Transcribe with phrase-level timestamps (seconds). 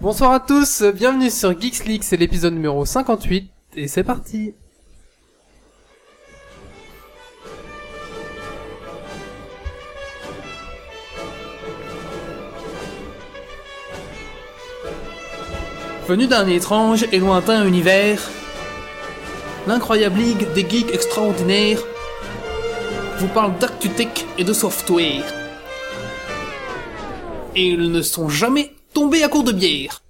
[0.00, 4.54] Bonsoir à tous, bienvenue sur Geeks League, c'est l'épisode numéro 58, et c'est parti
[16.06, 18.20] Venu d'un étrange et lointain univers,
[19.66, 21.82] l'incroyable ligue des geeks extraordinaires
[23.18, 25.24] vous parle d'actu-tech et de software.
[27.56, 30.02] Et ils ne sont jamais tombés à court de bière.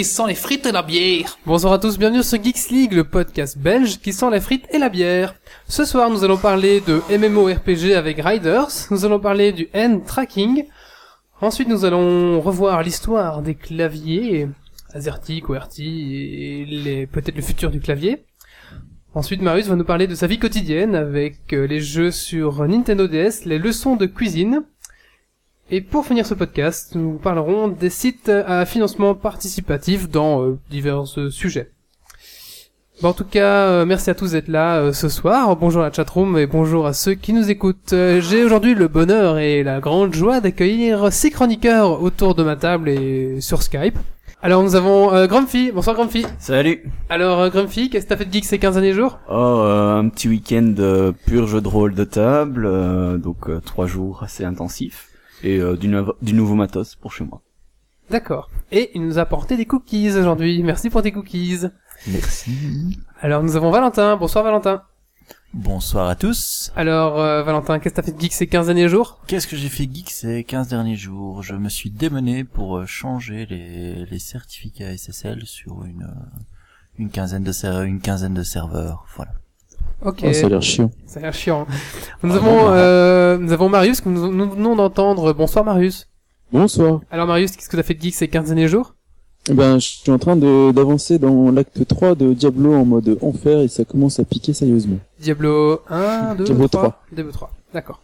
[0.00, 1.38] Qui sent les frites et la bière.
[1.44, 4.78] Bonsoir à tous, bienvenue sur Geeks League, le podcast belge qui sent les frites et
[4.78, 5.34] la bière.
[5.68, 10.64] Ce soir, nous allons parler de MMORPG avec Riders, nous allons parler du hand tracking,
[11.42, 14.48] ensuite nous allons revoir l'histoire des claviers,
[14.94, 18.24] AZERTY, QWERTY et peut-être le futur du clavier.
[19.12, 23.06] Ensuite, Marius va nous parler de sa vie quotidienne avec euh, les jeux sur Nintendo
[23.06, 24.62] DS, les leçons de cuisine.
[25.72, 31.04] Et pour finir ce podcast, nous parlerons des sites à financement participatif dans euh, divers
[31.16, 31.70] euh, sujets.
[33.00, 35.54] Bon, en tout cas, euh, merci à tous d'être là ce soir.
[35.54, 37.94] Bonjour à la chatroom et bonjour à ceux qui nous écoutent.
[37.94, 42.88] J'ai aujourd'hui le bonheur et la grande joie d'accueillir six chroniqueurs autour de ma table
[42.88, 43.96] et sur Skype.
[44.42, 45.70] Alors nous avons euh, Grumpy.
[45.70, 46.24] Bonsoir Grumpy.
[46.38, 49.18] Salut Alors euh, Grumpy, qu'est-ce que t'as fait de geek ces 15 derniers jours?
[49.28, 50.74] Oh, euh, un petit week-end
[51.26, 55.09] pur jeu de rôle de table, donc trois jours assez intensifs,
[55.42, 57.42] et euh, du, nou- du nouveau matos pour chez moi.
[58.10, 58.50] D'accord.
[58.72, 60.62] Et il nous a apporté des cookies aujourd'hui.
[60.62, 61.60] Merci pour tes cookies.
[62.08, 62.98] Merci.
[63.20, 64.16] Alors nous avons Valentin.
[64.16, 64.82] Bonsoir Valentin.
[65.52, 66.72] Bonsoir à tous.
[66.76, 69.20] Alors euh, Valentin, qu'est-ce que t'as fait de geek ces 15 derniers jours?
[69.26, 71.42] Qu'est-ce que j'ai fait geek ces 15 derniers jours?
[71.42, 76.38] Je me suis démené pour euh, changer les, les certificats SSL sur une euh,
[76.98, 79.06] une quinzaine de ser- une quinzaine de serveurs.
[79.16, 79.32] Voilà.
[80.04, 80.20] Ok.
[80.24, 80.90] Oh, ça a l'air chiant.
[81.06, 81.66] Ça a l'air chiant.
[82.22, 82.72] Nous Ah, avons non, non.
[82.72, 85.32] euh, nous avons Marius que nous, nous venons d'entendre.
[85.32, 86.08] Bonsoir Marius.
[86.52, 87.00] Bonsoir.
[87.10, 88.94] Alors Marius, qu'est-ce que t'as fait de geek ces 15 derniers jours?
[89.48, 93.18] Eh Ben, je suis en train de d'avancer dans l'acte 3 de Diablo en mode
[93.22, 94.98] enfer et ça commence à piquer sérieusement.
[95.18, 96.80] Diablo 1, 2, Diablo 3.
[96.82, 97.00] 3.
[97.12, 97.50] Diablo 3.
[97.74, 98.00] D'accord.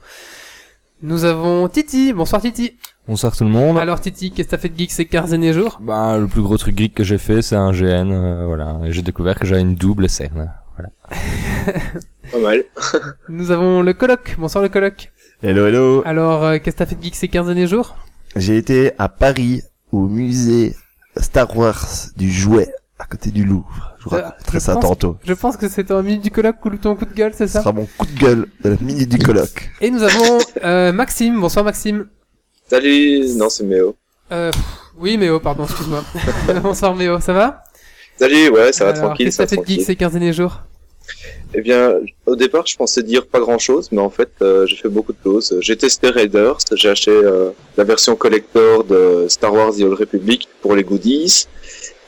[1.03, 2.12] Nous avons Titi.
[2.12, 2.73] Bonsoir Titi.
[3.09, 3.79] Bonsoir tout le monde.
[3.79, 5.79] Alors Titi, qu'est-ce que t'as fait de geek ces 15 derniers jours?
[5.83, 8.79] Bah, le plus gros truc geek que j'ai fait, c'est un GN, euh, voilà.
[8.85, 10.51] Et j'ai découvert que j'avais une double cerne.
[12.33, 12.65] Pas mal.
[13.28, 14.37] Nous avons le coloc.
[14.39, 15.12] Bonsoir le coloc.
[15.43, 16.03] Hello, hello.
[16.06, 17.97] Alors, euh, qu'est-ce que t'as fait de geek ces 15 derniers jours?
[18.34, 19.62] J'ai été à Paris,
[19.93, 20.75] au musée
[21.17, 21.87] Star Wars
[22.17, 22.69] du jouet,
[22.99, 23.94] à côté du Louvre.
[23.99, 25.17] Je vous Euh, raconterai je ça pense- tantôt.
[25.25, 27.55] Je pense que c'est un minute du coloc ou ton coup de gueule, c'est Ce
[27.55, 27.61] ça?
[27.61, 29.71] sera mon coup de gueule de la minute du colloque.
[29.81, 31.41] Et nous avons euh, Maxime.
[31.41, 32.06] Bonsoir Maxime.
[32.69, 33.97] Salut, non c'est Méo.
[34.33, 34.62] Euh, pff,
[34.99, 36.03] oui Méo, pardon, excuse-moi.
[36.62, 37.62] Bonsoir Méo, ça va?
[38.19, 39.84] Salut, ouais, ça va Alors, tranquille, Qu'est-ce que ça t'as va fait de geek tranquille.
[39.87, 40.62] ces 15 derniers jours?
[41.55, 41.94] Eh bien,
[42.27, 45.12] au départ, je pensais dire pas grand chose, mais en fait, euh, j'ai fait beaucoup
[45.12, 45.56] de choses.
[45.61, 50.49] J'ai testé Raiders, j'ai acheté euh, la version collector de Star Wars The Old Republic
[50.61, 51.47] pour les goodies,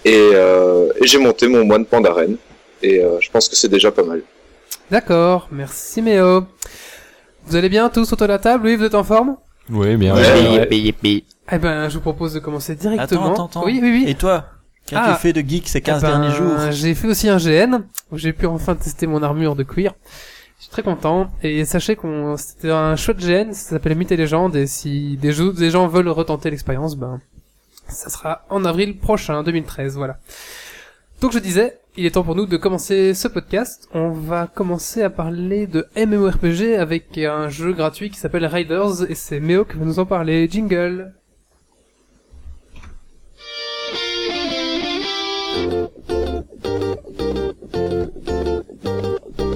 [0.05, 2.37] et, euh, et j'ai monté mon moine Pandaren.
[2.83, 4.23] Et euh, je pense que c'est déjà pas mal.
[4.91, 6.45] D'accord, merci Méo.
[7.47, 8.67] Vous allez bien tous autour de la table?
[8.67, 9.37] Oui, vous êtes en forme?
[9.71, 10.15] Oui, bien.
[10.15, 10.95] Ouais, ouais.
[11.51, 13.33] Eh ben, je vous propose de commencer directement.
[13.33, 13.65] Attends, attends, attends.
[13.67, 14.05] Oui, oui, oui.
[14.09, 14.45] Et toi?
[14.89, 15.15] Qu'as-tu Ah.
[15.15, 18.19] fait de geek ces 15 Eh ben, derniers jours J'ai fait aussi un GN, où
[18.19, 19.95] j'ai pu enfin tester mon armure de cuir.
[20.59, 24.17] Je suis très content, et sachez qu'on, c'était un chouette GN, ça s'appelle Myth et
[24.17, 27.21] Légende, et si des, des gens veulent retenter l'expérience, ben,
[27.89, 30.19] ça sera en avril prochain, 2013, voilà.
[31.21, 33.89] Donc je disais, il est temps pour nous de commencer ce podcast.
[33.93, 39.15] On va commencer à parler de MMORPG avec un jeu gratuit qui s'appelle Riders, et
[39.17, 40.49] c'est Méo qui va nous en parler.
[40.51, 41.13] Jingle
[45.59, 45.99] Thank
[49.39, 49.48] you.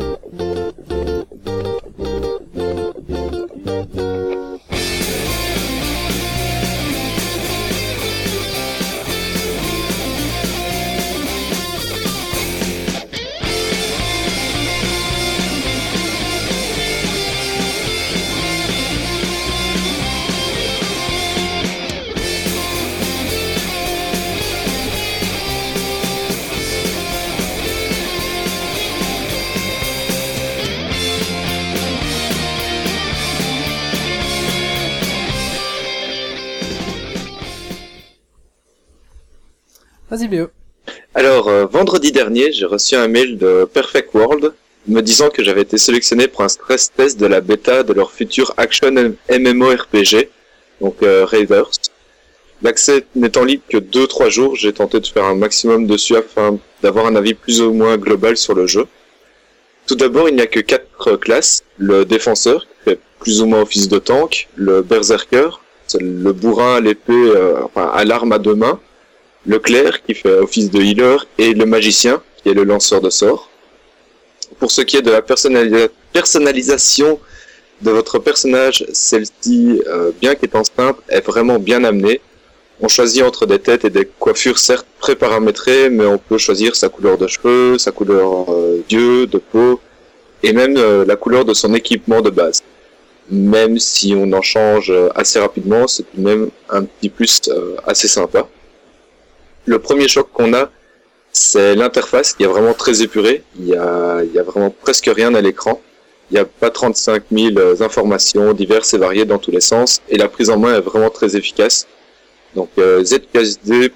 [40.13, 40.47] Vas-y.
[41.15, 44.53] Alors, euh, vendredi dernier, j'ai reçu un mail de Perfect World
[44.87, 48.13] me disant que j'avais été sélectionné pour un stress test de la bêta de leur
[48.13, 48.91] futur action
[49.31, 50.29] MMORPG,
[50.83, 51.25] donc euh.
[52.61, 57.07] L'accès n'étant libre que 2-3 jours, j'ai tenté de faire un maximum dessus afin d'avoir
[57.07, 58.85] un avis plus ou moins global sur le jeu.
[59.87, 61.63] Tout d'abord, il n'y a que 4 classes.
[61.79, 65.49] Le défenseur, qui fait plus ou moins office de tank, le berserker,
[65.99, 68.79] le bourrin à l'épée, euh, enfin à l'arme à deux mains,
[69.47, 73.11] le clerc, qui fait office de healer, et le magicien, qui est le lanceur de
[73.11, 73.49] sorts.
[74.59, 77.19] Pour ce qui est de la personnalisa- personnalisation
[77.81, 82.21] de votre personnage, celle-ci, euh, bien qu'étant simple, est vraiment bien amenée.
[82.81, 86.89] On choisit entre des têtes et des coiffures certes préparamétrées, mais on peut choisir sa
[86.89, 89.81] couleur de cheveux, sa couleur euh, d'yeux, de peau,
[90.43, 92.63] et même euh, la couleur de son équipement de base.
[93.31, 97.41] Même si on en change assez rapidement, c'est tout de même un petit plus
[97.87, 98.49] assez sympa.
[99.65, 100.71] Le premier choc qu'on a,
[101.33, 103.43] c'est l'interface qui est vraiment très épurée.
[103.59, 105.81] Il y a, vraiment presque rien à l'écran.
[106.31, 110.01] Il n'y a pas 35 000 informations diverses et variées dans tous les sens.
[110.09, 111.87] Et la prise en main est vraiment très efficace.
[112.55, 113.03] Donc euh,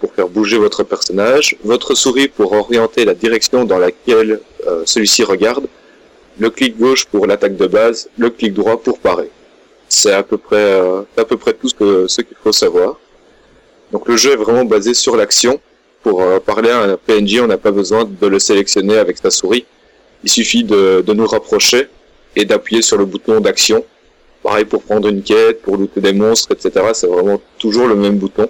[0.01, 5.25] pour faire bouger votre personnage, votre souris pour orienter la direction dans laquelle euh, celui-ci
[5.25, 5.67] regarde,
[6.39, 9.31] le clic gauche pour l'attaque de base, le clic droit pour parer.
[9.89, 12.99] C'est à peu près euh, à peu près tout ce que ce qu'il faut savoir.
[13.93, 15.61] Donc le jeu est vraiment basé sur l'action.
[16.03, 19.31] Pour euh, parler à un PNJ, on n'a pas besoin de le sélectionner avec sa
[19.31, 19.65] souris.
[20.25, 21.89] Il suffit de, de nous rapprocher
[22.35, 23.85] et d'appuyer sur le bouton d'action.
[24.43, 26.87] Pareil pour prendre une quête, pour looter des monstres, etc.
[26.93, 28.49] C'est vraiment toujours le même bouton.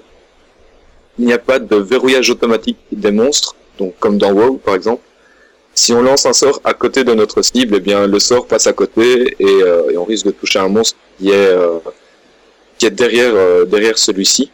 [1.19, 5.03] Il n'y a pas de verrouillage automatique des monstres, donc comme dans WoW par exemple.
[5.75, 8.67] Si on lance un sort à côté de notre cible, eh bien le sort passe
[8.67, 11.79] à côté et, euh, et on risque de toucher un monstre qui est, euh,
[12.79, 14.51] qui est derrière, euh, derrière celui-ci.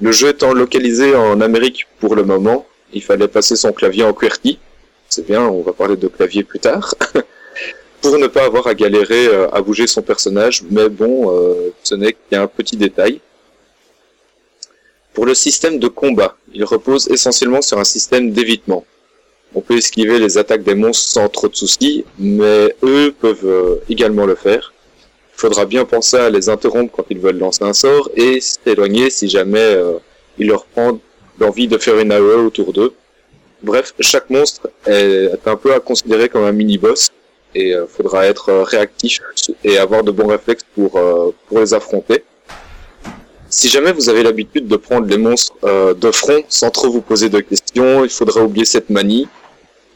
[0.00, 4.12] Le jeu étant localisé en Amérique pour le moment, il fallait passer son clavier en
[4.12, 4.58] QWERTY.
[5.08, 6.94] C'est bien, on va parler de clavier plus tard.
[8.00, 11.94] pour ne pas avoir à galérer euh, à bouger son personnage, mais bon, euh, ce
[11.94, 13.20] n'est qu'un petit détail.
[15.12, 18.86] Pour le système de combat, il repose essentiellement sur un système d'évitement.
[19.54, 23.76] On peut esquiver les attaques des monstres sans trop de soucis, mais eux peuvent euh,
[23.88, 24.72] également le faire.
[25.40, 29.08] Il faudra bien penser à les interrompre quand ils veulent lancer un sort et s'éloigner
[29.08, 29.94] si jamais euh,
[30.36, 30.98] il leur prend
[31.38, 32.92] l'envie de faire une AOE autour d'eux.
[33.62, 37.10] Bref, chaque monstre est un peu à considérer comme un mini-boss
[37.54, 39.20] et euh, faudra être euh, réactif
[39.64, 42.22] et avoir de bons réflexes pour, euh, pour les affronter.
[43.48, 45.56] Si jamais vous avez l'habitude de prendre les monstres
[45.94, 49.26] de front sans trop vous poser de questions, il faudra oublier cette manie.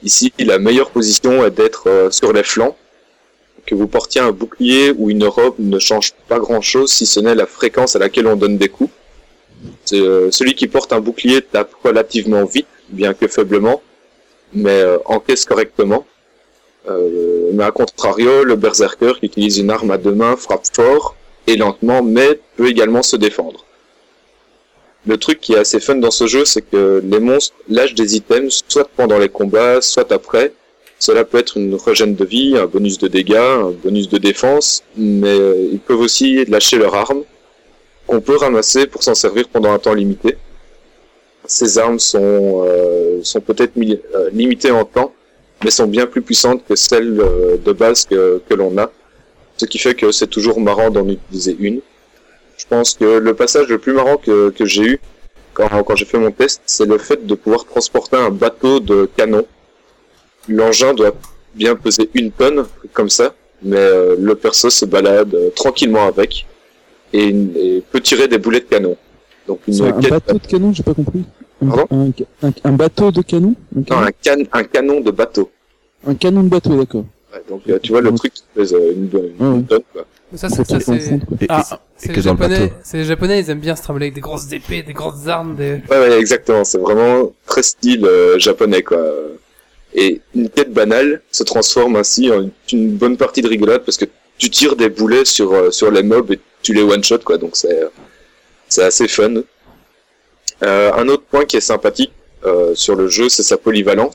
[0.02, 2.76] Ici, la meilleure position est d'être sur les flancs.
[3.66, 7.34] Que vous portiez un bouclier ou une robe ne change pas grand-chose si ce n'est
[7.34, 8.90] la fréquence à laquelle on donne des coups.
[9.92, 13.82] Euh, celui qui porte un bouclier tape relativement vite, bien que faiblement,
[14.52, 16.06] mais euh, encaisse correctement.
[16.88, 21.16] Euh, mais à contrario, le berserker qui utilise une arme à deux mains frappe fort
[21.46, 23.64] et lentement, mais peut également se défendre.
[25.06, 28.16] Le truc qui est assez fun dans ce jeu, c'est que les monstres lâchent des
[28.16, 30.52] items soit pendant les combats, soit après.
[31.06, 33.34] Cela peut être une régène de vie, un bonus de dégâts,
[33.66, 37.24] un bonus de défense, mais euh, ils peuvent aussi lâcher leur arme,
[38.06, 40.38] qu'on peut ramasser pour s'en servir pendant un temps limité.
[41.44, 45.12] Ces armes sont, euh, peut-être euh, limitées en temps,
[45.62, 47.18] mais sont bien plus puissantes que celles
[47.62, 48.90] de base que, l'on a,
[49.58, 51.82] ce qui fait que c'est toujours marrant d'en utiliser une.
[52.56, 55.00] Je pense que le passage le plus marrant que, que j'ai eu
[55.52, 59.06] quand, quand j'ai fait mon test, c'est le fait de pouvoir transporter un bateau de
[59.18, 59.44] canon.
[60.48, 61.12] L'engin doit
[61.54, 66.46] bien peser une tonne, comme ça, mais euh, le perso se balade euh, tranquillement avec
[67.12, 68.96] et, et peut tirer des boulets de canon.
[69.46, 71.24] Donc une un quête- bateau de canon, j'ai pas compris.
[71.62, 71.86] Un, Pardon?
[72.42, 73.54] un, un, un bateau de canon?
[73.74, 75.50] Un, non, canon un, can- un canon de bateau.
[76.06, 77.04] un canon de bateau, d'accord.
[77.32, 79.62] Ouais, donc euh, tu vois le truc qui pèse euh, une, une Ouais, ouais.
[79.68, 79.82] tonne.
[79.92, 80.04] Quoi.
[80.34, 80.62] Ça, c'est,
[81.48, 81.62] ah,
[82.08, 84.92] les japonais, c'est les japonais, ils aiment bien se trimballer avec des grosses épées, des
[84.92, 85.80] grosses armes, des...
[85.88, 86.64] Ouais, ouais, exactement.
[86.64, 88.98] C'est vraiment très style euh, japonais, quoi.
[89.94, 94.06] Et une quête banale se transforme ainsi en une bonne partie de rigolade parce que
[94.38, 97.38] tu tires des boulets sur euh, sur les mobs et tu les one shot, quoi.
[97.38, 99.42] Donc c'est assez fun.
[100.62, 102.12] Euh, un autre point qui est sympathique
[102.44, 104.14] euh, sur le jeu, c'est sa polyvalence.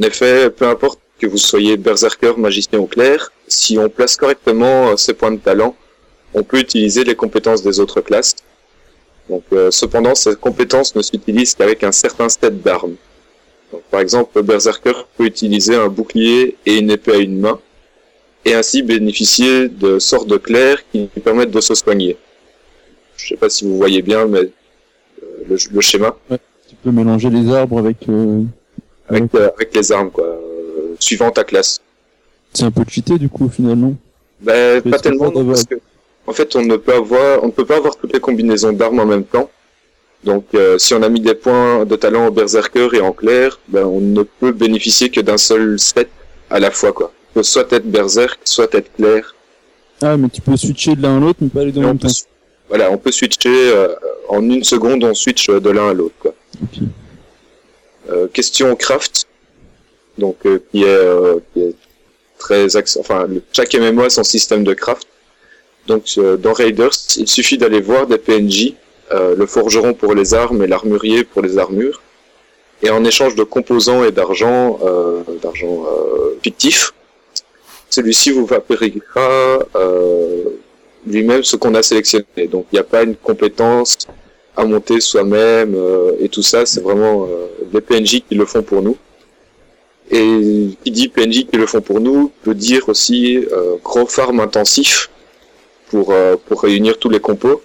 [0.00, 4.90] En effet, peu importe que vous soyez berserker, magicien ou clerc, si on place correctement
[4.90, 5.76] euh, ses points de talent,
[6.34, 8.34] on peut utiliser les compétences des autres classes.
[9.28, 12.96] Donc, cependant, cette compétence ne s'utilise qu'avec un certain set d'armes.
[13.72, 17.58] Donc, par exemple, le berserker peut utiliser un bouclier et une épée à une main,
[18.44, 22.16] et ainsi bénéficier de sorts de clair qui lui permettent de se soigner.
[23.16, 24.50] Je sais pas si vous voyez bien, mais euh,
[25.48, 26.14] le, le schéma.
[26.68, 28.08] Tu peux mélanger les arbres avec.
[28.08, 28.42] euh,
[29.08, 31.80] avec, euh, avec les armes, quoi, euh, suivant ta classe.
[32.52, 33.94] C'est un peu cheaté du coup finalement.
[34.40, 35.76] Ben, pas tellement, d'avoir- parce que,
[36.26, 39.00] en fait, on ne peut avoir, on ne peut pas avoir toutes les combinaisons d'armes
[39.00, 39.48] en même temps.
[40.24, 43.58] Donc, euh, si on a mis des points de talent en berserker et en clair,
[43.68, 46.08] ben, on ne peut bénéficier que d'un seul set
[46.48, 47.12] à la fois, quoi.
[47.30, 49.34] On peut soit être berserk, soit être clair.
[50.00, 51.98] Ah mais tu peux switcher de l'un à l'autre mais pas les deux en même
[51.98, 52.08] temps.
[52.68, 53.94] voilà, on peut switcher, euh,
[54.28, 56.34] en une seconde, on switch de l'un à l'autre, quoi.
[56.62, 56.82] Ok.
[58.10, 59.26] Euh, question craft,
[60.18, 61.74] donc euh, qui est, euh, qui est
[62.38, 65.06] très axe- enfin le- chaque MMO a son système de craft.
[65.86, 68.74] Donc euh, dans Raiders, il suffit d'aller voir des PNJ,
[69.12, 72.00] euh, le forgeron pour les armes et l'armurier pour les armures,
[72.82, 76.92] et en échange de composants et d'argent, euh, d'argent euh, fictif,
[77.90, 80.44] celui-ci vous fabriquera euh,
[81.06, 82.46] lui-même ce qu'on a sélectionné.
[82.50, 83.98] Donc il n'y a pas une compétence
[84.56, 87.28] à monter soi-même euh, et tout ça, c'est vraiment
[87.72, 88.96] les PNJ qui le font pour nous.
[90.10, 94.40] Et qui dit PNJ qui le font pour nous peut dire aussi euh, gros farm
[94.40, 95.08] intensif
[95.88, 97.62] pour euh, pour réunir tous les compos.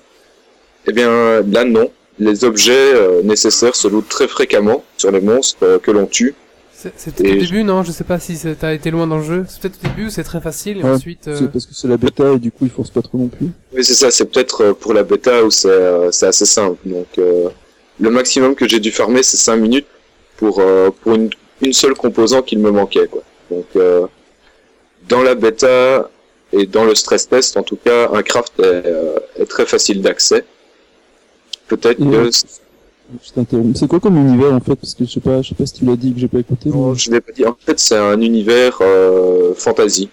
[0.88, 5.58] Eh bien là non, les objets euh, nécessaires se lootent très fréquemment sur les monstres
[5.64, 6.34] euh, que l'on tue.
[6.74, 7.82] C'est c'est peut-être Et au début, non?
[7.84, 9.46] Je sais pas si t'as été loin dans le jeu.
[9.50, 11.28] C'est peut-être au début où c'est très facile et Ouais, ensuite.
[11.28, 13.28] euh, C'est parce que c'est la bêta et du coup ils forcent pas trop non
[13.28, 13.48] plus.
[13.74, 16.78] Oui, c'est ça, c'est peut-être euh, pour la bêta où c'est euh, c'est assez simple.
[16.86, 17.50] Donc euh,
[18.00, 19.88] le maximum que j'ai dû farmer c'est 5 minutes
[20.38, 21.30] pour euh, pour une,
[21.62, 23.24] une seule composant qu'il me manquait quoi.
[23.50, 24.06] Donc euh,
[25.10, 26.10] dans la bêta
[26.54, 30.02] et dans le stress test en tout cas, un craft est, euh, est très facile
[30.02, 30.46] d'accès.
[31.68, 32.30] Peut-être Et, que euh,
[33.26, 33.80] Je t'interromps.
[33.80, 34.76] C'est quoi comme univers en fait?
[34.76, 36.40] Parce que je sais pas, je sais pas si tu l'as dit que j'ai pas
[36.40, 36.70] écouté.
[36.70, 36.98] non, mais...
[36.98, 37.46] je l'ai pas dit.
[37.46, 40.10] En fait, c'est un univers euh, fantasy.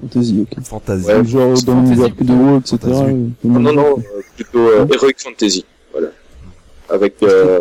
[0.00, 0.64] Fantasy, ok.
[0.64, 1.06] Fantasy.
[1.06, 1.24] Ouais.
[1.24, 2.78] Genre Fantasy dans l'univers de etc.
[2.84, 5.64] Euh, Non, non, non, euh, plutôt euh, heroic fantasy.
[5.92, 6.08] Voilà.
[6.90, 7.60] Avec euh,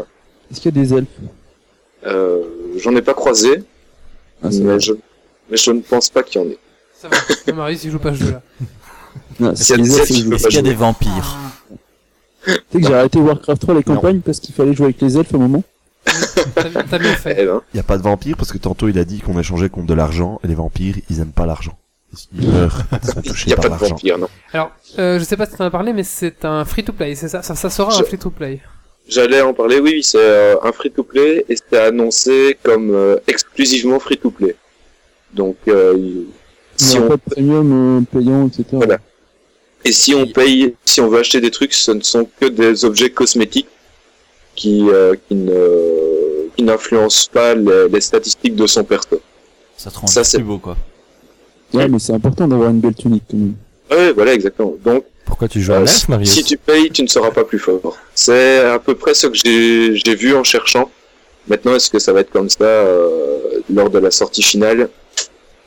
[0.51, 1.07] Est-ce qu'il y a des elfes?
[2.05, 2.41] euh,
[2.77, 3.63] j'en ai pas croisé,
[4.43, 4.93] ah, mais je
[5.49, 6.57] mais je ne pense pas qu'il y en ait.
[6.99, 7.17] Ça va.
[7.17, 8.41] Ça m'arrive si je joue pas à ce jeu-là.
[9.39, 10.29] Non, S'il y c'est a les des elfes, elfes, je je joue.
[10.29, 11.37] peux Est-ce qu'il y a des vampires?
[12.45, 15.17] Tu sais que j'ai arrêté Warcraft 3 les campagnes parce qu'il fallait jouer avec les
[15.17, 15.63] elfes à un moment.
[16.89, 17.35] T'as bien fait.
[17.39, 19.39] Eh ben, Il y a pas de vampires parce que tantôt il a dit qu'on
[19.39, 21.77] échangeait contre de l'argent et les vampires ils aiment pas l'argent.
[22.37, 23.85] Ils meurent, ils sont il touchés n'y a par pas de l'argent.
[23.87, 24.27] Ah, vampire, non.
[24.51, 27.41] Alors, euh, je sais pas si t'en as parlé, mais c'est un free-to-play, c'est ça,
[27.41, 28.59] ça Ça sera un Je- free-to-play.
[29.07, 33.99] J'allais en parler, oui, oui, c'est euh, un free-to-play et c'est annoncé comme euh, exclusivement
[33.99, 34.55] free-to-play.
[35.33, 36.25] Donc, euh, il-
[36.79, 38.63] Il si n'y a on pas de premium euh, payant, etc.
[38.73, 38.97] Voilà.
[39.85, 42.85] Et si on paye, si on veut acheter des trucs, ce ne sont que des
[42.85, 43.67] objets cosmétiques
[44.55, 49.21] qui euh, qui ne qui n'influencent pas les, les statistiques de son perso.
[49.77, 50.77] Ça te rend Ça, plus beau, quoi.
[51.73, 53.55] Ouais, mais c'est important d'avoir une belle tunique quand même.
[53.89, 54.75] Ouais, voilà, exactement.
[54.83, 57.59] Donc, Pourquoi tu joues à euh, Marius si tu payes, tu ne seras pas plus
[57.59, 57.97] fort.
[58.13, 60.89] C'est à peu près ce que j'ai j'ai vu en cherchant.
[61.47, 64.89] Maintenant, est-ce que ça va être comme ça euh, lors de la sortie finale?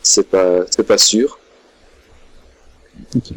[0.03, 1.39] C'est pas, c'est pas sûr.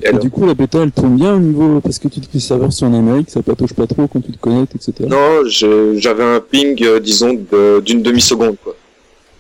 [0.04, 2.28] Et Et du coup, la bêta, elle tourne bien au niveau, parce que tu dis
[2.28, 4.94] que les serveurs sont en Amérique, ça patauge pas trop quand tu te connectes, etc.
[5.08, 8.76] Non, j'avais un ping, euh, disons, de- d'une demi-seconde, quoi.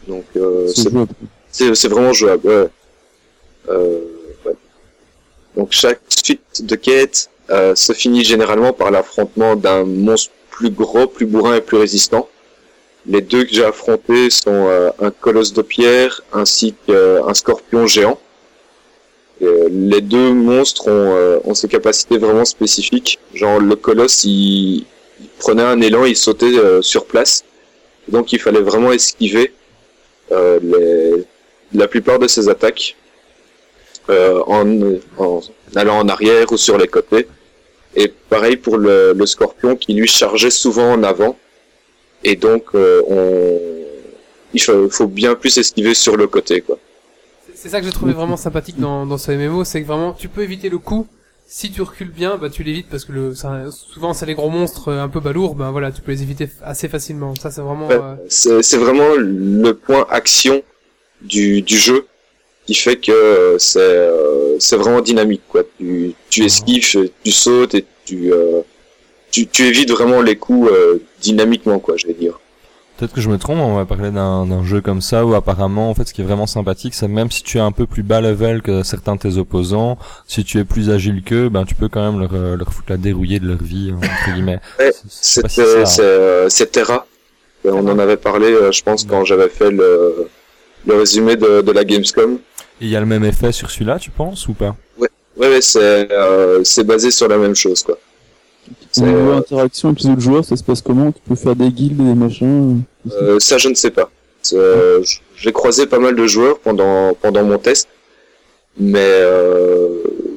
[0.07, 0.67] Donc, euh,
[1.51, 2.47] C'est vraiment jouable.
[2.47, 2.67] Ouais.
[3.69, 3.99] Euh,
[4.45, 4.55] ouais.
[5.57, 11.07] Donc, chaque suite de quêtes euh, se finit généralement par l'affrontement d'un monstre plus gros,
[11.07, 12.27] plus bourrin et plus résistant.
[13.07, 14.67] Les deux que j'ai affrontés sont
[15.01, 18.19] un colosse de pierre ainsi qu'un scorpion géant.
[19.41, 23.19] Les deux monstres ont, euh, ont ces capacités vraiment spécifiques.
[23.33, 24.85] Genre le colosse, il,
[25.39, 27.45] prenait un élan, il sautait euh, sur place.
[28.09, 29.53] Donc il fallait vraiment esquiver
[30.31, 31.25] euh, les,
[31.73, 32.95] la plupart de ses attaques
[34.09, 34.65] en,
[35.75, 37.27] allant en arrière ou sur les côtés.
[37.95, 41.37] Et pareil pour le, scorpion qui lui chargeait souvent en avant.
[42.23, 43.59] Et donc on,
[44.53, 46.79] il faut, faut bien plus esquiver sur le côté quoi.
[47.61, 50.27] C'est- ça que j'ai trouvé vraiment sympathique dans, dans ce MMO, c'est que vraiment tu
[50.29, 51.07] peux éviter le coup.
[51.51, 54.49] Si tu recules bien, bah tu l'évites parce que le, ça- souvent c'est les gros
[54.49, 57.33] monstres euh, un peu balourds, ben voilà, tu peux les éviter assez facilement.
[57.35, 57.87] Ça c'est vraiment.
[57.87, 57.95] Ouais.
[57.95, 60.61] euh, C'est c'est vraiment le point action
[61.21, 62.05] du, du jeu
[62.67, 65.63] qui fait que euh, c'est euh, c'est vraiment dynamique quoi.
[65.79, 68.61] Tu, tu esquives, tu sautes et tu, euh,
[69.31, 72.39] tu tu évites vraiment les coups euh, dynamiquement quoi, je vais dire.
[72.99, 75.93] Peut-être que je me trompe, on va parler d'un jeu comme ça où apparemment, en
[75.95, 78.19] fait, ce qui est vraiment sympathique, c'est même si tu es un peu plus bas
[78.19, 81.87] level que certains de tes opposants, si tu es plus agile qu'eux, ben tu peux
[81.87, 84.59] quand même leur, euh, leur foutre la dérouillée de leur vie, entre guillemets.
[84.79, 87.05] Ouais, C'est- si c'est euh, Terra.
[87.65, 90.27] Euh, On en avait parlé, je pense, quand j'avais fait le,
[90.85, 92.39] le résumé de, de la Gamescom.
[92.81, 94.75] Et il y a le même effet sur celui-là, tu penses, ou pas?
[94.97, 97.97] Ouais, ouais, c'est euh, c'est basé sur la même chose quoi.
[98.97, 101.11] Niveau euh, interaction avec les autres joueurs, ça se passe comment?
[101.11, 104.09] Tu peux faire des guildes, des machins Euh, ça, je ne sais pas.
[104.53, 105.03] Euh,
[105.35, 107.87] J'ai croisé pas mal de joueurs pendant pendant mon test,
[108.77, 109.89] mais euh,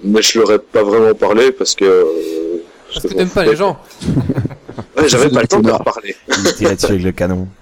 [0.04, 2.04] mais je leur ai pas vraiment parlé parce que euh,
[2.92, 3.78] Parce que je t'aimes pas les gens.
[4.96, 6.14] Ouais, j'avais pas le temps de leur parler.
[6.28, 7.48] Il tirait dessus avec le canon.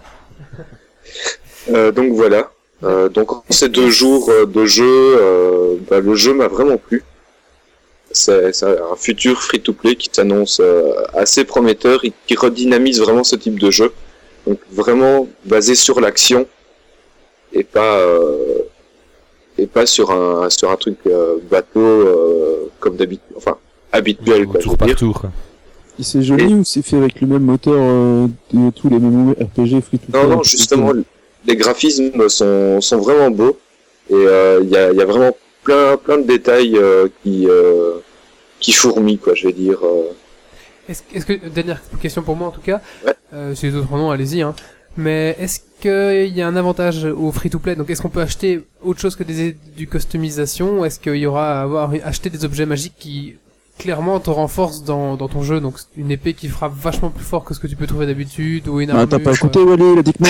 [1.73, 2.51] Euh, donc voilà.
[2.83, 7.05] Euh, donc ces deux jours euh, de jeu, euh, bah, le jeu m'a vraiment plu.
[8.13, 13.59] C'est un futur free-to-play qui s'annonce euh, assez prometteur et qui redynamise vraiment ce type
[13.59, 13.93] de jeu.
[14.47, 16.47] Donc vraiment basé sur l'action
[17.53, 18.59] et pas euh,
[19.59, 23.57] et pas sur un sur un truc euh, bateau euh, comme d'habitude, enfin
[23.93, 25.21] habituel tour par tour.
[25.21, 25.31] quoi.
[25.99, 29.83] Et c'est joli ou c'est fait avec le même moteur euh, de tous les MMORPG
[29.83, 30.93] free to play Non, non, justement,
[31.47, 33.59] les graphismes sont, sont vraiment beaux
[34.09, 37.47] et euh, il y, a, il y a vraiment plein, plein de détails euh, qui,
[37.49, 37.99] euh,
[38.61, 39.79] qui fourmillent, quoi, je vais dire.
[39.85, 40.05] euh.
[40.89, 43.15] Est-ce est-ce que dernière question pour moi en tout cas, Ouais.
[43.35, 44.43] euh, si les autres en ont, allez-y.
[44.43, 44.55] Hein.
[44.97, 47.77] Mais est-ce qu'il y a un avantage au free-to-play?
[47.77, 50.85] Donc est-ce qu'on peut acheter autre chose que des du customisation?
[50.85, 53.37] Est-ce qu'il y aura à avoir acheté des objets magiques qui
[53.81, 57.45] clairement te renforcent dans, dans ton jeu Donc une épée qui frappe vachement plus fort
[57.45, 59.93] que ce que tu peux trouver d'habitude ou une Ah, t'as armure, pas écouté, Wally,
[59.95, 60.29] il a dit que non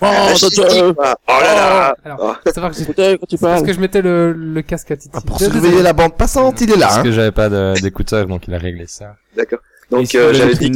[0.00, 1.16] Oh, Ah, pas.
[1.28, 3.80] Oh là là Alors, faut savoir que j'ai quand tu c'est parce parles que je
[3.80, 5.10] mettais le, le casque à Titi.
[5.14, 6.86] Ah, pour surveiller la bande passante, il est là.
[6.86, 7.02] Parce Hein.
[7.04, 9.16] que j'avais pas d'écouteurs, donc il a réglé ça.
[9.36, 9.60] D'accord.
[9.90, 10.72] Donc euh, j'avais dit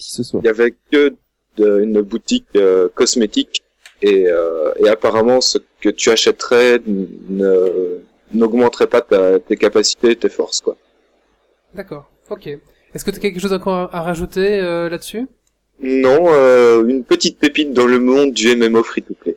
[0.00, 0.42] ce soir.
[0.44, 1.14] y avait que
[1.56, 3.62] de- une boutique euh, cosmétique
[4.02, 8.00] et, euh, et apparemment ce que tu achèterais ne-
[8.32, 10.76] n'augmenterait pas ta, tes capacités tes forces, quoi.
[11.74, 12.46] D'accord, ok.
[12.46, 15.28] Est-ce que tu as quelque chose encore à, rajouter euh, là-dessus?
[15.82, 19.36] Non, euh, une petite pépite dans le monde du MMO free-to-play.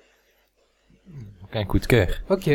[1.42, 2.08] Donc un coup de cœur.
[2.30, 2.48] Ok.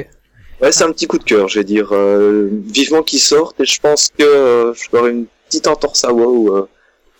[0.61, 1.91] Ouais, c'est un petit coup de cœur, je vais dire.
[1.93, 6.13] Euh, vivement qu'il sorte, et je pense que euh, je ferai une petite entorse à
[6.13, 6.69] WoW, euh,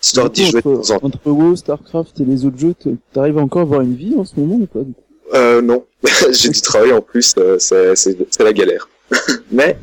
[0.01, 1.05] histoire d'y jouer de temps en entre, temps.
[1.05, 2.75] entre WoW, Starcraft et les autres jeux,
[3.13, 4.79] t'arrives encore à avoir une vie en ce moment ou pas
[5.35, 5.85] Euh, non,
[6.31, 8.89] j'ai du travail en plus, euh, c'est la galère.
[9.51, 9.77] Mais,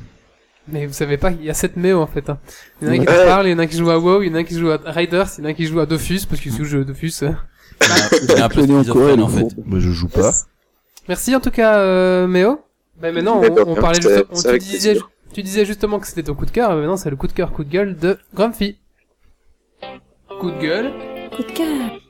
[0.69, 2.29] Mais vous savez pas, il y a 7 méos en fait.
[2.29, 2.39] Hein.
[2.83, 3.25] Il y en a un qui Ouais.
[3.27, 4.45] parle, il y en a un qui joue à WoW, il y en a un
[4.45, 6.53] qui joue à Riders, il y en a un qui joue à Dofus, parce qu'il
[6.53, 7.13] joue au Dofus.
[7.23, 7.31] euh.
[8.23, 9.47] Il un peu schizophrène en fait.
[9.65, 10.33] Moi, je joue pas.
[11.09, 12.61] Merci en tout cas, euh, Méo.
[13.01, 14.97] Ben maintenant, on, parlait juste, on, tu, disais,
[15.33, 17.33] tu disais justement que c'était ton coup de cœur, mais maintenant c'est le coup de
[17.33, 18.79] cœur, coup de gueule de Grumpy.
[20.41, 20.93] Coup de gueule.
[21.37, 22.01] Coup de cœur.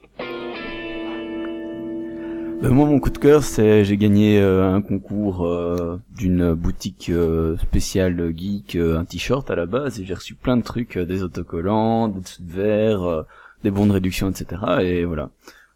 [2.62, 7.10] Ben, moi, mon coup de cœur, c'est j'ai gagné euh, un concours euh, d'une boutique
[7.10, 10.96] euh, spéciale geek, euh, un t-shirt à la base, et j'ai reçu plein de trucs,
[10.96, 13.24] euh, des autocollants, des dessous de verre,
[13.62, 14.62] des bons de réduction, etc.
[14.80, 15.30] Et voilà.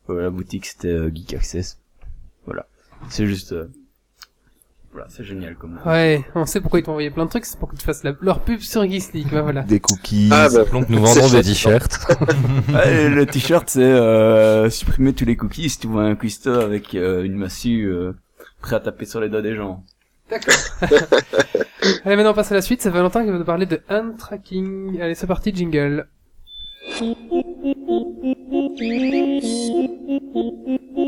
[0.08, 1.78] La boutique, c'était Geek Access.
[2.46, 2.66] Voilà.
[3.08, 3.54] C'est juste...
[4.92, 5.78] Voilà, c'est génial comme...
[5.86, 8.02] Ouais, on sait pourquoi ils t'ont envoyé plein de trucs, c'est pour que tu fasses
[8.02, 9.62] la- leur pub sur Geeks League, bah voilà.
[9.62, 10.30] Des cookies.
[10.32, 11.98] ah bah, Donc nous vendons des t-shirts.
[12.74, 16.94] Ouais, le t-shirt, c'est euh, supprimer tous les cookies si tu vois un cuistot avec
[16.96, 18.12] euh, une massue euh,
[18.60, 19.84] prêt à taper sur les doigts des gens.
[20.28, 20.54] D'accord.
[22.04, 24.16] Allez, maintenant on passe à la suite, c'est Valentin qui va nous parler de hand
[24.18, 25.00] tracking.
[25.00, 26.06] Allez, c'est parti, jingle.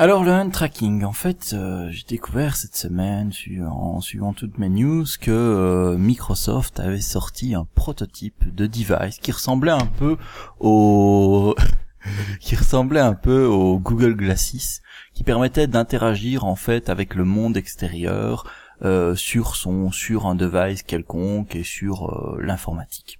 [0.00, 3.32] Alors le hand tracking, en fait, euh, j'ai découvert cette semaine,
[3.70, 9.30] en suivant toutes mes news, que euh, Microsoft avait sorti un prototype de device qui
[9.30, 10.16] ressemblait un peu
[10.58, 11.54] au
[12.40, 14.80] qui ressemblait un peu au Google Glasses,
[15.12, 20.82] qui permettait d'interagir en fait avec le monde extérieur euh, sur son sur un device
[20.82, 23.19] quelconque et sur l'informatique.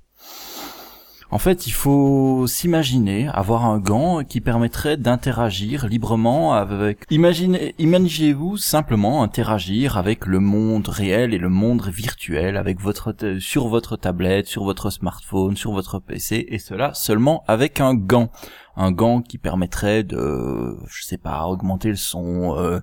[1.33, 7.05] En fait, il faut s'imaginer avoir un gant qui permettrait d'interagir librement avec.
[7.09, 13.69] Imaginez, imaginez-vous simplement interagir avec le monde réel et le monde virtuel avec votre sur
[13.69, 18.31] votre tablette, sur votre smartphone, sur votre PC et cela seulement avec un gant,
[18.77, 22.81] un gant qui permettrait de, je sais pas, augmenter le son, euh,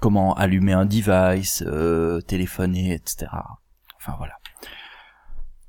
[0.00, 3.30] comment allumer un device, euh, téléphoner, etc.
[4.00, 4.34] Enfin voilà.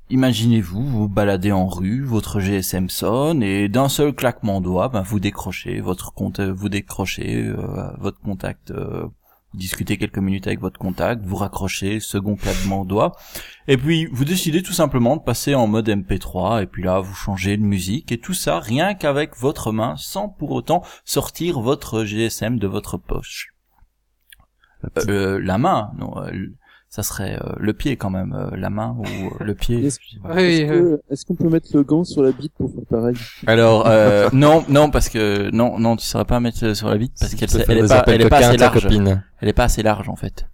[0.08, 5.02] Imaginez-vous, vous baladez en rue, votre GSM sonne et d'un seul claquement de doigts, ben,
[5.02, 9.08] vous décrochez votre compte, vous décrochez euh, votre contact, euh,
[9.52, 12.94] discutez quelques minutes avec votre contact, vous raccrochez, second claquement de
[13.66, 17.14] et puis vous décidez tout simplement de passer en mode MP3 et puis là vous
[17.14, 22.04] changez de musique et tout ça rien qu'avec votre main, sans pour autant sortir votre
[22.04, 23.56] GSM de votre poche.
[25.08, 26.32] Euh, la main, non, euh,
[26.96, 29.84] ça serait euh, le pied quand même, euh, la main ou euh, le pied.
[29.84, 29.98] Est-ce.
[30.34, 30.96] Oui, euh,
[31.28, 33.16] qu'on peut mettre le gant sur la bite pour faire pareil?
[33.46, 36.96] Alors euh, non, non parce que non, non, tu saurais pas mettre euh, sur la
[36.96, 38.82] bite parce qu'elle elle est pas, appels elle est de pas assez large.
[38.82, 39.22] copine.
[39.42, 40.46] Elle est pas assez large en fait.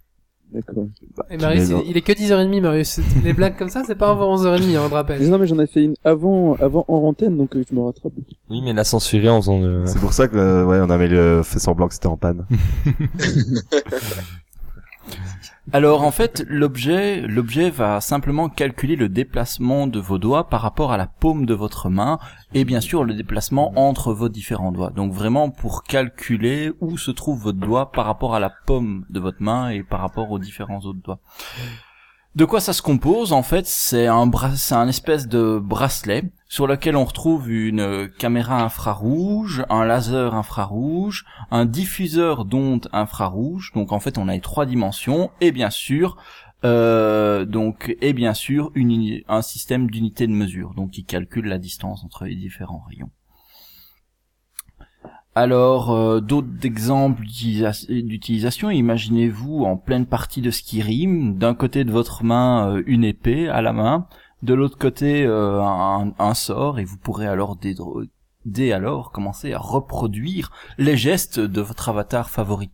[0.51, 0.85] D'accord.
[1.31, 2.99] et Marius, tu mets il, il est que 10h30, Marius.
[3.23, 5.27] Les blagues comme ça, c'est pas avant 11h30, hein, on te rappelle.
[5.29, 8.11] Non, mais j'en ai fait une avant, avant en antenne, donc je me rattrape.
[8.49, 9.83] Oui, mais il a censuré en faisant de...
[9.85, 12.45] C'est pour ça que, euh, ouais, on avait le- fait semblant que c'était en panne.
[15.71, 20.91] Alors en fait, l'objet, l'objet va simplement calculer le déplacement de vos doigts par rapport
[20.91, 22.19] à la paume de votre main
[22.53, 24.89] et bien sûr le déplacement entre vos différents doigts.
[24.89, 29.21] Donc vraiment pour calculer où se trouve votre doigt par rapport à la paume de
[29.21, 31.19] votre main et par rapport aux différents autres doigts.
[32.35, 37.05] De quoi ça se compose En fait, c'est un espèce de bracelet sur lequel on
[37.05, 43.71] retrouve une caméra infrarouge, un laser infrarouge, un diffuseur d'ondes infrarouges.
[43.75, 46.17] Donc en fait, on a les trois dimensions et bien sûr,
[46.65, 48.71] euh, donc et bien sûr
[49.27, 53.11] un système d'unité de mesure, donc qui calcule la distance entre les différents rayons.
[55.35, 61.91] Alors, euh, d'autres exemples d'utilisa- d'utilisation, imaginez-vous en pleine partie de Skyrim, d'un côté de
[61.91, 64.07] votre main euh, une épée à la main,
[64.43, 67.73] de l'autre côté euh, un, un sort, et vous pourrez alors dès,
[68.45, 72.69] dès alors commencer à reproduire les gestes de votre avatar favori.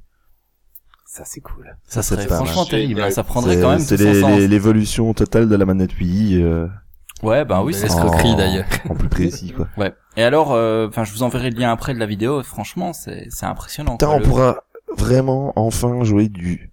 [1.05, 1.77] Ça, c'est cool.
[1.87, 2.69] Ça c'est serait pas franchement mal.
[2.69, 6.67] terrible, hein, ça prendrait quand même C'est tout l'évolution totale de la manette Wii, euh,
[7.23, 8.65] Ouais, bah oui, c'est escroquerie, d'ailleurs.
[8.89, 9.67] En plus précis, quoi.
[9.77, 9.93] Ouais.
[10.19, 12.43] Et alors, euh, enfin, je vous enverrai le lien après de la vidéo.
[12.43, 13.93] Franchement, c'est c'est impressionnant.
[13.93, 14.63] Putain, quoi, on le- pourra
[14.97, 16.69] vraiment enfin jouer du,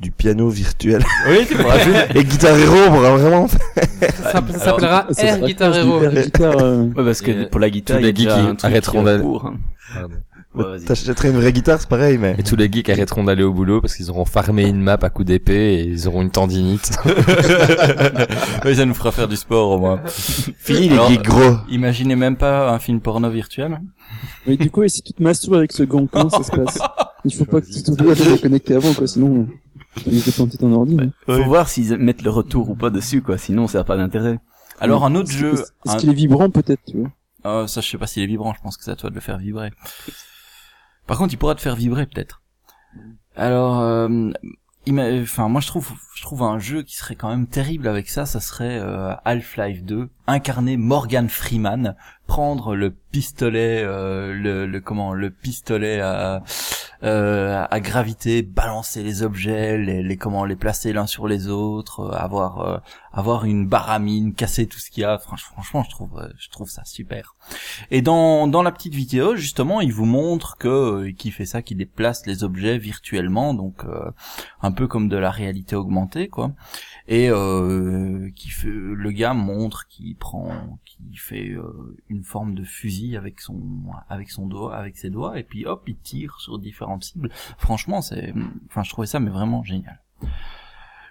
[0.00, 1.04] du piano virtuel.
[1.28, 1.94] Oui, tu pourras jouer.
[2.16, 3.56] Et Guitar Hero, on pourra vraiment Ça,
[4.32, 6.00] s'appelle- ça s'appellera Air Guitar Hero.
[6.10, 8.40] Guitar, euh, Ouais, parce que Et, pour la guitare, il y a les geeks déjà
[8.40, 9.54] qui un truc arrêteront d'aller- hein.
[10.58, 10.80] Ouais.
[10.80, 12.34] T'achèterais une vraie guitare, c'est pareil, mais...
[12.38, 15.10] Et tous les geeks arrêteront d'aller au boulot parce qu'ils auront farmé une map à
[15.10, 16.90] coups d'épée et ils auront une tendinite.
[18.64, 20.00] oui, ça nous fera faire du sport au moins.
[20.58, 21.56] Fini les geeks gros.
[21.70, 23.80] Imaginez même pas un film porno virtuel.
[24.46, 26.78] Mais du coup, et si tu te masturbes avec ce gant, comment ça se passe
[27.24, 29.46] Il faut pas que tu t'oublies de le connecter avant, quoi, sinon,
[29.96, 30.96] tu peux juste planter ton ordi.
[31.00, 31.10] hein.
[31.26, 33.38] Faut voir s'ils mettent le retour ou pas dessus, quoi.
[33.38, 34.38] Sinon, ça n'a pas d'intérêt.
[34.80, 37.10] Alors un autre jeu, Est-ce un- est-ce qu'il est vibrant, peut-être, tu vois?
[37.46, 39.14] Euh, ça je sais pas s'il est vibrant, je pense que c'est à toi de
[39.14, 39.70] le faire vibrer.
[41.08, 42.42] Par contre, il pourra te faire vibrer peut-être.
[43.34, 44.30] Alors, euh,
[45.22, 48.26] enfin moi je trouve, je trouve un jeu qui serait quand même terrible avec ça,
[48.26, 51.96] ça serait euh, Half-Life 2, incarner Morgan Freeman,
[52.28, 56.44] prendre le pistolet, euh, le, le comment, le pistolet à
[57.04, 62.10] euh, à gravité, balancer les objets, les, comment les placer l'un sur les autres, euh,
[62.12, 62.78] avoir euh,
[63.12, 65.16] avoir une baramine, casser tout ce qu'il y a.
[65.16, 67.34] Franch- franchement, je trouve je trouve ça super.
[67.90, 71.74] Et dans dans la petite vidéo, justement, il vous montre que qui fait ça, qui
[71.76, 73.84] déplace les objets virtuellement, donc
[74.60, 76.52] un peu comme de la réalité augmentée, quoi.
[77.10, 82.64] Et euh, qui fait le gars montre qu'il prend, qui fait euh, une forme de
[82.64, 83.62] fusil avec son
[84.10, 87.30] avec son doigt, avec ses doigts, et puis hop, il tire sur différentes cibles.
[87.56, 88.34] Franchement, c'est,
[88.68, 90.02] enfin, je trouvais ça mais vraiment génial.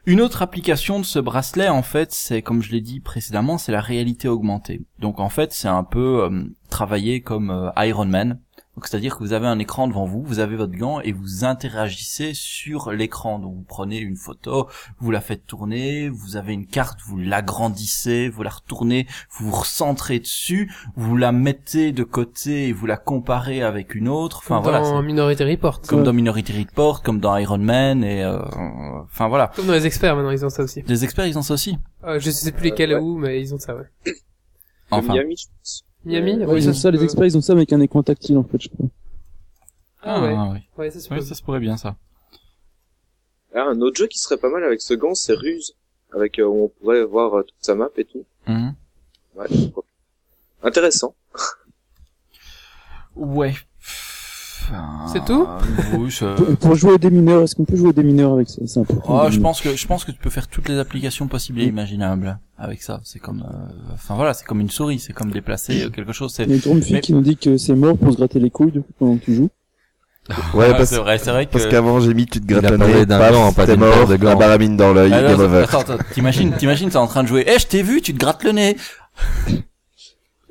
[0.07, 3.73] Une autre application de ce bracelet, en fait, c'est comme je l'ai dit précédemment, c'est
[3.73, 4.86] la réalité augmentée.
[4.99, 8.39] Donc en fait, c'est un peu euh, travailler comme euh, Iron Man.
[8.78, 11.44] Donc c'est-à-dire que vous avez un écran devant vous, vous avez votre gant et vous
[11.44, 13.40] interagissez sur l'écran.
[13.40, 14.68] Donc vous prenez une photo,
[15.00, 19.58] vous la faites tourner, vous avez une carte, vous l'agrandissez, vous la retournez, vous vous
[19.58, 24.42] recentrez dessus, vous la mettez de côté et vous la comparez avec une autre.
[24.44, 25.82] Enfin Comme voilà, dans Minority Report.
[25.82, 28.38] comme dans Minority Report, comme dans Iron Man et euh,
[29.06, 29.52] enfin voilà.
[29.56, 30.84] Comme dans les experts, maintenant, ils ont ça aussi.
[30.86, 31.80] Les experts, ils ont ça aussi.
[32.04, 33.00] Euh, je sais plus lesquels ouais.
[33.00, 34.13] où, mais ils ont ça, ouais.
[34.92, 35.13] Enfin.
[35.13, 35.87] Miami, je pense.
[36.08, 36.46] Miami?
[36.46, 38.62] Ouais, ils ont ça les experts, ils ont ça avec un écran tactile, en fait,
[38.62, 38.88] je crois.
[40.02, 40.36] Ah ouais.
[40.54, 40.60] oui.
[40.78, 41.96] Ouais, ça se Ouais, ça se pourrait bien ça.
[43.54, 45.76] Ah, un autre jeu qui serait pas mal avec ce gant, c'est Ruse.
[46.13, 48.24] Avec, euh, où on pourrait voir euh, toute sa map et tout.
[48.48, 48.74] Mhm.
[49.36, 49.48] Ouais.
[50.63, 51.13] Intéressant.
[53.15, 53.54] Ouais.
[55.12, 55.47] C'est tout
[55.97, 58.62] Oui, ça- Pour, pour jouer aux démineurs, est-ce qu'on peut jouer aux démineurs avec ça?
[58.65, 59.21] C'est important.
[59.25, 61.65] Oh, je pense que je pense que tu peux faire toutes les applications possibles et
[61.65, 62.99] imaginables avec ça.
[63.03, 66.34] C'est comme, euh, enfin voilà, c'est comme une souris, c'est comme déplacer euh, quelque chose.
[66.34, 68.12] C'est Il y a une grande fille Mais- qui nous dit que c'est mort pour
[68.12, 69.49] se gratter les couilles, du coup, pendant que tu joues.
[70.53, 71.53] Ouais, Ah, parce, c'est vrai, c'est vrai que.
[71.53, 72.60] parce qu'avant j'ai mis tu te nez,
[73.06, 74.27] d'un gant, pas t'es mort, de gants.
[74.27, 75.60] la baramine dans l'œil, Ah, game over.
[75.63, 77.45] attends, attends, t'imagines, t'imagines, t'es en train de jouer.
[77.47, 78.75] Eh, je t'ai vu, tu te grattes le nez.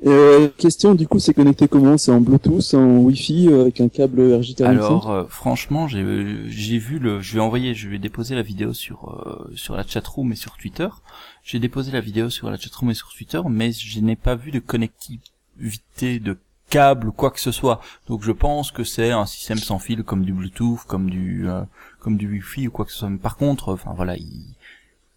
[0.05, 1.97] Euh, question, du coup, c'est connecté comment?
[1.97, 6.05] C'est en Bluetooth, en Wi-Fi, euh, avec un câble RJ45 Alors, euh, franchement, j'ai
[6.49, 9.83] j'ai vu le, je vais envoyer, je vais déposer la vidéo sur euh, sur la
[9.85, 10.87] chatroom et sur Twitter.
[11.43, 14.51] J'ai déposé la vidéo sur la chatroom et sur Twitter, mais je n'ai pas vu
[14.51, 16.37] de connectivité de
[16.69, 17.81] câble ou quoi que ce soit.
[18.07, 21.63] Donc je pense que c'est un système sans fil comme du Bluetooth, comme du euh,
[21.99, 23.09] comme du Wi-Fi ou quoi que ce soit.
[23.09, 24.55] Mais par contre, enfin voilà, il-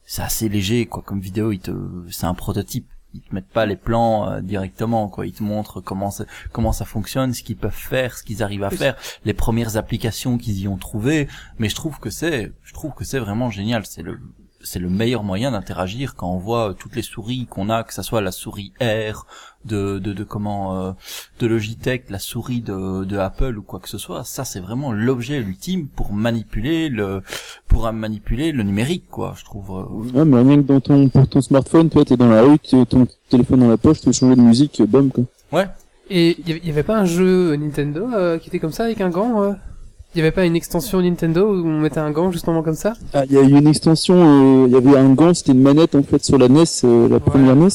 [0.07, 1.53] c'est assez léger quoi comme vidéo.
[1.53, 1.71] Il te,
[2.11, 2.87] c'est un prototype.
[3.15, 5.27] Ils te mettent pas les plans euh, directement quoi.
[5.27, 8.63] Ils te montrent comment ça, comment ça fonctionne, ce qu'ils peuvent faire, ce qu'ils arrivent
[8.65, 8.77] à Oui.
[8.77, 11.27] faire, les premières applications qu'ils y ont trouvées.
[11.59, 13.85] Mais je trouve que c'est, je trouve que c'est vraiment génial.
[13.87, 14.21] C'est le
[14.63, 17.95] c'est le meilleur moyen d'interagir quand on voit euh, toutes les souris qu'on a, que
[17.95, 19.27] ça soit la souris R
[19.65, 20.93] de de, de comment euh,
[21.39, 24.25] de Logitech, la souris de, de Apple ou quoi que ce soit.
[24.25, 27.23] Ça c'est vraiment l'objet ultime pour manipuler le
[27.69, 29.35] pour euh, manipuler le numérique quoi.
[29.37, 29.71] Je trouve.
[29.71, 32.59] euh, Ouais, mais rien que dans ton, pour ton smartphone, toi, t'es dans la rue,
[32.59, 35.25] tu as ton téléphone dans la poche, tu veux changer de musique, euh, bam, quoi.
[36.13, 39.11] Et il y avait- pas un jeu Nintendo euh, qui était comme ça avec un
[39.11, 39.53] gant euh?
[40.13, 42.95] Il y avait pas une extension Nintendo où on mettait un gant justement comme ça?
[43.15, 45.63] Ah, il y a eu une extension, euh, il y avait un gant, c'était une
[45.63, 47.69] manette, en fait, sur la NES, euh, la première NES.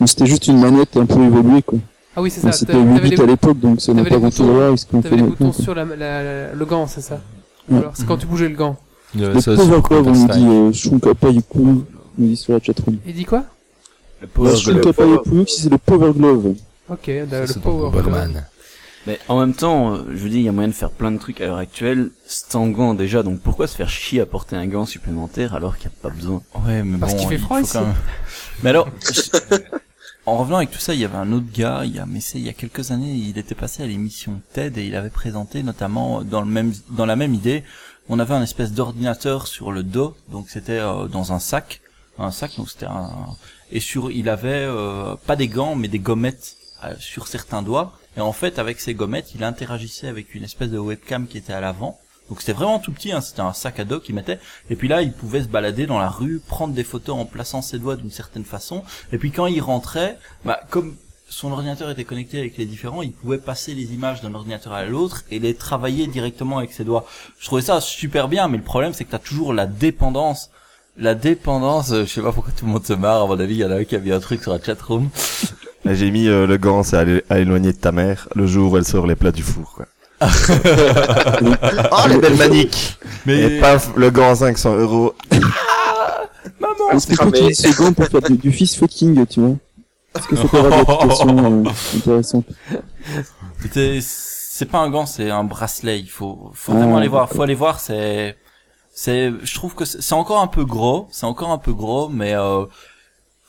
[0.00, 1.78] Mais c'était juste une manette un peu évoluée, quoi.
[2.16, 2.52] Ah oui, c'est ça.
[2.52, 4.52] C'était T'avais 8 t'avais bits à l'époque, donc ça n'a pas grand chose à boutons-
[4.54, 5.46] voir avec ce qu'on fait t'avais les maintenant.
[5.48, 7.20] boutons sur la, la- la- le gant, c'est ça
[7.68, 7.80] Ou Ouais.
[7.80, 8.76] alors c'est quand tu bougeais le gant.
[9.14, 11.84] Le pour Glove, on nous dit, euh, Shunka Paipu, on nous
[12.18, 12.96] dit sur la chatroom.
[13.06, 13.44] Il dit quoi
[14.20, 15.44] Le Power Glove.
[15.48, 16.54] C'est le Power Glove.
[16.88, 18.44] Ok, le, Power Bomberman.
[19.06, 21.10] Mais en même temps, euh, je vous dis, il y a moyen de faire plein
[21.10, 23.22] de trucs à l'heure actuelle sans gants déjà.
[23.22, 26.14] Donc pourquoi se faire chier à porter un gant supplémentaire alors qu'il n'y a pas
[26.14, 26.42] besoin?
[26.66, 27.72] Ouais, mais Parce bon, qu'il fait il froid faut ici.
[27.72, 27.94] quand même-
[28.62, 28.88] Mais alors,
[30.30, 32.20] en revenant avec tout ça, il y avait un autre gars, il y a, mais
[32.20, 35.10] c'est il y a quelques années, il était passé à l'émission TED et il avait
[35.10, 37.64] présenté notamment dans le même, dans la même idée,
[38.08, 41.80] on avait un espèce d'ordinateur sur le dos, donc c'était euh, dans un sac,
[42.16, 42.86] un sac, donc c'était
[43.72, 47.98] et sur, il avait euh, pas des gants, mais des gommettes euh, sur certains doigts,
[48.16, 51.52] et en fait, avec ces gommettes, il interagissait avec une espèce de webcam qui était
[51.52, 51.98] à l'avant.
[52.30, 54.38] Donc c'était vraiment tout petit, hein, c'était un sac à dos qu'il mettait.
[54.70, 57.60] Et puis là, il pouvait se balader dans la rue, prendre des photos en plaçant
[57.60, 58.84] ses doigts d'une certaine façon.
[59.12, 60.94] Et puis quand il rentrait, bah, comme
[61.28, 64.84] son ordinateur était connecté avec les différents, il pouvait passer les images d'un ordinateur à
[64.84, 67.04] l'autre et les travailler directement avec ses doigts.
[67.40, 70.50] Je trouvais ça super bien, mais le problème c'est que t'as toujours la dépendance.
[70.96, 73.54] La dépendance, euh, je sais pas pourquoi tout le monde se marre, à mon avis,
[73.54, 75.08] il y en a un qui a mis un truc sur la chatroom.
[75.84, 78.76] J'ai mis euh, le gant, c'est à à éloigner de ta mère, le jour où
[78.76, 79.86] elle sort les plats du four, quoi.
[80.22, 85.14] Oh, les belles maniques Mais Et paf, le gant 500 euros.
[86.92, 87.30] Est-ce que tu cramé.
[87.38, 89.56] utilises ce gant pour faire du, du fist fucking, tu vois
[90.16, 91.64] Est-ce que ça peut avoir des applications euh,
[91.96, 92.46] intéressantes
[94.02, 96.00] c'est pas un gant, c'est un bracelet.
[96.00, 97.22] Il faut, faut Ah, vraiment aller voir.
[97.24, 97.36] d'accord.
[97.36, 97.80] Faut aller voir.
[97.80, 98.36] C'est,
[98.92, 101.08] c'est, je trouve que c'est encore un peu gros.
[101.10, 102.66] C'est encore un peu gros, mais euh,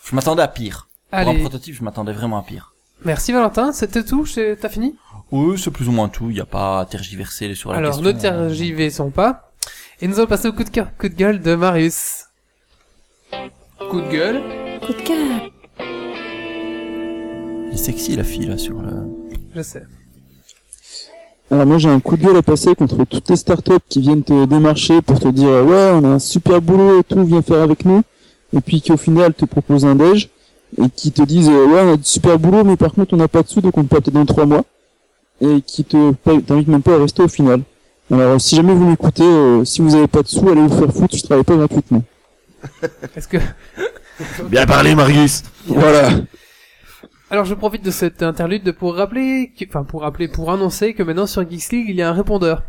[0.06, 0.88] je m'attendais à pire.
[1.10, 2.72] Pour un Allez, prototype, je m'attendais vraiment à pire.
[3.04, 4.96] merci Valentin, c'était tout C'est- T'as fini?
[5.32, 6.30] Oui, c'est plus ou moins tout.
[6.30, 8.08] Il y a pas à tergiverser sur la Alors, question.
[8.14, 9.52] ne tergivez-sont pas.
[10.02, 12.26] Et nous allons passer au coup de cœur, coup de gueule de Marius.
[13.90, 14.42] Coup de gueule
[14.86, 15.42] Coup de cœur.
[17.68, 18.92] Elle est sexy la fille là sur le.
[19.56, 19.84] Je sais.
[21.50, 24.24] Alors moi j'ai un coup de gueule à passer contre toutes les startups qui viennent
[24.24, 27.62] te démarcher pour te dire ouais on a un super boulot et tout, viens faire
[27.62, 28.02] avec nous.
[28.56, 30.30] Et puis qui au final te proposent un déj
[30.82, 33.28] et qui te disent ouais on a du super boulot mais par contre on n'a
[33.28, 34.64] pas de sous donc on te paye peut-être dans trois mois.
[35.42, 37.62] Et qui te t'invitent même pas à rester au final.
[38.12, 40.94] Alors si jamais vous m'écoutez, euh, si vous avez pas de sous, allez vous faire
[40.94, 42.04] foutre, je travaille pas gratuitement.
[43.16, 43.38] Est-ce que...
[44.50, 46.10] Bien parlé, Marius Voilà.
[47.32, 51.02] Alors je profite de cette interlude pour rappeler, que- enfin pour rappeler, pour annoncer que
[51.02, 52.64] maintenant sur Geeks League il y a un répondeur.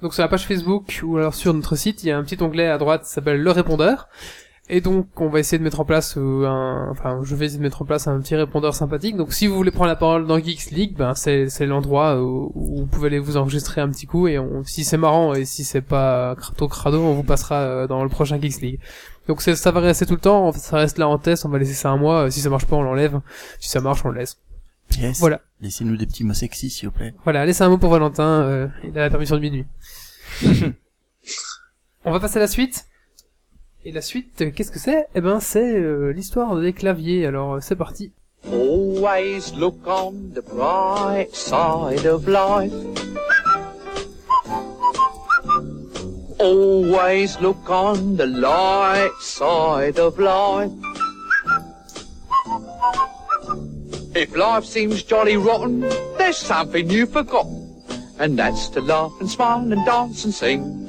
[0.00, 2.42] Donc sur la page Facebook ou alors sur notre site il y a un petit
[2.42, 4.08] onglet à droite qui s'appelle le répondeur.
[4.68, 7.58] Et donc on va essayer de mettre en place euh, un, enfin je vais essayer
[7.58, 9.16] de mettre en place un petit répondeur sympathique.
[9.16, 12.52] Donc si vous voulez prendre la parole dans Geeks League, ben c'est c'est l'endroit où,
[12.54, 15.44] où vous pouvez aller vous enregistrer un petit coup et on, si c'est marrant et
[15.44, 18.78] si c'est pas crato crado, on vous passera euh, dans le prochain Geeks League.
[19.28, 21.58] Donc c'est- ça va rester tout le temps, ça reste là en test, on va
[21.58, 22.30] laisser ça un mois.
[22.30, 23.20] Si ça marche pas, on l'enlève.
[23.58, 24.38] Si ça marche, on le laisse.
[24.98, 25.18] Yes.
[25.20, 25.40] Voilà.
[25.60, 27.14] Laissez-nous des petits mots sexy s'il vous plaît.
[27.24, 29.64] Voilà, laissez un mot pour Valentin, euh, il a la permission de minuit.
[32.04, 32.86] On va passer à la suite.
[33.84, 35.08] Et la suite, euh, qu'est-ce que c'est?
[35.16, 37.26] Eh ben, c'est euh, l'histoire des claviers.
[37.26, 38.12] Alors, euh, c'est parti.
[38.46, 42.72] Always look on the bright side of life.
[46.38, 50.70] Always look on the light side of life.
[54.14, 55.84] If life seems jolly rotten,
[56.18, 57.82] there's something you've forgotten.
[58.20, 60.86] And that's to laugh and smile and dance and sing.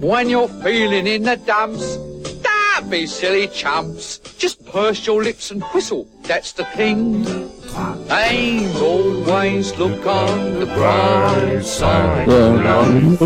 [0.00, 1.98] When you're feeling in the dumps,
[2.88, 4.18] don't be silly chumps.
[4.38, 7.26] Just purse your lips and whistle, that's the thing.
[8.08, 12.26] And always look on the bright side.
[12.26, 13.18] Come on.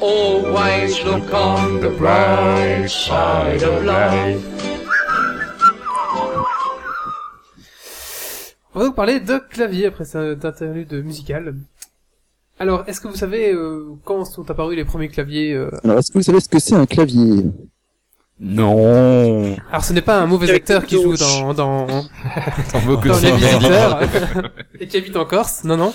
[0.00, 4.50] Always look on the bright side of life.
[8.76, 11.54] On va donc parler de clavier après cette interlude musicale.
[12.58, 16.12] Alors, est-ce que vous savez euh, quand sont apparus les premiers claviers euh Alors, est-ce
[16.12, 17.44] que vous savez ce que c'est un clavier?
[18.40, 19.56] Non.
[19.70, 22.02] Alors, ce n'est pas un mauvais acteur qui joue dans dans, dans
[23.14, 24.00] ça les visiteurs
[24.80, 25.64] et qui habite en Corse.
[25.64, 25.92] Non, non.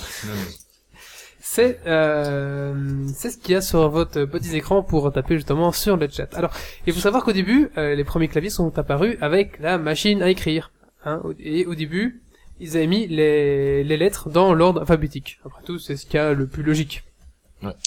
[1.41, 2.73] C'est euh,
[3.13, 6.33] c'est ce qu'il y a sur votre petit écran pour taper justement sur le chat.
[6.35, 6.51] Alors,
[6.85, 10.29] il faut savoir qu'au début, euh, les premiers claviers sont apparus avec la machine à
[10.29, 10.71] écrire.
[11.05, 12.21] Hein, et au début,
[12.59, 15.39] ils avaient mis les, les lettres dans l'ordre alphabétique.
[15.45, 17.03] Après tout, c'est ce qu'il y a le plus logique.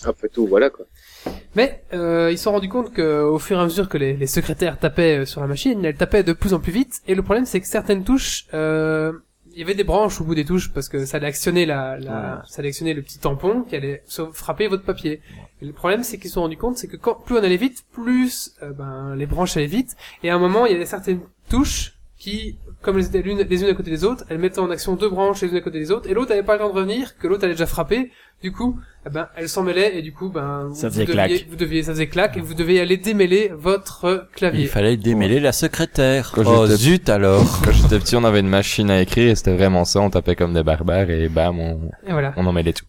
[0.04, 0.85] Après tout, voilà quoi.
[1.54, 4.14] Mais euh, ils se sont rendus compte que au fur et à mesure que les,
[4.14, 7.00] les secrétaires tapaient euh, sur la machine, elles tapaient de plus en plus vite.
[7.06, 9.12] Et le problème, c'est que certaines touches, euh,
[9.52, 11.98] il y avait des branches au bout des touches parce que ça allait actionner la,
[11.98, 15.20] la ça allait actionner le petit tampon qui allait frapper votre papier.
[15.61, 17.56] Et le problème, c'est qu'ils se sont rendus compte, c'est que quand plus on allait
[17.56, 19.96] vite, plus euh, ben les branches allaient vite.
[20.22, 23.62] Et à un moment, il y avait certaines touches qui, comme elles étaient l'une les
[23.62, 25.78] unes à côté des autres, elles mettaient en action deux branches les unes à côté
[25.78, 28.10] des autres, et l'autre avait pas le temps de revenir, que l'autre allait déjà frapper.
[28.42, 31.46] Du coup, eh ben, elles s'en mêlaient, et du coup, ben, Ça vous faisait deviez,
[31.48, 34.62] vous deviez, ça faisait clac, et vous deviez aller démêler votre clavier.
[34.62, 36.32] Il fallait démêler la secrétaire.
[36.34, 37.60] Quand oh j'étais- zut alors.
[37.64, 40.00] Quand j'étais petit, on avait une machine à écrire et c'était vraiment ça.
[40.00, 42.34] On tapait comme des barbares et bam, on, Et voilà.
[42.36, 42.84] on en mêlait tout.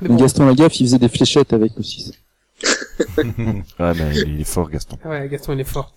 [0.00, 2.18] Mais bon, Gaston Lagaffe, il faisait des fléchettes avec aussi.
[3.18, 4.98] Ouais, mais il est fort, Gaston.
[5.04, 5.94] ouais, Gaston, il est fort.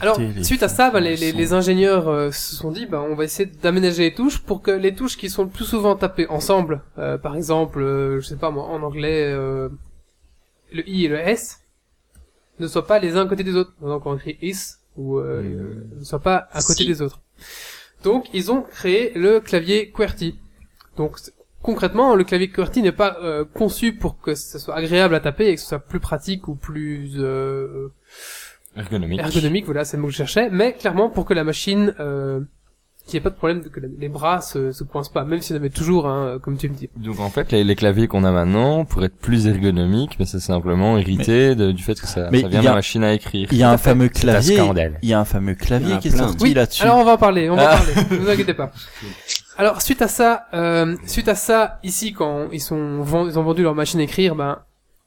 [0.00, 3.14] Alors, Téléphone, suite à ça, ben, les, les, ingénieurs euh, se sont dit, ben, on
[3.14, 6.28] va essayer d'aménager les touches pour que les touches qui sont le plus souvent tapées
[6.28, 9.68] ensemble, euh, par exemple, euh, je sais pas moi, en anglais, euh,
[10.72, 11.60] le i et le s,
[12.60, 13.72] ne soient pas les uns à côté des autres.
[13.80, 16.86] Donc on écrit is ou euh, euh, ne soient pas à côté Si.
[16.86, 17.20] des autres.
[18.04, 20.38] Donc ils ont créé le clavier QWERTY.
[20.96, 21.18] Donc
[21.62, 25.48] concrètement, le clavier QWERTY n'est pas euh, conçu pour que ce soit agréable à taper
[25.48, 27.88] et que ce soit plus pratique ou plus euh,
[28.76, 29.20] Ergonomique.
[29.20, 32.40] ergonomique, voilà, c'est le mot que je cherchais, mais clairement pour que la machine, euh,
[33.04, 35.56] qu'il n'y ait pas de problème, que les bras se, se coincent pas, même s'il
[35.56, 36.88] y en avait toujours, hein, comme tu me dis.
[36.96, 40.38] Donc en fait, les, les claviers qu'on a maintenant, pour être plus ergonomiques, mais c'est
[40.38, 43.02] simplement hérité de- du fait que ça, Mais ça vient y de a- la machine
[43.02, 43.48] à écrire.
[43.50, 44.60] Il y a un fameux clavier.
[45.02, 46.82] Il y a un fameux clavier a qui est sorti Oui, là-dessus.
[46.84, 47.76] alors on va en parler, on va en Ah.
[47.78, 48.70] parler, ne vous inquiétez pas.
[49.60, 53.42] Alors suite à ça, euh, suite à ça, ici quand ils sont vend- ils ont
[53.42, 54.60] vendu leur machine à écrire, ben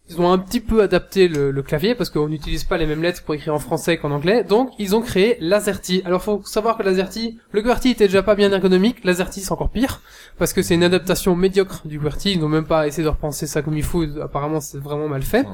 [0.09, 3.01] ils ont un petit peu adapté le, le clavier parce qu'on n'utilise pas les mêmes
[3.01, 6.03] lettres pour écrire en français qu'en anglais, donc ils ont créé l'AZERTY.
[6.05, 9.71] Alors faut savoir que l'AZERTY, le QWERTY était déjà pas bien ergonomique, l'AZERTY c'est encore
[9.71, 10.01] pire
[10.37, 12.33] parce que c'est une adaptation médiocre du QWERTY.
[12.33, 14.03] Ils n'ont même pas essayé de repenser ça comme il faut.
[14.21, 15.47] Apparemment c'est vraiment mal fait.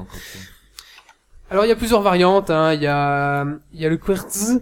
[1.50, 2.50] Alors il y a plusieurs variantes.
[2.50, 2.74] Hein.
[2.74, 4.60] Il y a il y a le QWERTZ,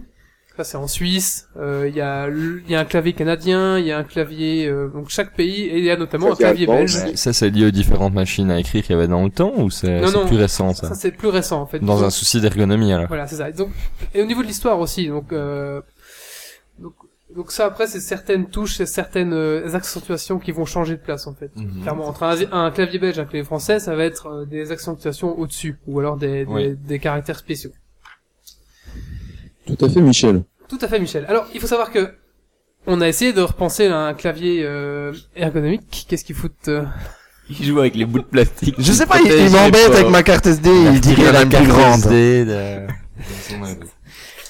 [0.59, 1.47] ça c'est en Suisse.
[1.57, 4.67] Euh, il y a il y a un clavier canadien, il y a un clavier
[4.67, 6.97] euh, donc chaque pays et il y a notamment un Clavier belge.
[7.15, 9.69] Ça, c'est lié aux différentes machines à écrire qu'il y avait dans le temps ou
[9.69, 11.79] c'est plus récent ça, Ça c'est plus récent en fait.
[11.79, 13.07] Dans Donc, un souci d'ergonomie alors.
[13.07, 13.49] Voilà, c'est ça.
[13.49, 13.69] Et Donc
[14.13, 15.07] et au niveau de l'histoire aussi.
[15.07, 15.81] Donc euh,
[16.79, 16.93] donc
[17.35, 21.25] donc ça après c'est certaines touches, c'est certaines euh, accentuations qui vont changer de place
[21.27, 21.51] en fait.
[21.55, 21.83] Mhm.
[21.83, 24.71] Clairement, entre un, un clavier belge et un clavier français, ça va être euh, des
[24.71, 26.75] accentuations au-dessus, ou alors des, des, Oui.
[26.75, 27.71] des caractères spéciaux.
[29.77, 30.43] Tout à fait, Michel.
[30.67, 31.25] Tout à fait, Michel.
[31.27, 32.13] Alors, il faut savoir que
[32.87, 36.05] on a essayé de repenser un clavier euh, ergonomique.
[36.07, 36.83] Qu'est-ce qu'il fout euh,
[37.49, 38.75] Il joue avec les bouts de plastique.
[38.77, 41.43] Je sais pas, il, m'embête avec ma carte SD, il dit qu'il y en a
[41.43, 42.05] une plus grande.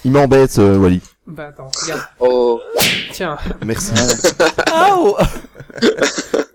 [0.06, 1.02] Il m'embête, euh, Wally.
[1.28, 2.02] Bah attends, regarde.
[2.20, 2.62] Oh,
[3.12, 3.38] Tiens.
[3.66, 3.94] Merci.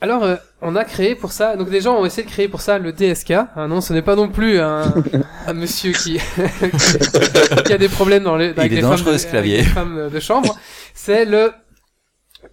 [0.00, 1.56] Alors, euh, on a créé pour ça.
[1.56, 3.32] Donc, des gens ont essayé de créer pour ça le DSK.
[3.32, 4.94] Hein, non, ce n'est pas non plus un,
[5.46, 6.18] un monsieur qui
[7.66, 10.56] qui a des problèmes dans les avec les femmes, de, avec les femmes de chambre.
[10.94, 11.52] C'est le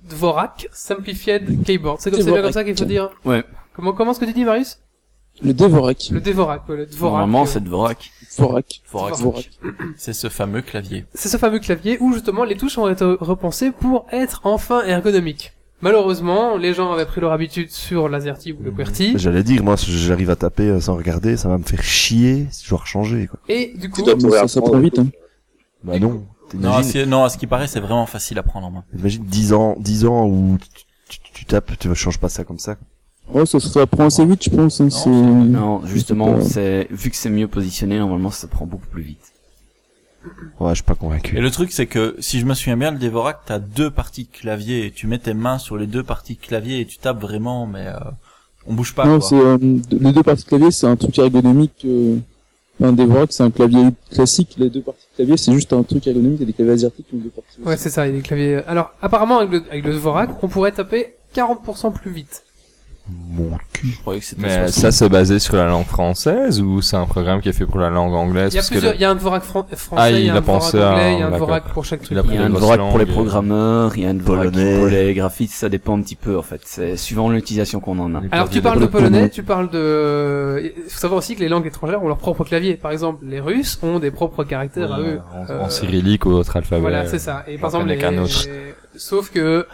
[0.09, 1.99] Dvorak Simplified Keyboard.
[1.99, 3.11] C'est comme, c'est bien comme ça qu'il faut dire.
[3.23, 3.43] Ouais.
[3.75, 4.79] Comment comment est-ce que tu dis, Marius?
[5.43, 6.09] Le Dvorak.
[6.11, 6.69] Le Dvorak.
[6.69, 7.11] ouais, le Dvorak.
[7.11, 8.11] Normalement, euh, c'est Dvorak.
[8.37, 8.81] Dvorak.
[8.87, 9.17] Dvorak.
[9.17, 9.49] Dvorak.
[9.97, 11.05] C'est ce fameux clavier.
[11.13, 15.54] C'est ce fameux clavier où justement les touches ont été repensées pour être enfin ergonomiques.
[15.81, 19.13] Malheureusement, les gens avaient pris leur habitude sur l'AZERTY ou le QWERTY.
[19.17, 22.47] J'allais dire, moi, si j'arrive à taper euh, sans regarder, ça va me faire chier
[22.49, 23.39] si je dois rechanger, quoi.
[23.49, 25.07] Et du coup, tu dois tout Ça, ça prend vite, hein.
[25.83, 26.23] Bah non.
[26.53, 28.83] Non, non, à ce qui paraît, c'est vraiment facile à prendre en main.
[28.97, 30.57] imagine 10 ans, 10 ans où
[31.09, 32.77] tu, tu- tu tapes, tu ne changes pas ça comme ça.
[33.33, 34.79] Oh, ça, ça prend assez vite, je pense.
[34.79, 35.09] Hein, c'est...
[35.09, 39.33] Non, justement, c'est vu que c'est mieux positionné, normalement, ça prend beaucoup plus vite.
[40.59, 41.37] Ouais, je suis pas convaincu.
[41.37, 44.23] Et le truc, c'est que, si je me souviens bien, le Devorak, t'as deux parties
[44.23, 46.97] de clavier, et tu mets tes mains sur les deux parties de clavier, et tu
[46.97, 47.99] tapes vraiment, mais, euh,
[48.67, 49.57] on bouge pas, non, c'est euh,
[49.91, 51.85] les deux parties de clavier, c'est un truc ergonomique.
[51.85, 52.17] Euh...
[52.83, 54.55] Un Dvorak, c'est un clavier classique.
[54.57, 56.39] Les deux parties de clavier, c'est juste un truc ergonomique.
[56.39, 57.61] Il y a des claviers asiatiques qui ont deux parties.
[57.63, 58.55] ouais, c'est ça, il y a des claviers.
[58.67, 62.43] Alors, apparemment, avec le, avec le Dvorak, on pourrait taper 40% plus vite.
[63.07, 63.89] Mon cul.
[63.91, 64.69] Je croyais que c'était Mais 60.
[64.69, 67.79] ça, c'est basé sur la langue française ou c'est un programme qui est fait pour
[67.79, 68.51] la langue anglaise?
[68.51, 70.09] Il y a parce que plusieurs, le- il y a un Dvorak fran- français, Ah,
[70.09, 71.31] il a a un Dvorak pensé à- anglais, il y a un.
[71.31, 72.11] Dvorak pour chaque truc.
[72.11, 74.77] Il y a un les Dvorak pour les programmeurs, il y a un Dvorak Polonais.
[74.77, 76.61] pour les graphistes, ça dépend un petit peu en fait.
[76.65, 78.21] C'est suivant l'utilisation qu'on en a.
[78.31, 80.73] Alors tu parles de polonais, tu parles de...
[80.75, 82.75] Il faut savoir aussi que les langues étrangères ont leur propre clavier.
[82.75, 85.19] Par exemple, les Russes ont des propres caractères à eux.
[85.31, 86.81] en, Euh, cyrillique ou autre alphabet.
[86.81, 87.43] Voilà, c'est ça.
[87.47, 88.15] Et par j'en exemple,
[88.47, 88.73] les...
[88.99, 89.67] sauf que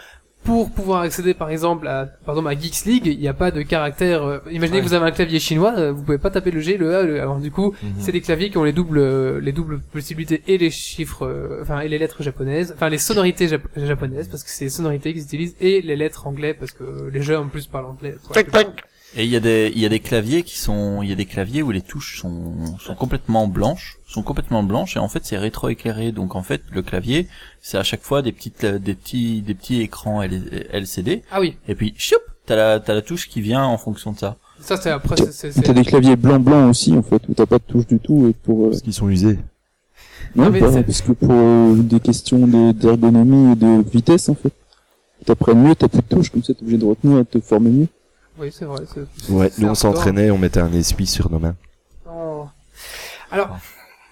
[0.44, 3.50] pour pouvoir accéder par exemple à, par exemple à Geeks League, il n'y a pas
[3.50, 4.24] de caractère.
[4.24, 4.82] euh, Imaginez Ouais.
[4.84, 7.02] que vous avez un clavier chinois, euh, vous pouvez pas taper le G, le A,
[7.04, 7.20] le...
[7.20, 7.92] alors du coup, Mhm.
[7.98, 11.60] c'est des claviers qui ont les doubles, euh, les doubles possibilités et les chiffres, euh,
[11.62, 15.12] enfin et les lettres japonaises, enfin les sonorités jap- japonaises parce que c'est les sonorités
[15.12, 18.16] qu'ils utilisent et les lettres anglais parce que les jeux en plus parlent anglais.
[19.14, 21.14] Et il y a des, il y a des claviers qui sont, il y a
[21.14, 25.20] des claviers où les touches sont, sont complètement blanches, sont complètement blanches et en fait
[25.24, 26.12] c'est rétro-éclairé.
[26.12, 27.28] Donc en fait le clavier
[27.60, 31.22] c'est à chaque fois des petites, des petits, des petits écrans L- LCD.
[31.30, 34.18] Ah oui, Et puis choup, t'as la, t'as la touche qui vient en fonction de
[34.18, 34.36] ça.
[34.60, 35.16] ça c'est après.
[35.30, 38.28] c'est- T'as des claviers blancs-blancs aussi, en fait, où t'as pas de touche du tout,
[38.28, 39.38] et pour, euh, Parce qu'ils sont usés.
[40.34, 43.84] non, Ah, mais bah, c'est- parce que pour euh, des questions de- d'ergonomie et de
[43.90, 44.52] vitesse, en fait.
[45.26, 47.40] T'apprennes mieux, t'as plus de touches, comme ça t'es obligé de retenir et de te
[47.40, 47.88] former mieux.
[48.38, 48.80] Oui, c'est vrai.
[49.28, 51.54] Ouais, nous on s'entraînait, on mettait un essuie sur nos mains.
[52.08, 52.46] Oh.
[53.30, 53.58] Alors,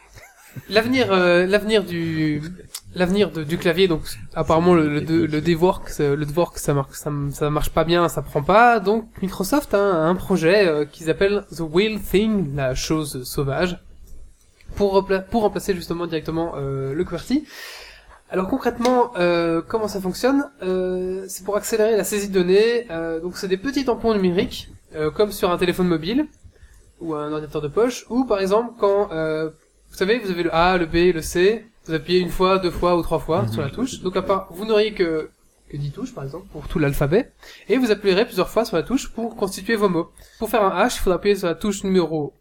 [0.68, 2.42] l'avenir, euh, l'avenir du,
[2.94, 4.02] l'avenir de- du clavier, donc
[4.34, 8.08] apparemment le, le, le Dvork, c'est- le Dvork, ça marche, ça, ça marche pas bien,
[8.08, 8.78] ça prend pas.
[8.80, 13.78] Donc Microsoft a un, un projet euh, qu'ils appellent The Wheel Thing, la chose sauvage,
[14.76, 17.44] pour, pour remplacer justement directement euh, le QWERTY.
[18.30, 22.86] Alors concrètement, euh, comment ça fonctionne Euh, C'est pour accélérer la saisie de données.
[22.90, 26.26] euh, donc c'est des petits tampons numériques, euh, comme sur un téléphone mobile
[27.00, 29.50] ou un ordinateur de poche, ou par exemple quand euh,
[29.90, 32.70] vous savez, vous avez le A, le B, le C, vous appuyez une fois, deux
[32.70, 34.00] fois ou trois fois sur la touche.
[34.00, 35.30] Donc à part, vous n'auriez que
[35.68, 37.32] que 10 touches par exemple pour tout l'alphabet,
[37.68, 40.10] et vous appuierez plusieurs fois sur la touche pour constituer vos mots.
[40.40, 42.34] Pour faire un H, il faudra appuyer sur la touche numéro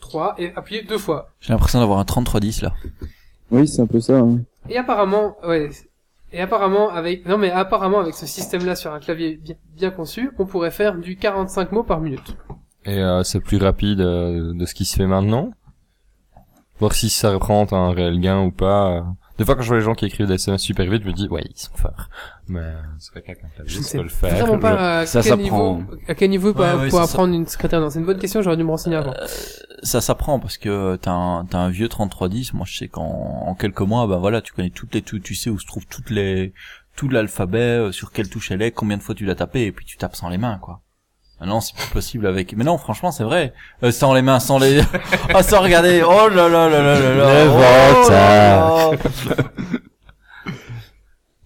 [0.00, 1.30] 3 et appuyer deux fois.
[1.40, 2.72] J'ai l'impression d'avoir un 3310 là.
[3.50, 4.40] Oui, c'est un peu ça, hein.
[4.68, 5.70] Et apparemment, ouais.
[6.32, 10.30] Et apparemment avec non mais apparemment avec ce système-là sur un clavier bien, bien conçu,
[10.38, 12.36] on pourrait faire du 45 mots par minute.
[12.84, 15.50] Et euh, c'est plus rapide euh, de ce qui se fait maintenant.
[16.78, 19.04] Voir si ça représente un réel gain ou pas.
[19.40, 19.42] Euh.
[19.42, 21.12] Des fois, quand je vois les gens qui écrivent des SMS super vite, je me
[21.12, 22.08] dis, ouais, ils sont forts.
[22.48, 22.60] Mais
[22.98, 24.36] c'est vrai qu'avec un clavier, Je ne ça sais peut le faire.
[24.46, 25.42] vraiment pas à Ça quel s'apprend.
[25.42, 27.80] niveau, à quel niveau pour, Ouais, ouais, pour ça- apprendre une secrétaire.
[27.80, 28.42] Non, c'est une bonne question.
[28.42, 29.12] J'aurais dû me renseigner avant.
[29.12, 29.26] Euh,
[29.82, 32.52] ça s'apprend parce que t'as un, t'as un vieux 3310.
[32.54, 33.02] Moi, je sais qu'en
[33.46, 35.86] en quelques mois, bah voilà, tu connais toutes les, tu, tu sais où se trouvent
[35.86, 36.52] toutes les,
[36.96, 39.72] tout l'alphabet, euh, sur quelle touche elle est, combien de fois tu l'as tapé, et
[39.72, 40.80] puis tu tapes sans les mains, quoi.
[41.40, 42.54] Maintenant, c'est plus possible avec.
[42.56, 43.54] Mais non, franchement, c'est vrai.
[43.82, 44.82] Euh, sans les mains, sans les.
[45.34, 46.02] oh, sans regarder.
[46.06, 47.44] Oh là là là là là là.
[47.44, 48.90] Le Oh là là.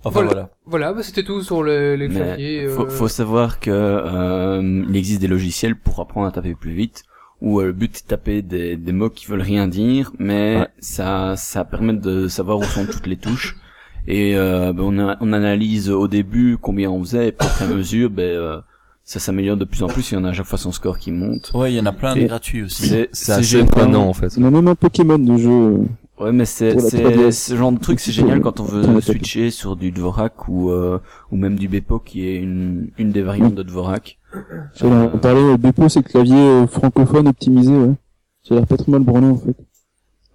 [0.07, 0.29] Enfin Voilà.
[0.33, 0.51] voilà.
[0.67, 2.69] Voilà, bah, c'était tout sur le, les Mais claviers.
[2.69, 6.73] faut, euh, faut savoir que euh, il existe des logiciels pour apprendre à taper plus
[6.73, 7.05] vite
[7.41, 10.59] où euh, le but c'est de taper des, des mots qui veulent rien dire mais
[10.61, 10.69] Ouais.
[10.79, 13.57] ça ça permet de savoir où sont toutes les touches
[14.07, 17.67] et euh, ben, on, a- on analyse au début combien on faisait et et à
[17.67, 18.61] mesure ben euh,
[19.05, 20.99] ça s'améliore de plus en plus il y en a à chaque fois son score
[20.99, 22.89] qui monte Ouais, il y en a plein de gratuits aussi.
[22.89, 24.35] c'est C'est étonnant, en fait.
[24.39, 25.51] On a même un Pokémon de jeu.
[25.51, 25.79] euh,
[26.21, 27.33] Ouais, mais c'est c'est 3DS.
[27.33, 31.01] ce genre de truc, c'est génial quand on veut switcher sur du Dvorak ou euh,
[31.33, 34.19] ou même du Bepo qui est une une des variantes de Dvorak.
[35.23, 37.95] Parler, euh, Bepo, c'est clavier euh, francophone optimisé, ouais.
[38.43, 39.57] Ça a l'air pas trop mal branlé, en fait.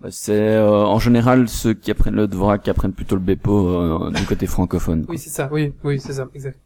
[0.01, 3.67] Bah, C'est euh, en général ceux qui apprennent le Dvorak qui apprennent plutôt le Bepo
[3.69, 5.05] euh, du côté francophone.
[5.07, 5.49] Oui, c'est ça.
[5.51, 6.27] Oui, oui, c'est ça.
[6.35, 6.57] Exact.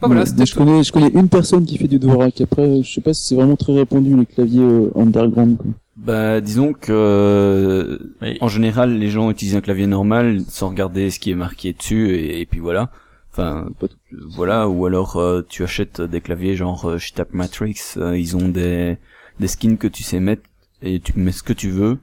[0.00, 2.40] Bon, voilà, Mais- c'était mais je connais, je connais une personne qui fait du Dvorak.
[2.40, 5.70] Après, je sais pas si c'est vraiment très répandu, les claviers euh, underground, quoi.
[5.96, 8.36] Bah disons que euh, Oui.
[8.40, 12.10] en général les gens utilisent un clavier normal sans regarder ce qui est marqué dessus
[12.16, 12.90] et, et puis voilà.
[13.32, 13.96] Enfin Pas tout-
[14.34, 18.36] voilà ou alors euh, tu achètes des claviers genre euh, chez Tap Matrix, euh, ils
[18.36, 18.98] ont des
[19.38, 20.42] des skins que tu sais mettre
[20.82, 21.98] et tu mets ce que tu veux.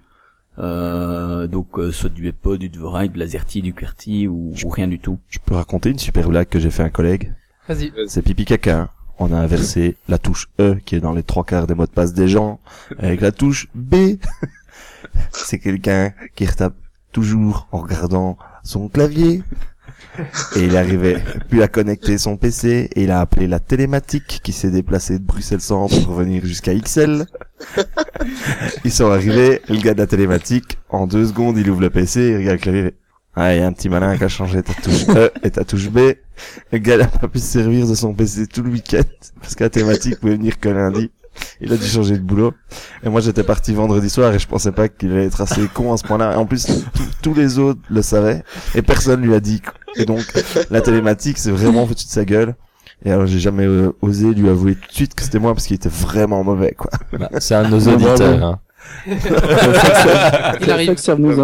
[0.58, 4.88] Euh, donc euh, soit du Bepo, du Dvorak, de l'Azerty, du QWERTY ou, ou rien
[4.88, 5.20] du tout.
[5.28, 7.34] Je peux raconter une super blague que j'ai fait à un collègue?
[7.68, 7.91] Vas-y.
[8.07, 8.80] C'est pipi caca.
[8.80, 8.89] hein.
[9.20, 11.91] On a inversé la touche E qui est dans les trois quarts des mots de
[11.91, 12.59] passe des gens
[12.97, 13.95] avec la touche B.
[15.32, 16.76] C'est quelqu'un qui retape
[17.12, 19.43] toujours en regardant son clavier.
[20.55, 24.51] Et il arrivait plus à connecter son PC et il a appelé la télématique qui
[24.53, 27.26] s'est déplacée de Bruxelles Centre pour venir jusqu'à XL.
[28.84, 32.30] Ils sont arrivés, le gars de la télématique, en deux secondes il ouvre le PC,
[32.32, 32.93] il regarde le clavier,
[33.36, 35.64] ah, il y a un petit malin qui a changé ta touche E et ta
[35.64, 36.00] touche B.
[36.72, 39.04] Le gars n'a pas pu se servir de son PC tout le week-end
[39.40, 41.12] parce que la thématique pouvait venir que lundi.
[41.62, 42.54] Il a dû changer de boulot.
[43.04, 45.94] Et moi, j'étais parti vendredi soir et je pensais pas qu'il allait être assez con
[45.94, 46.34] à ce point-là.
[46.34, 46.68] Et en plus,
[47.22, 48.44] tous- les autres le savaient
[48.76, 49.62] et personne lui a dit.
[49.96, 50.22] Et donc,
[50.70, 52.56] la télématique, c'est vraiment foutu de sa gueule.
[53.06, 55.66] Et alors j'ai jamais euh, osé lui avouer tout de suite que c'était moi parce
[55.66, 56.92] qu'il était vraiment mauvais quoi.
[57.18, 58.44] Bah, c'est un de nos auditeurs.
[58.44, 58.60] hein.
[60.62, 60.98] Il arrive.
[60.98, 61.40] Ça nous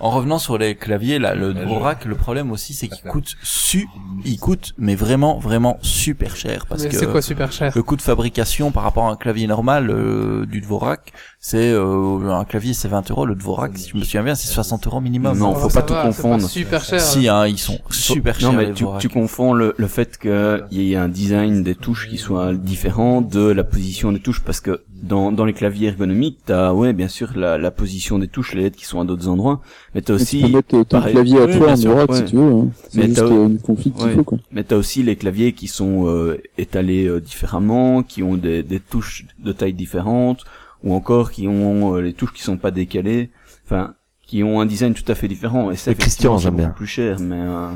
[0.00, 3.88] En revenant sur les claviers, là, le Dvorak, le problème aussi, c'est qu'il coûte su,
[4.24, 7.72] il coûte, mais vraiment, vraiment super cher parce Mais que c'est quoi super cher?
[7.74, 12.30] le coût de fabrication par rapport à un clavier normal euh, du Dvorak, c'est euh,
[12.30, 15.00] un clavier c'est 20 euros, le Dvorak, si je me souviens bien, c'est 60 euros
[15.00, 15.38] minimum.
[15.38, 16.48] Non, faut ça pas tout va, confondre.
[16.48, 17.00] super cher.
[17.00, 18.50] Si, hein, ils sont super chers.
[18.50, 21.76] Non, mais les tu, tu confonds le, le fait qu'il y ait un design des
[21.76, 25.88] touches qui soit différent de la position des touches, parce que dans, dans les claviers
[25.88, 29.04] ergonomiques, t'as, ouais, bien sûr, la, la position des touches, les lettres qui sont à
[29.04, 29.60] d'autres endroits,
[29.94, 31.12] mais t'as Mais aussi, tu peux mettre ton pareil.
[31.14, 32.16] clavier à Oui, toi en sûr, Dvorak ouais.
[32.16, 32.52] si tu veux.
[32.52, 32.68] hein.
[32.90, 34.14] C'est Mais juste t'as- euh, une config qu'il ouais.
[34.14, 34.38] faut, quoi.
[34.50, 38.80] mais t'as aussi les claviers qui sont euh, étalés euh, différemment, qui ont des, des
[38.80, 40.40] touches de taille différentes,
[40.84, 43.30] ou encore qui ont euh, les touches qui sont pas décalées,
[43.64, 43.94] enfin,
[44.26, 45.70] qui ont un design tout à fait différent.
[45.70, 46.66] Et ça, Christian, j'aime bien.
[46.66, 47.68] beaucoup plus cher, mais euh,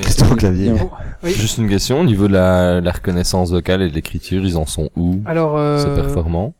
[0.00, 0.72] Christophe Clavier.
[0.72, 0.90] Bien.
[1.22, 1.30] Oui.
[1.32, 4.66] Juste une question, au niveau de la, la reconnaissance vocale et de l'écriture, ils en
[4.66, 6.54] sont où Alors, euh, C'est performant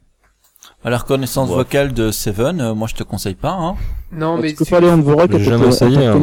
[0.84, 1.56] À la reconnaissance Ouais.
[1.56, 3.74] vocale de Seven, euh, moi je te conseille pas, hein.
[4.12, 6.18] non, mais tu peux tu- parler en J'ai ta jamais essayé, hein,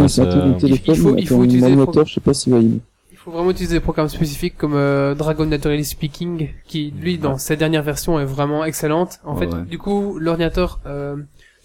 [0.63, 2.79] Il faut- il faut utiliser le ordinateur, je sais pas s'il va y
[3.29, 7.55] faut vraiment utiliser des programmes spécifiques comme euh, Dragon Naturally Speaking, qui lui, dans ses
[7.55, 9.19] dernières versions, est vraiment excellente.
[9.23, 9.61] En Ouais, fait, ouais.
[9.63, 11.17] du coup, l'ordinateur, euh,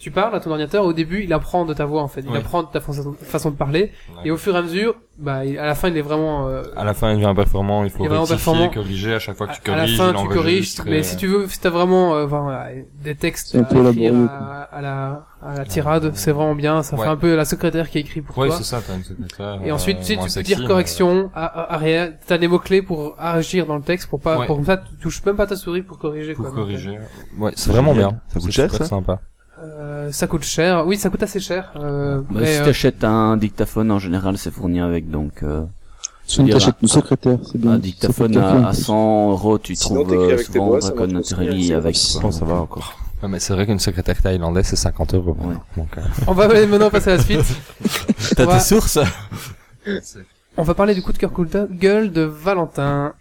[0.05, 2.21] tu parles à ton ordinateur, au début, il apprend de ta voix, en fait.
[2.21, 2.37] Il Ouais.
[2.39, 3.91] apprend de ta façon, de parler.
[4.25, 6.63] Et au fur et à mesure, bah, il- à la fin, il est vraiment, euh,
[6.77, 8.69] À la fin, il devient performant, il faut Il est vraiment rectifier, performant.
[8.71, 9.97] corriger à chaque fois que tu à la corriges.
[9.97, 10.75] fin, tu corriges.
[10.85, 12.67] Mais et- si tu veux, si t'as vraiment, euh, enfin, voilà,
[13.03, 16.55] des textes C'est à peu écrire laborieux, à, à la, à la tirade, c'est vraiment
[16.55, 16.83] bien.
[16.83, 17.05] Ça Ouais.
[17.05, 18.57] fait un peu la secrétaire qui écrit pour Ouais, toi.
[18.59, 19.61] c'est ça, t'as une secrétaire.
[19.65, 22.37] Et euh, ensuite, tu sais, tu peux sexy, dire mais- correction, à- à- arrière, t'as
[22.39, 24.47] des mots-clés pour agir dans le texte, pour pas, Ouais.
[24.47, 26.55] pour comme ça, tu touches même pas ta souris pour corriger, Pour quoi.
[26.55, 26.99] Corriger.
[27.39, 28.21] Ouais, c'est vraiment bien.
[28.29, 29.21] Ça coûte C'est cher, ça sympa.
[29.65, 30.87] Euh, ça coûte cher.
[30.87, 31.73] Oui, ça coûte assez cher.
[31.77, 35.63] Euh, bah, mais, si euh, t'achètes un dictaphone, en général, c'est fourni avec, donc, euh,
[36.27, 37.73] Sinon, dire, t'achètes un- une secrétaire, c'est bien.
[37.73, 38.83] un dictaphone à, à plus.
[38.85, 41.97] 100 euros, tu Sinon, trouves t'écris euh, avec souvent doigts, Naturally c'est avec.
[41.97, 42.95] Je pense que ça va encore.
[43.23, 45.37] Ouais, mais c'est vrai qu'une secrétaire thaïlandaise, c'est 50 euros.
[45.41, 45.55] Ouais.
[45.77, 47.41] Donc, euh, on va maintenant passer à la suite.
[48.37, 48.99] T'as On va- tes sources
[50.57, 53.13] On va parler du coup de cœur coup de gueule de Valentin.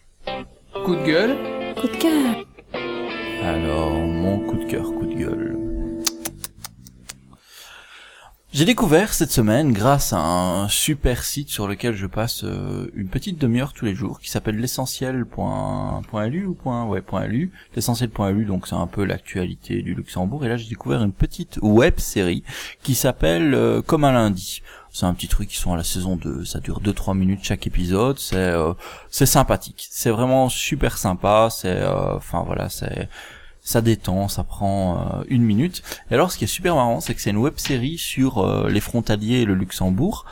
[0.86, 1.36] Coup de gueule.
[1.80, 2.36] Coup de cœur.
[3.44, 5.58] Alors, mon coup de cœur, coup de gueule.
[8.54, 13.08] J'ai découvert cette semaine, grâce à un super site sur lequel je passe euh, une
[13.08, 18.68] petite demi-heure tous les jours, qui s'appelle l'essentiel.lu ou point, ouais, point .lu, l'essentiel.lu, donc
[18.68, 22.44] c'est un peu l'actualité du Luxembourg, et là j'ai découvert une petite web série
[22.84, 24.62] qui s'appelle euh, Comme un lundi.
[24.92, 27.66] C'est un petit truc qui sont à la saison 2, ça dure 2-3 minutes chaque
[27.66, 28.76] épisode, c'est euh,
[29.10, 33.10] c'est sympathique, c'est vraiment super sympa, c'est euh, enfin voilà, c'est
[33.64, 35.82] ça détend, ça prend euh, une minute.
[36.12, 38.70] Et alors, ce qui est super marrant, c'est que c'est une web série sur euh,
[38.70, 40.26] les frontaliers et le Luxembourg.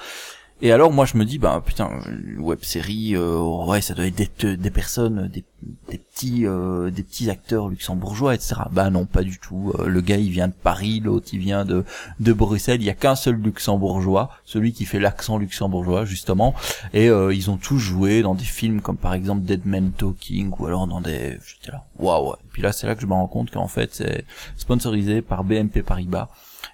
[0.63, 4.05] Et alors, moi, je me dis, bah putain, une web série, euh, ouais, ça doit
[4.05, 5.43] être des, des personnes, des,
[5.89, 8.55] des petits, euh, des petits acteurs luxembourgeois, etc.
[8.71, 9.73] Bah non, pas du tout.
[9.79, 11.83] Euh, le gars, il vient de Paris, l'autre, il vient de
[12.19, 12.79] de Bruxelles.
[12.79, 16.53] Il y a qu'un seul luxembourgeois, celui qui fait l'accent luxembourgeois, justement.
[16.93, 20.51] Et euh, ils ont tous joué dans des films comme par exemple Dead Man Talking
[20.59, 22.33] ou alors dans des, j'étais là, waouh.
[22.33, 24.25] Et puis là, c'est là que je me rends compte qu'en fait, c'est
[24.57, 26.29] sponsorisé par BNP Paribas.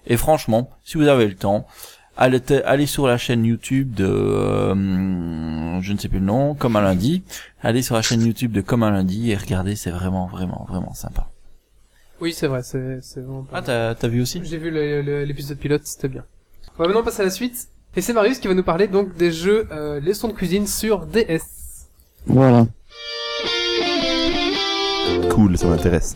[0.05, 1.65] Et franchement, si vous avez le temps,
[2.17, 6.81] allez, sur la chaîne YouTube de, euh, je ne sais plus le nom, comme un
[6.81, 7.23] lundi.
[7.61, 10.93] Allez sur la chaîne YouTube de Comme un lundi et regardez, c'est vraiment, vraiment, vraiment
[10.93, 11.29] sympa.
[12.19, 14.41] Oui, c'est vrai, c'est, c'est vraiment pas Ah, t'as, t'as vu aussi?
[14.43, 14.71] J'ai vu
[15.25, 16.23] l'épisode pilote, c'était bien.
[16.77, 17.67] On va maintenant passer à la suite.
[17.95, 21.05] Et c'est Marius qui va nous parler donc des jeux euh, leçons de cuisine sur
[21.05, 21.87] DS.
[22.27, 22.67] Voilà.
[25.31, 26.13] Cool, ça m'intéresse.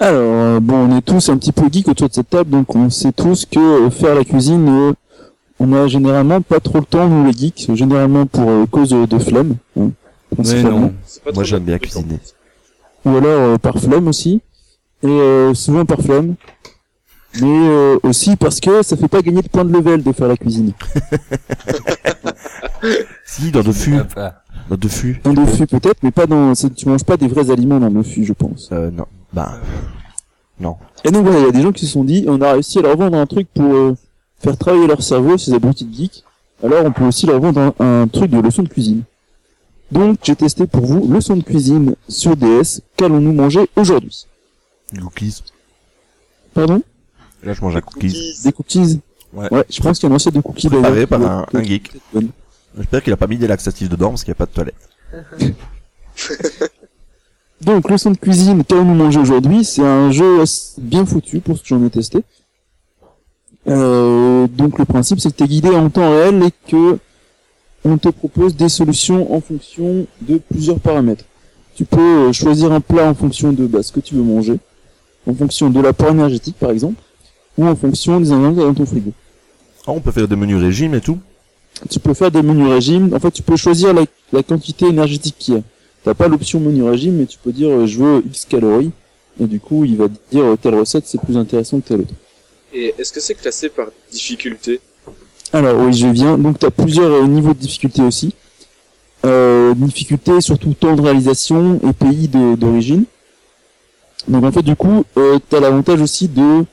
[0.00, 2.74] Alors, euh, bon, on est tous un petit peu geeks autour de cette table, donc
[2.76, 4.92] on sait tous que euh, faire la cuisine, euh,
[5.58, 9.06] on a généralement pas trop le temps, nous les geeks, généralement pour euh, cause de,
[9.06, 9.56] de flemme.
[9.78, 9.90] hein,
[10.38, 10.94] Mais non.
[11.34, 12.20] Moi, j'aime bien cuisiner.
[13.04, 13.24] Ou alors
[13.54, 14.40] euh, par flemme aussi.
[15.02, 16.34] Et euh, souvent par flemme.
[17.40, 20.28] Mais euh, aussi parce que ça fait pas gagner de points de level de faire
[20.28, 20.72] la cuisine.
[23.26, 23.96] Si, dans de fûts.
[24.16, 24.42] ah.
[24.70, 25.20] Le de fût.
[25.24, 26.52] Dans le fût peut-être, mais pas dans.
[26.54, 28.68] Tu manges pas des vrais aliments dans le fût, je pense.
[28.72, 29.04] Euh, non.
[29.32, 29.58] Bah,
[30.60, 30.76] non.
[31.04, 32.78] Et donc voilà, il y a des gens qui se sont dit, on a réussi
[32.78, 33.96] à leur vendre un truc pour euh,
[34.40, 36.24] faire travailler leur cerveau, ces abrutis de geeks.
[36.62, 39.02] Alors on peut aussi leur vendre un, un truc de leçon de cuisine.
[39.92, 42.80] Donc j'ai testé pour vous leçon de cuisine sur DS.
[42.96, 44.26] Qu'allons-nous manger aujourd'hui?
[45.00, 45.42] Cookies.
[46.54, 46.82] Pardon?
[47.44, 48.38] Là, je mange un cookies.
[48.44, 49.00] Des cookies
[49.32, 49.52] Ouais.
[49.52, 51.62] Ouais, je pense qu'il y a une recette de cookies Préparé d'ailleurs, par un, un
[51.62, 51.92] geek.
[52.76, 55.54] J'espère qu'il a pas mis des laxatifs dedans parce qu'il n'y a pas de toilette.
[57.60, 60.44] Donc, leçon de cuisine, qu'allons-nous manger aujourd'hui C'est un jeu
[60.78, 62.20] bien foutu pour ce que j'en ai testé.
[63.66, 66.98] Euh, donc, le principe, c'est que tu es guidé en temps réel et que
[67.84, 71.24] on te propose des solutions en fonction de plusieurs paramètres.
[71.74, 74.58] Tu peux euh, choisir un plat en fonction de bah, ce que tu veux manger,
[75.26, 77.00] en fonction de l'apport énergétique, par exemple,
[77.56, 79.12] ou en fonction des ingrédients dans ton frigo.
[79.86, 81.18] Ah, on peut faire des menus régime et tout.
[81.90, 83.14] Tu peux faire des menus régime.
[83.14, 84.02] En fait, tu peux choisir la,
[84.32, 85.62] la quantité énergétique qu'il y a.
[86.08, 88.92] T'as pas l'option menu régime, mais tu peux dire euh, je veux X calories.
[89.38, 92.00] Et du coup, il va te dire euh, telle recette c'est plus intéressant que telle
[92.00, 92.14] autre.
[92.72, 94.80] Et est-ce que c'est classé par difficulté
[95.52, 96.38] Alors oui, je viens.
[96.38, 98.32] Donc t'as plusieurs euh, niveaux de difficulté aussi.
[99.26, 103.04] Euh, difficulté surtout temps de réalisation et pays d'origine.
[104.28, 106.64] Donc en fait du coup, euh, t'as l'avantage aussi de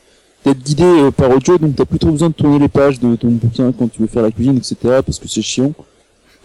[0.45, 3.31] d'être guidé par audio, donc t'as plus trop besoin de tourner les pages de ton
[3.31, 5.01] bouquin quand tu veux faire la cuisine, etc.
[5.05, 5.73] Parce que c'est chiant.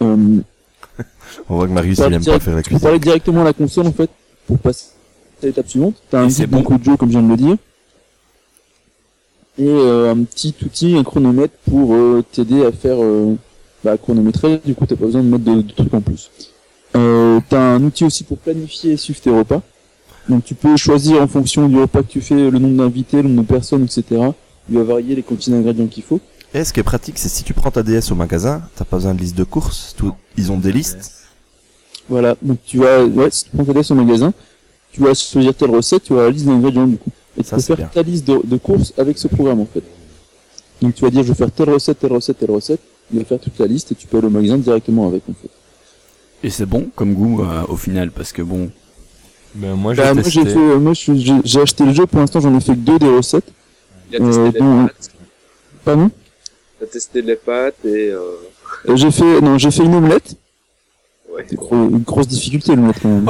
[0.01, 0.41] Euh,
[1.49, 2.79] On voit que Marius, Parle il aime pas faire la tu peux cuisine.
[2.83, 4.09] parler directement à la console en fait
[4.47, 4.85] pour passer
[5.41, 5.95] à l'étape suivante.
[6.09, 6.57] T'as un guide bon.
[6.57, 7.57] donc audio comme je viens de le dire.
[9.57, 13.35] Et euh, un petit outil, un chronomètre pour euh, t'aider à faire euh,
[13.83, 16.31] bah, chronométrer, du coup t'as pas besoin de mettre de, de trucs en plus.
[16.95, 19.61] Euh, t'as un outil aussi pour planifier et suivre tes repas.
[20.29, 23.29] Donc tu peux choisir en fonction du repas que tu fais, le nombre d'invités, le
[23.29, 24.03] nombre de personnes, etc.
[24.69, 26.19] Il va varier les quantités d'ingrédients qu'il faut.
[26.53, 28.97] Et ce qui est pratique, c'est si tu prends ta DS au magasin, t'as pas
[28.97, 29.95] besoin de liste de courses.
[29.97, 31.11] Tout, ils ont des listes.
[32.11, 34.33] Voilà, donc tu vas, ouais, si tu prends ta liste au magasin,
[34.91, 37.09] tu vas choisir telle recette, tu vas la liste d'ingrédients du coup.
[37.37, 37.89] Et tu Ça, peux faire bien.
[37.93, 39.83] ta liste de, de courses avec ce programme en fait.
[40.81, 42.81] Donc tu vas dire je vais faire telle recette, telle recette, telle recette,
[43.13, 45.33] il va faire toute la liste et tu peux aller au magasin directement avec en
[45.41, 45.49] fait.
[46.43, 48.69] Et c'est bon comme goût euh, au final parce que bon.
[49.55, 50.53] Ben, moi, j'ai Bah, moi j'ai testé.
[50.53, 53.09] fait, euh, moi j'ai acheté le jeu, pour l'instant j'en ai fait que deux des
[53.09, 53.51] recettes.
[54.11, 55.11] Il a testé Euh, les pâtes,
[55.85, 56.11] Pardon?
[56.79, 60.35] Il a testé les pâtes et Euh, J'ai fait, non j'ai fait une omelette.
[61.35, 61.45] Ouais.
[61.53, 63.29] Gros- une grosse difficulté l'omelette quand même.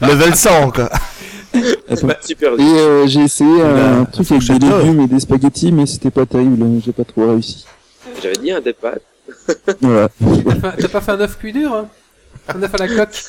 [0.00, 0.88] Level 100, quoi.
[0.90, 5.72] Pas super Et euh, j'ai essayé un La truc avec des légumes et des spaghettis
[5.72, 7.64] mais c'était pas terrible, hein, j'ai pas trop réussi.
[8.22, 9.02] J'avais dit un des pâtes.
[9.80, 10.08] Voilà.
[10.78, 11.86] T'as pas fait un œuf cuit dur hein?
[12.54, 13.22] Un œuf à la coque?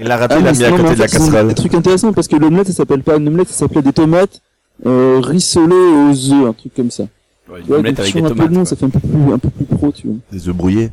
[0.00, 1.48] Il a raté, Ah, il a mais mis à côté en de la casserole.
[1.48, 4.40] Des trucs intéressants parce que l'omelette, ça s'appelle pas une omelette, ça s'appelait des tomates
[4.86, 7.04] euh, rissolées aux œufs, un truc comme ça.
[7.48, 8.50] Ouais, omelette donc avec sur des un peu tomates.
[8.50, 10.54] de nom, ça fait un peu plus, un peu plus pro, tu vois, Des œufs
[10.56, 10.90] brouillés.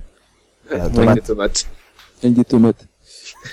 [0.72, 1.68] La Avec des tomates.
[2.24, 2.86] avec des tomates.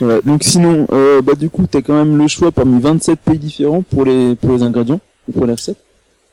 [0.00, 0.20] Voilà.
[0.22, 3.82] Donc sinon, euh, bah du coup, t'as quand même le choix parmi 27 pays différents
[3.82, 5.82] pour les pour les ingrédients et pour les recettes.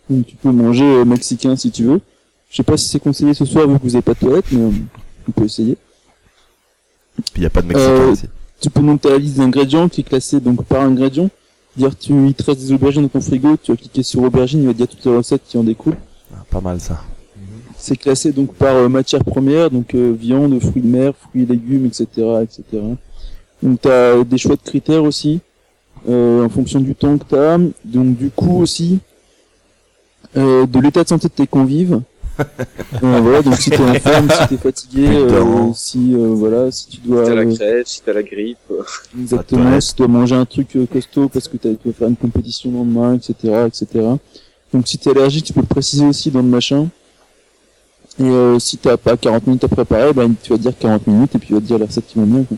[0.10, 2.02] Donc tu peux manger euh, mexicain si tu veux.
[2.50, 4.46] Je sais pas si c'est conseillé ce soir vu que vous avez pas de toilette,
[4.52, 4.72] mais euh,
[5.28, 5.78] on peut essayer.
[7.34, 8.26] Puis y a pas de Mexicain Euh, ici.
[8.62, 11.30] Tu peux monter la liste d'ingrédients qui est classée donc par ingrédient.
[11.78, 14.62] Dire tu il te reste des aubergines dans ton frigo, tu vas cliquer sur aubergine,
[14.62, 15.98] il va te dire toutes les recettes qui en découlent.
[16.34, 17.02] Ah, Pas mal, ça.
[17.82, 21.46] C'est classé donc par euh, matière première, donc euh, viande, fruits de mer, fruits et
[21.46, 22.06] légumes, etc.,
[22.44, 22.64] etc.
[23.64, 25.40] Donc t'as des choix de critères aussi,
[26.10, 29.00] euh, en fonction du temps que t'as, donc du coup aussi,
[30.38, 32.02] euh, de l'état de santé de tes convives.
[33.04, 36.88] Euh, voilà, donc si t'es en forme, si t'es fatigué, euh, si euh, voilà, si
[36.88, 38.58] tu dois Si t'as la euh, crève, si t'as la grippe.
[38.72, 38.82] euh,
[39.20, 42.08] Exactement, si tu dois manger un truc euh, costaud parce que t'as- tu vas faire
[42.08, 43.34] une compétition le lendemain, etc.,
[43.68, 44.06] etc.
[44.74, 46.88] Donc si t'es allergique, tu peux le préciser aussi dans le machin.
[48.20, 51.36] Et euh, si t'as pas 40 minutes à préparer, ben tu vas dire 40 minutes
[51.36, 52.44] et puis il va te dire la recette qui va bien.
[52.44, 52.58] Quoi.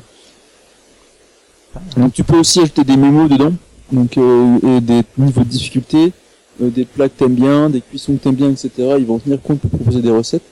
[1.97, 3.53] Donc tu peux aussi ajouter des mémos dedans,
[3.91, 6.13] donc euh, et des niveaux de difficulté,
[6.61, 8.71] euh, des plats que t'aimes bien, des cuissons que t'aimes bien, etc.
[8.99, 10.43] Ils vont tenir compte pour proposer des recettes.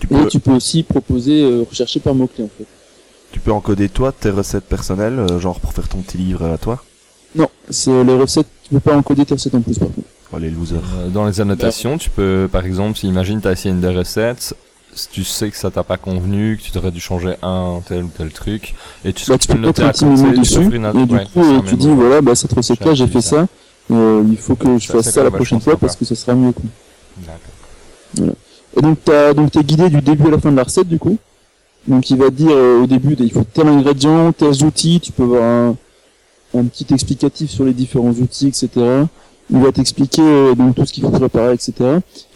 [0.00, 2.66] Tu Et peux, tu peux aussi proposer, euh, rechercher par mots-clés en fait.
[3.30, 6.58] tu peux encoder toi tes recettes personnelles, euh, genre pour faire ton petit livre à
[6.58, 6.84] toi?
[7.34, 10.08] Non, c'est les recettes, tu peux pas encoder tes recettes en plus par contre.
[10.32, 10.82] Oh, les losers.
[10.98, 14.54] Euh, Dans les annotations, tu peux, par exemple, si imagine t'as essayé une des recettes,
[14.94, 18.04] si tu sais que ça t'a pas convenu, que tu aurais dû changer un tel
[18.04, 18.74] ou tel truc,
[19.04, 21.24] et tu, Bah, tu peux le noter un à petit tu dessus, et du ouais,
[21.32, 23.46] coup, tu dis, voilà, bah, cette recette-là, j'ai fait ça,
[23.90, 26.34] euh, il faut que je fasse ça la prochaine vachement fois parce que ça sera
[26.34, 26.52] mieux.
[27.18, 28.34] D'accord.
[28.76, 30.98] Et donc, t'as, donc, t'es guidé du début à la fin de la recette, du
[30.98, 31.16] coup.
[31.86, 35.10] Donc, il va te dire, euh, au début, il faut tel ingrédient, tels outils, tu
[35.12, 35.76] peux avoir un,
[36.54, 38.68] un petit explicatif sur les différents outils, etc.
[39.50, 41.72] Il va t'expliquer, euh, donc, tout ce qu'il faut préparer, etc.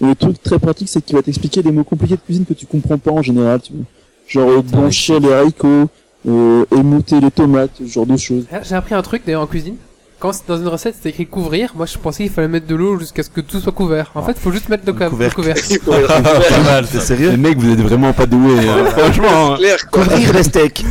[0.00, 2.54] Et le truc très pratique, c'est qu'il va t'expliquer des mots compliqués de cuisine que
[2.54, 3.84] tu comprends pas en général, tu vois.
[4.28, 5.88] Genre euh, blanchir les haricots,
[6.28, 8.44] euh, émouter les tomates, ce genre de choses.
[8.50, 9.76] Ah, J'ai appris un truc d'ailleurs en cuisine.
[10.18, 11.72] Quand c'est dans une recette, c'est écrit couvrir.
[11.74, 14.12] Moi, je pensais qu'il fallait mettre de l'eau jusqu'à ce que tout soit couvert.
[14.14, 15.34] En fait, il faut juste mettre le, ca- le couvercle.
[15.80, 15.80] couvercle.
[16.08, 18.84] Pas mal, t'es sérieux Les mecs, vous êtes vraiment pas doués, hein.
[18.96, 19.54] franchement.
[19.54, 19.58] hein.
[19.90, 20.84] Couvrir les steaks.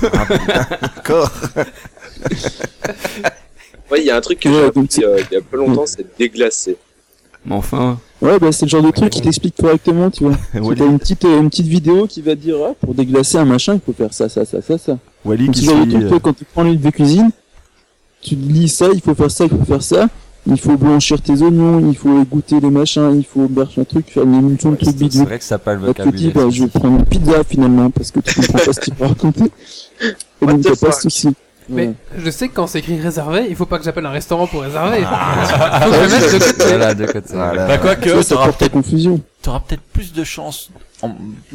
[0.82, 1.32] D'accord.
[3.92, 5.38] Ouais, il y a un truc que Ouais, j'ai donc appris c'est- euh, il y
[5.38, 6.78] a pas longtemps, c'est déglacer.
[7.46, 10.36] Mais enfin, Ouais, bah c'est le genre de truc qui t'explique correctement, tu vois.
[10.54, 13.46] Wally, T'as une petite, euh, une petite vidéo qui va dire, ah, pour déglacer un
[13.46, 14.98] machin, il faut faire ça, ça, ça, ça, ça.
[15.26, 17.32] Wally Donc, qui genre de truc, euh, quand tu prends le livre de cuisine,
[18.22, 20.08] tu lis ça, il faut faire ça, il faut faire ça.
[20.48, 24.10] Il faut blanchir tes oignons, il faut égoutter les machins, il faut berger un truc,
[24.10, 25.22] faire une émulsion de trucs C'est bidules.
[25.24, 26.46] vrai que ça pas le Là, tu te dis, vocabulaire.
[26.48, 29.08] bah, je vais prendre une pizza finalement, parce que tu comprends pas ce qu'il faut
[29.08, 29.46] raconter.
[30.02, 31.30] Et What donc, t'as pas ce souci.
[31.70, 31.94] Mais Ouais.
[32.18, 34.62] je sais que quand c'est écrit réservé, il faut pas que j'appelle un restaurant pour
[34.62, 35.00] réserver.
[35.04, 36.64] faut que je le mette de côté.
[36.68, 37.34] Voilà, de côté.
[37.34, 37.68] Voilà.
[37.68, 39.22] Bah quoi Ça, que, ça à peut-être, confusion.
[39.42, 40.70] t'auras peut-être plus de chances
[41.02, 41.10] en,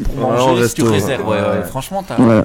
[0.05, 1.27] pour manger si tu réserves.
[1.29, 1.43] Ouais, ouais.
[1.59, 1.65] ouais.
[1.65, 2.43] Franchement, t'as, Ouais.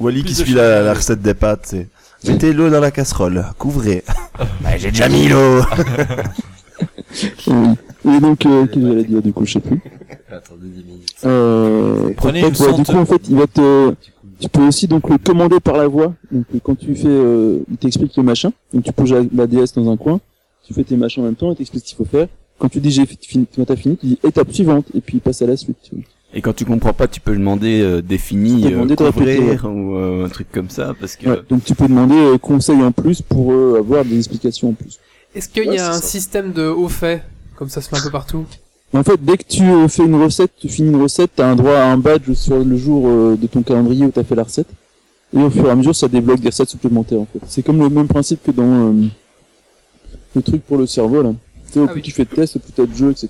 [0.00, 1.88] Wally qui suit la, la recette des pâtes, c'est
[2.26, 4.04] mettez l'eau dans la casserole, couvrez.
[4.60, 5.60] bah, j'ai déjà mis l'eau.
[8.08, 9.80] Et donc, euh, qu'est-ce que j'allais dire, du coup, je sais plus.
[10.30, 11.14] Attendez 10 minutes.
[11.24, 13.94] Euh, Prenez en une ouais, du coup, en fait, il va te,
[14.40, 16.14] tu peux aussi donc le commander par la voix.
[16.30, 18.52] Donc, euh, quand tu fais, euh, il t'explique le machin.
[18.72, 20.20] Donc, tu poses la, DS dans un coin,
[20.64, 22.28] tu fais tes machins en même temps, il t'explique ce qu'il faut faire.
[22.58, 25.18] Quand tu dis j'ai fi- fini, quand t'as fini, tu dis étape suivante, et puis
[25.18, 25.76] il passe à la suite.
[25.82, 26.04] Tu vois.
[26.34, 29.02] et quand tu comprends pas, tu peux demander euh, défini, Tu peux euh, demander de
[29.02, 32.14] répéter, couvrir ou euh, un truc comme ça, parce que Ouais, donc, tu peux demander
[32.16, 34.98] euh, conseil en plus pour euh, avoir des explications en plus.
[35.34, 36.06] Est-ce qu'il Ouais, y a un ça.
[36.06, 37.22] système de haut fait
[37.56, 38.46] Comme ça se fait un peu partout?
[38.92, 41.56] En fait, dès que tu euh, fais une recette, tu finis une recette, t'as un
[41.56, 44.44] droit à un badge sur le jour euh, de ton calendrier où t'as fait la
[44.44, 44.68] recette.
[45.36, 47.40] Et au fur et à mesure, ça débloque des recettes supplémentaires, en fait.
[47.48, 48.92] C'est comme le même principe que dans euh,
[50.34, 51.32] le truc pour le cerveau, là.
[51.66, 52.02] Tu sais, au Ah plus oui.
[52.02, 53.28] tu fais de tests, au plus t'as de jeux, etc.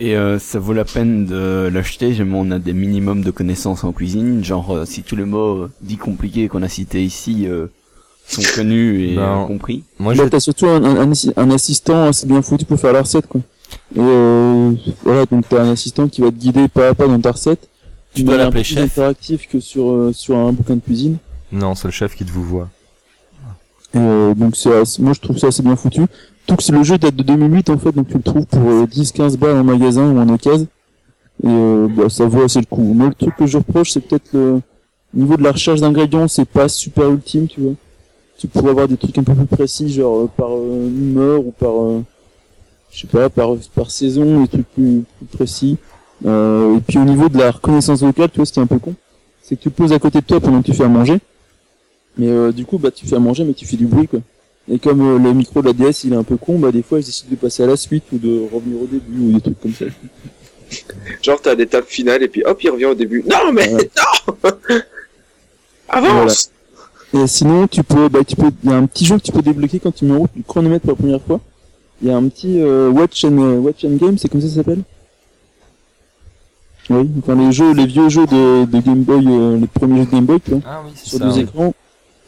[0.00, 3.82] Et euh, ça vaut la peine de l'acheter, jamais on a des minimums de connaissances
[3.84, 7.68] en cuisine, genre euh, si tous les mots dits compliqués qu'on a cités ici euh,
[8.26, 9.84] sont connus et Ben, compris.
[10.00, 13.40] Moi, j'ai t'as surtout un, un assistant assez bien foutu pour faire la recette, quoi.
[13.96, 14.72] Et euh,
[15.04, 17.68] voilà, donc t'as un assistant qui va te guider pas à pas dans ta recette.
[18.14, 18.84] Tu dois l'appeler plus chef.
[18.84, 21.16] interactif que sur, euh, sur un bouquin de cuisine.
[21.52, 22.68] Non, c'est le chef qui te vous voit.
[23.94, 26.02] Et, euh, donc c'est assez- moi je trouve ça assez bien foutu.
[26.46, 28.68] Tout que c'est- le jeu date de 2008 en fait, donc tu le trouves pour
[28.68, 30.66] euh, 10-15 balles en magasin ou en occasion.
[31.42, 32.82] Et euh, bah, ça vaut assez le coup.
[32.82, 34.60] Moi le truc que je reproche c'est peut-être le
[35.16, 37.74] au niveau de la recherche d'ingrédients, c'est pas super ultime, tu vois.
[38.36, 41.52] Tu pourrais avoir des trucs un peu plus précis, genre euh, par euh, humeur ou
[41.52, 42.02] par euh,
[42.94, 45.76] je sais pas, par par saison, des trucs plus, plus précis.
[46.24, 48.66] Euh, et puis au niveau de la reconnaissance vocale, tu vois, ce qui est un
[48.66, 48.94] peu con,
[49.42, 51.18] c'est que tu poses à côté de toi pendant que tu fais à manger.
[52.16, 54.20] Mais euh, du coup, bah tu fais à manger, mais tu fais du bruit, quoi.
[54.70, 56.82] Et comme euh, le micro de la DS, il est un peu con, bah des
[56.82, 59.40] fois, je décide de passer à la suite ou de revenir au début ou des
[59.40, 59.86] trucs comme ça.
[61.22, 63.24] Genre, t'as l'étape finale et puis hop, il revient au début.
[63.28, 63.90] Non, mais Ouais.
[64.44, 64.50] non
[65.88, 66.50] Avance
[67.12, 69.32] Et sinon, tu peux, bah tu peux, il y a un petit jeu que tu
[69.32, 71.40] peux débloquer quand tu mets en route du chronomètre pour la première fois.
[72.02, 74.48] Il y a un petit euh, Watch and euh, Watch and Game, c'est comme ça
[74.48, 74.82] ça s'appelle
[76.90, 80.06] Oui, enfin les jeux, les vieux jeux de, de Game Boy, euh, les premiers jeux
[80.06, 80.60] de Game Boy, tu vois.
[80.66, 81.24] Ah oui, sur ça.
[81.26, 81.40] deux oui.
[81.40, 81.74] écrans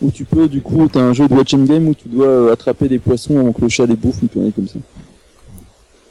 [0.03, 2.27] où tu peux du coup t'as un jeu de watch and game où tu dois
[2.27, 4.79] euh, attraper des poissons avant que le chat les bouffe une comme ça.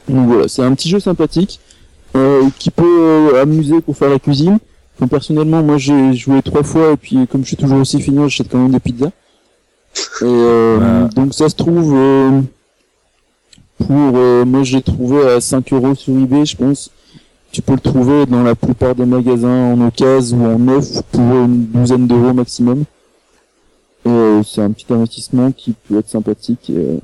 [0.08, 1.60] Donc voilà, c'est un petit jeu sympathique
[2.16, 4.58] euh, qui peut euh, amuser pour faire la cuisine.
[4.96, 8.18] Enfin, personnellement, moi j'ai joué trois fois et puis comme je suis toujours aussi fini,
[8.22, 9.10] j'achète quand même des pizzas.
[10.20, 12.40] Et euh, donc ça se trouve euh,
[13.78, 16.90] pour euh, moi j'ai trouvé à 5 euros sur eBay, je pense.
[17.52, 21.22] Tu peux le trouver dans la plupart des magasins en occasion ou en neuf pour
[21.22, 22.84] une douzaine d'euros maximum.
[24.04, 26.70] Et euh, c'est un petit investissement qui peut être sympathique.
[26.70, 26.98] Et, euh,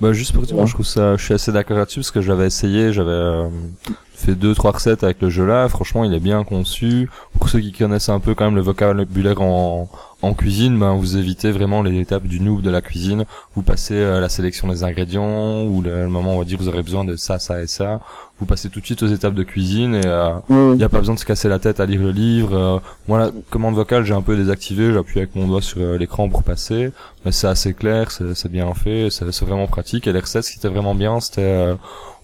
[0.00, 2.20] Bah juste pour dire, moi je trouve ça, je suis assez d'accord là-dessus parce que
[2.20, 3.48] j'avais essayé, j'avais euh,
[4.22, 5.68] fait deux trois recettes avec le jeu là.
[5.68, 7.10] Franchement, il est bien conçu.
[7.38, 9.88] Pour ceux qui connaissent un peu quand même le vocabulaire en
[10.24, 13.24] en cuisine, ben vous évitez vraiment les étapes du noob de la cuisine.
[13.56, 16.58] Vous passez euh, la sélection des ingrédients ou le, le moment où on va dire
[16.60, 18.00] vous aurez besoin de ça, ça et ça.
[18.38, 20.98] Vous passez tout de suite aux étapes de cuisine et euh, il n'y a pas
[20.98, 22.56] besoin de se casser la tête à lire le livre.
[22.56, 24.92] Euh, moi, la commande vocale, j'ai un peu désactivé.
[24.92, 26.90] J'appuie avec mon doigt sur euh, l'écran pour passer.
[27.24, 30.06] Mais c'est assez clair, c'est bien fait, c'est c'est vraiment pratique.
[30.08, 31.74] Et les recettes, ce qui était vraiment bien, c'était euh,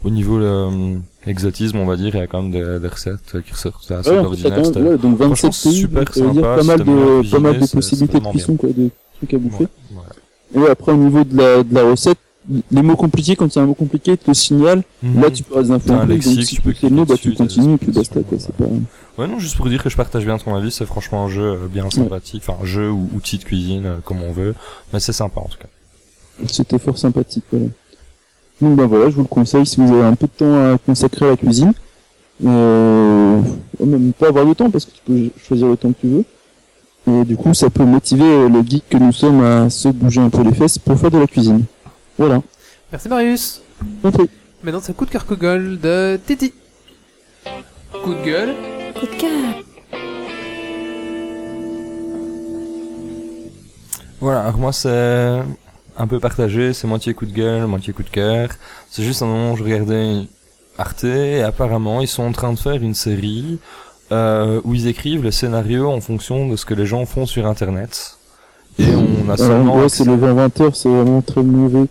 [0.05, 0.97] au niveau euh,
[1.27, 4.11] exotisme, on va dire, il y a quand même des, des recettes qui ressortent assez
[4.11, 4.59] ouais, ordinaires.
[4.77, 6.85] ouais, donc 27 franchement, pays, super donc ça veut dire sympa, pas mal
[7.31, 9.67] pas mal de c'est- possibilités c'est de cuisson, quoi, de trucs à bouffer.
[9.93, 10.63] Ouais.
[10.63, 12.19] Et après au niveau de la, de la recette,
[12.71, 14.83] les mots compliqués, quand il y a un mot compliqué, te le signale.
[15.03, 17.75] Là, tu peux des infos donc si tu tu peux le mot, bah tu continues,
[17.75, 18.65] et puis basta, quoi, c'est pas...
[19.19, 21.43] Ouais, non, juste pour dire que je partage bien ton avis, c'est franchement un jeu
[21.43, 22.43] euh, bien sympathique.
[22.47, 24.55] Enfin, un jeu ou outil de cuisine, euh, comme on veut.
[24.93, 25.69] Mais c'est sympa, en tout cas.
[26.47, 27.67] C'était fort sympathique, voilà.
[28.61, 30.79] Donc ben voilà, je vous le conseille si vous avez un peu de temps à
[30.79, 31.73] consacrer à la cuisine.
[32.45, 33.41] Euh,
[33.81, 36.25] même pas avoir le temps parce que tu peux choisir le temps que tu veux.
[37.07, 40.21] Et du coup, ça peut motiver euh, le geek que nous sommes à se bouger
[40.21, 41.65] un peu les fesses pour faire de la cuisine.
[42.19, 42.43] Voilà.
[42.91, 43.63] Merci Marius.
[44.03, 44.29] Compris.
[44.63, 46.53] Maintenant, c'est le coup de cœur coup de gueule de Titi.
[48.03, 48.55] Coup de gueule.
[48.99, 49.31] Coup de cœur.
[54.21, 55.43] Voilà, alors moi c'est
[55.99, 58.51] un peu partagé, c'est moitié coup de gueule, moitié coup de cœur.
[58.89, 60.23] C'est juste un moment où je regardais
[60.79, 63.59] Arte et apparemment ils sont en train de faire une série
[64.13, 67.47] euh, où ils écrivent le scénario en fonction de ce que les gens font sur
[67.47, 68.17] internet.
[68.79, 69.77] Et on a seulement...
[69.77, 71.89] ouais, c'est le 20 heures, c'est vraiment très mauvais.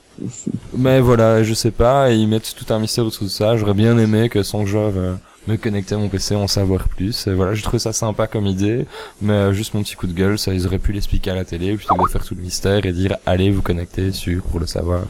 [0.78, 3.58] Mais voilà, je sais pas, et ils mettent tout un mystère autour de ça.
[3.58, 5.16] J'aurais bien aimé que genre euh,
[5.48, 7.28] me connecter à mon PC, en savoir plus.
[7.28, 8.86] Et voilà, j'ai trouvé ça sympa comme idée,
[9.22, 11.46] mais euh, juste mon petit coup de gueule, ça ils auraient pu l'expliquer à la
[11.46, 14.60] télé plutôt que de faire tout le mystère et dire allez vous connecter sur pour
[14.60, 15.04] le savoir.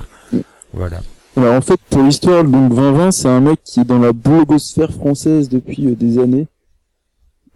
[0.73, 1.01] Voilà.
[1.37, 4.91] Alors en fait, pour l'histoire, donc 2020, c'est un mec qui est dans la blogosphère
[4.91, 6.47] française depuis euh, des années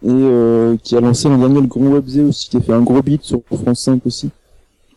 [0.04, 2.82] et euh, qui a lancé l'an dernier le Grand Webzé aussi, qui a fait un
[2.82, 4.30] gros beat sur France 5 aussi.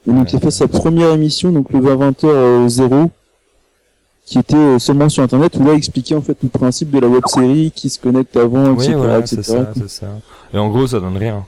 [0.08, 3.10] Et donc il a fait sa première émission, donc le 20h euh, 0,
[4.26, 7.08] qui était euh, seulement sur Internet, où là expliquait en fait le principe de la
[7.08, 8.94] web série, qui se connecte avant, Oui, etc.
[8.98, 9.42] voilà, etc.
[9.44, 10.08] ça, ça.
[10.54, 11.46] Et en gros, ça donne rien.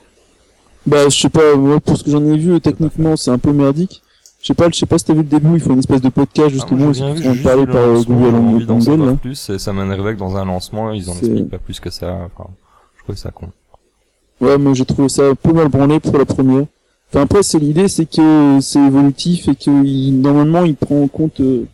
[0.86, 3.52] Bah, je sais pas, moi, pour ce que j'en ai vu, techniquement, c'est un peu
[3.52, 4.02] merdique.
[4.40, 6.00] Je sais pas, je sais pas si t'as vu le début, ils font une espèce
[6.00, 9.12] de podcast, Ah, justement, ils train j'ai de parler par euh, Google en Google, là.
[9.20, 12.12] plus, et ça m'énervait que dans un lancement, ils en expliquent pas plus que ça.
[12.32, 12.48] Enfin,
[12.96, 13.48] je trouvais ça con.
[14.40, 16.64] Ouais, moi, j'ai trouvé ça un peu mal branlé pour la première.
[17.10, 21.08] Enfin, après, c'est l'idée, c'est que c'est évolutif et que, il- normalement, il prend en
[21.08, 21.64] compte, euh,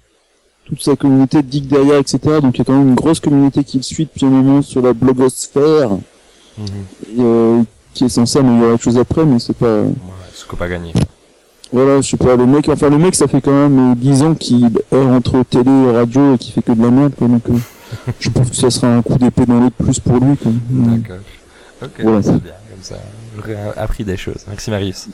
[0.66, 2.18] toute sa communauté de geeks derrière, etc.
[2.42, 4.62] Donc, il y a quand même une grosse communauté qui le suit depuis un moment
[4.62, 5.90] sur la blogosphère,
[6.56, 6.64] Mhm.
[7.16, 7.62] et, euh,
[7.92, 9.92] qui est censée améliorer quelque chose après, mais c'est pas, Ouais,
[10.32, 10.92] ce qu'on pas gagné.
[11.72, 14.22] Voilà, je sais pas, le mec, enfin le mec, ça fait quand même euh, 10
[14.22, 17.26] ans qu'il erre entre télé et radio et qu'il fait que de la merde, quoi,
[17.26, 17.54] donc euh,
[18.20, 20.52] je pense que ça sera un coup d'épée dans l'autre plus pour lui, quoi.
[20.70, 21.16] D'accord.
[21.82, 22.22] Ok, Voilà.
[22.22, 22.96] c'est bien, comme ça.
[23.36, 24.44] J'aurais appris des choses.
[24.46, 25.08] Merci Marius.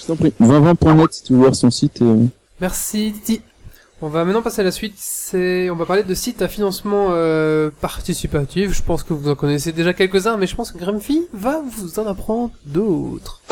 [0.00, 0.32] Je t'en prie.
[0.40, 2.00] 2020.net si tu veux voir son site.
[2.00, 2.24] euh,
[2.60, 3.42] Merci Titi.
[4.00, 4.94] On va maintenant passer à la suite.
[4.96, 8.72] C'est, on va parler de sites à financement euh, participatif.
[8.72, 11.98] Je pense que vous en connaissez déjà quelques-uns, mais je pense que Grumpy va vous
[11.98, 13.42] en apprendre d'autres.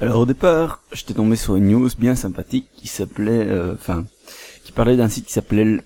[0.00, 4.04] Alors au départ, j'étais tombé sur une news bien sympathique qui s'appelait, euh, enfin,
[4.64, 5.80] qui parlait d'un site qui s'appelait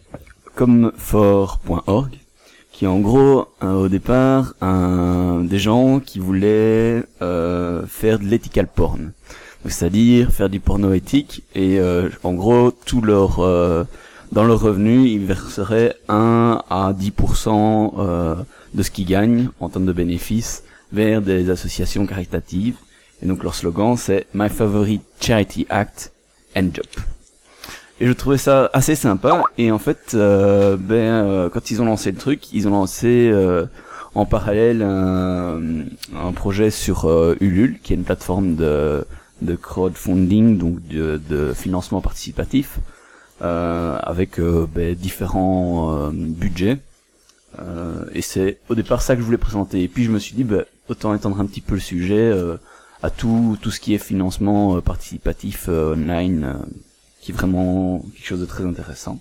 [0.54, 2.18] comfor.org,
[2.70, 4.54] qui est en gros euh, au départ
[5.42, 9.12] des gens qui voulaient euh, faire de l'ethical porn,
[9.66, 11.80] c'est-à-dire faire du porno éthique et
[12.22, 13.40] en gros tout leur
[14.34, 18.34] dans leur revenu ils verseraient 1 à 10% euh,
[18.74, 22.76] de ce qu'ils gagnent en termes de bénéfices vers des associations caritatives
[23.24, 26.12] et donc leur slogan c'est My Favorite Charity Act
[26.56, 26.86] and Job.
[28.00, 29.42] Et je trouvais ça assez sympa.
[29.56, 33.30] Et en fait euh, ben euh, quand ils ont lancé le truc, ils ont lancé
[33.32, 33.66] euh,
[34.14, 39.06] en parallèle un, projet sur euh, Ulule qui est une plateforme de
[39.60, 42.78] crowdfunding donc de, de financement participatif
[43.40, 46.78] avec ben, différents budgets.
[48.14, 49.82] Et c'est au départ ça que je voulais présenter.
[49.82, 52.32] Et puis je me suis dit ben, autant étendre un petit peu le sujet
[53.04, 56.54] à tout tout ce qui est financement euh, participatif euh, online euh,
[57.20, 59.18] qui est vraiment quelque chose de très intéressant.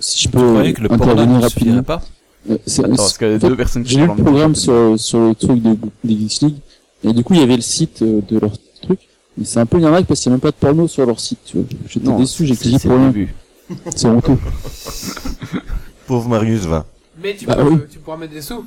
[0.00, 1.48] si je Vous peux que le intervenir rapidement.
[1.48, 2.02] suffirait pas
[2.48, 5.76] Attends, parce que deux personnes qui J'ai lu le programme sur, sur le truc de,
[6.04, 6.56] des Geeks League,
[7.04, 8.52] et du coup, il y avait le site de leur
[8.82, 9.00] truc,
[9.36, 11.04] mais c'est un peu une arnaque parce qu'il n'y a même pas de porno sur
[11.04, 11.66] leur site, tu vois.
[11.88, 13.10] J'étais déçu, j'ai cliqué c'est pour le rien.
[13.10, 13.34] début.
[13.94, 14.38] C'est honteux.
[16.06, 16.86] Pauvre Marius va.
[17.22, 17.78] Mais tu, Bah peux- oui.
[17.90, 18.64] tu pourras mettre des sous.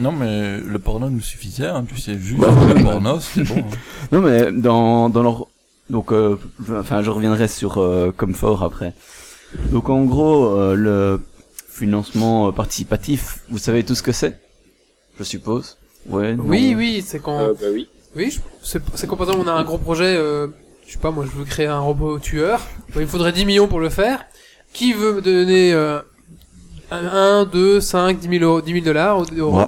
[0.00, 3.58] Non, mais le porno nous suffisait, hein, tu sais, juste Bah, le porno, c'est bon.
[3.58, 3.76] hein.
[4.12, 5.46] Non mais dans dans leur
[5.90, 6.36] donc euh,
[6.72, 8.92] enfin je reviendrai sur euh, Comfort après.
[9.72, 11.20] Donc en gros euh, le
[11.68, 14.40] financement euh, participatif, vous savez tout ce que c'est?
[15.18, 15.76] Je suppose.
[16.08, 16.34] Ouais.
[16.34, 16.44] non.
[16.46, 17.38] Oui, oui, c'est quand.
[17.40, 17.88] Euh, bah oui.
[18.16, 20.46] Oui, je- c'est c'est quand par exemple on a un gros projet, euh,
[20.86, 22.60] je sais pas, moi je veux créer un robot tueur,
[22.94, 24.24] Bon, il me faudrait 10 millions pour le faire.
[24.72, 26.00] Qui veut me donner euh,
[26.90, 29.66] 1, 2, 5, 10 000 euros, 10 000 dollars euros.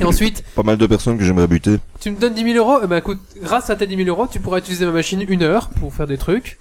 [0.00, 1.78] Et ensuite, Pas mal de personnes que j'aimerais buter.
[2.00, 4.26] tu me donnes 10 000 euros, et ben écoute, grâce à tes 10 000 euros,
[4.30, 6.58] tu pourras utiliser ma machine une heure pour faire des trucs.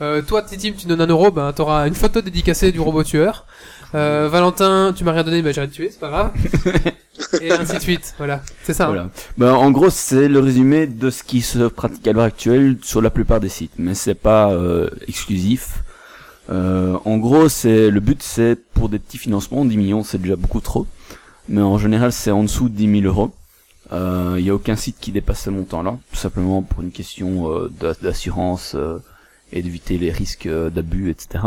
[0.00, 3.46] Euh, toi, Titi, tu donnes un euro, ben t'auras une photo dédicacée du robot tueur.
[3.94, 6.30] Euh, Valentin, tu m'as rien donné, ben j'irai te tuer, c'est pas grave.
[7.42, 8.40] et ainsi de suite, voilà.
[8.64, 8.84] C'est ça.
[8.84, 8.88] hein.
[8.88, 9.10] Voilà.
[9.36, 13.02] Ben, en gros, c'est le résumé de ce qui se pratique à l'heure actuelle sur
[13.02, 15.82] la plupart des sites, mais c'est pas euh, exclusif.
[16.50, 20.36] Euh, en gros, c'est le but, c'est pour des petits financements, 10 millions, c'est déjà
[20.36, 20.86] beaucoup trop,
[21.48, 23.32] mais en général, c'est en dessous de 10 000 euros.
[23.92, 27.50] Euh, Il y a aucun site qui dépasse ce montant-là, tout simplement pour une question
[27.50, 28.98] euh, d'a- d'assurance euh,
[29.52, 31.44] et d'éviter les risques euh, d'abus, etc.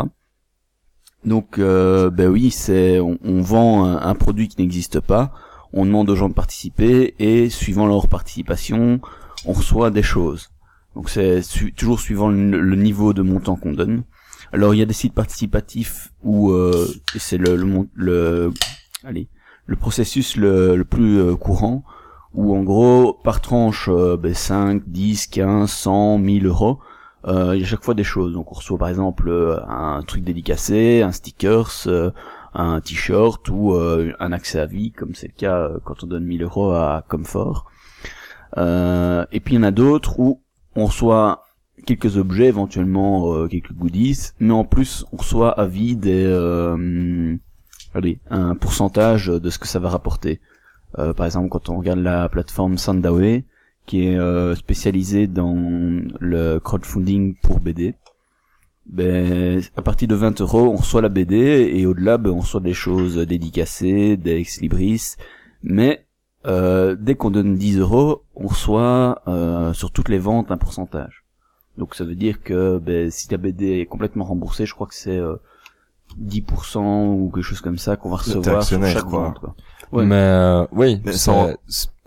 [1.24, 5.32] Donc, euh, ben oui, c'est on, vend un, produit qui n'existe pas
[5.72, 9.00] on demande aux gens de participer et suivant leur participation,
[9.44, 10.48] on reçoit des choses.
[10.94, 11.42] Donc c'est
[11.76, 14.04] toujours suivant le, niveau de montant qu'on donne.
[14.52, 16.88] Alors il y a des sites participatifs où euh,
[17.18, 18.52] c'est le, le, le
[19.04, 19.28] allez
[19.66, 21.84] le processus le, le plus euh, courant
[22.34, 26.78] où en gros par tranche euh, ben, 5, 10, 15, 100, 1000 euros
[27.26, 28.32] euh, il y a chaque fois des choses.
[28.32, 32.10] Donc on reçoit par exemple euh, un truc dédicacé, un stickers, euh,
[32.54, 36.42] un t-shirt ou un accès à vie, comme c'est le cas quand on donne 1000
[36.42, 37.66] euros à Comfort.
[38.56, 40.40] Et puis il y en a d'autres où
[40.74, 41.44] on reçoit
[41.84, 46.24] quelques objets, éventuellement quelques goodies, mais en plus on reçoit à vie des,
[48.30, 50.40] un pourcentage de ce que ça va rapporter.
[50.98, 53.44] Euh, par exemple, quand on regarde la plateforme Sandaway,
[53.86, 55.54] qui est euh, spécialisée dans
[56.20, 57.94] le crowdfunding pour BD,
[58.86, 62.60] ben, à partir de 20 euros, on reçoit la BD et au-delà, ben, on reçoit
[62.60, 65.16] des choses dédicacées, des ex-libris.
[65.62, 66.06] Mais
[66.46, 71.24] euh, dès qu'on donne 10 euros, on reçoit euh, sur toutes les ventes un pourcentage.
[71.76, 74.94] Donc ça veut dire que ben, si la BD est complètement remboursée, je crois que
[74.94, 75.36] c'est euh,
[76.20, 79.18] 10% ou quelque chose comme ça qu'on va recevoir sur chaque quoi.
[79.24, 79.38] vente.
[79.40, 79.54] Quoi.
[79.92, 80.04] Ouais.
[80.06, 81.48] Mais euh, oui, Mais c'est- sans-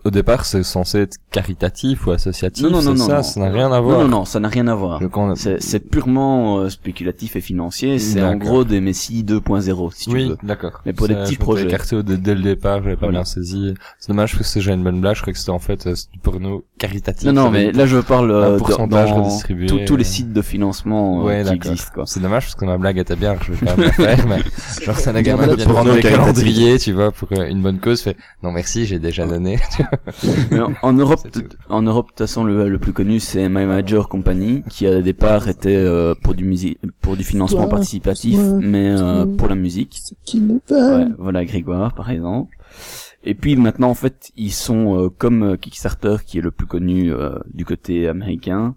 [0.04, 2.64] au départ, c'est censé être caritatif ou associatif.
[2.64, 3.22] Non, non, non, non, ça, non.
[3.22, 4.00] ça n'a rien à Non, voir.
[4.00, 5.00] non, non, ça n'a rien à voir.
[5.10, 7.98] Con- C'est c'est purement euh, spéculatif et financier.
[7.98, 10.36] C'est en gros des Messi 2.0, si tu oui, veux.
[10.42, 10.80] d'accord.
[10.86, 11.64] Mais pour des Ça, petits je projets.
[11.64, 13.18] écarté dès, le départ, j'avais pas Voilà.
[13.20, 13.74] bien saisi.
[13.98, 15.16] C'est dommage parce que c'est déjà une bonne blague.
[15.16, 17.26] Je croyais que c'était en fait euh, du porno caritatif.
[17.26, 20.06] Non, non, Ça mais là je parle un euh, pourcentage dans redistribué, tous- les euh.
[20.06, 21.90] sites de financement euh, Ouais, qui existent.
[21.94, 22.04] Quoi.
[22.06, 23.36] C'est dommage parce que ma blague était bien.
[23.42, 24.38] Je vais même la faire, mais
[24.84, 27.78] genre Garde qui vient de le prendre le calendrier, tu vois, pour euh, une bonne
[27.80, 28.00] cause.
[28.02, 29.58] Fait non merci, j'ai déjà donné.
[30.50, 31.20] Mais en, en Europe,
[31.68, 35.02] en Europe, de toute façon, le, le plus connu c'est My Major Company, qui au
[35.02, 39.54] départ était euh, pour du musique, pour du financement Toi, participatif, mais euh, pour la
[39.54, 40.00] musique.
[40.70, 42.56] Ouais, voilà Grégoire par exemple.
[43.22, 46.66] Et puis maintenant en fait ils sont euh, comme euh, Kickstarter qui est le plus
[46.66, 48.74] connu euh, du côté américain,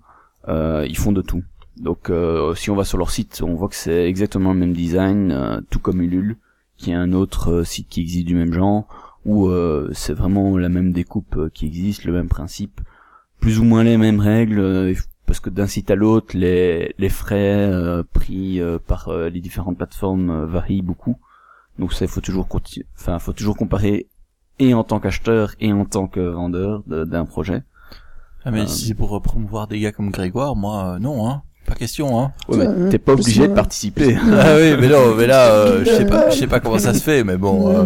[0.49, 1.43] euh, ils font de tout.
[1.77, 4.73] Donc euh, si on va sur leur site, on voit que c'est exactement le même
[4.73, 6.37] design, euh, tout comme Ulule,
[6.77, 8.87] qui est un autre euh, site qui existe du même genre,
[9.25, 12.81] où euh, c'est vraiment la même découpe euh, qui existe, le même principe,
[13.39, 14.93] plus ou moins les mêmes règles, euh,
[15.25, 19.77] parce que d'un site à l'autre, les, les frais euh, pris euh, par les différentes
[19.77, 21.17] plateformes varient beaucoup.
[21.79, 24.07] Donc ça, il faut toujours continuer, enfin, faut toujours comparer
[24.59, 27.63] et en tant qu'acheteur et en tant que vendeur de- d'un projet.
[28.45, 31.43] Ah, mais si c'est pour promouvoir des gars comme Grégoire, moi, non, hein.
[31.65, 32.33] Pas question, hein.
[32.49, 34.15] Ouais, mais t'es pas obligé de participer.
[34.17, 36.93] ah oui, mais non, mais là, euh, je sais pas, je sais pas comment ça
[36.93, 37.85] se fait, mais bon, euh,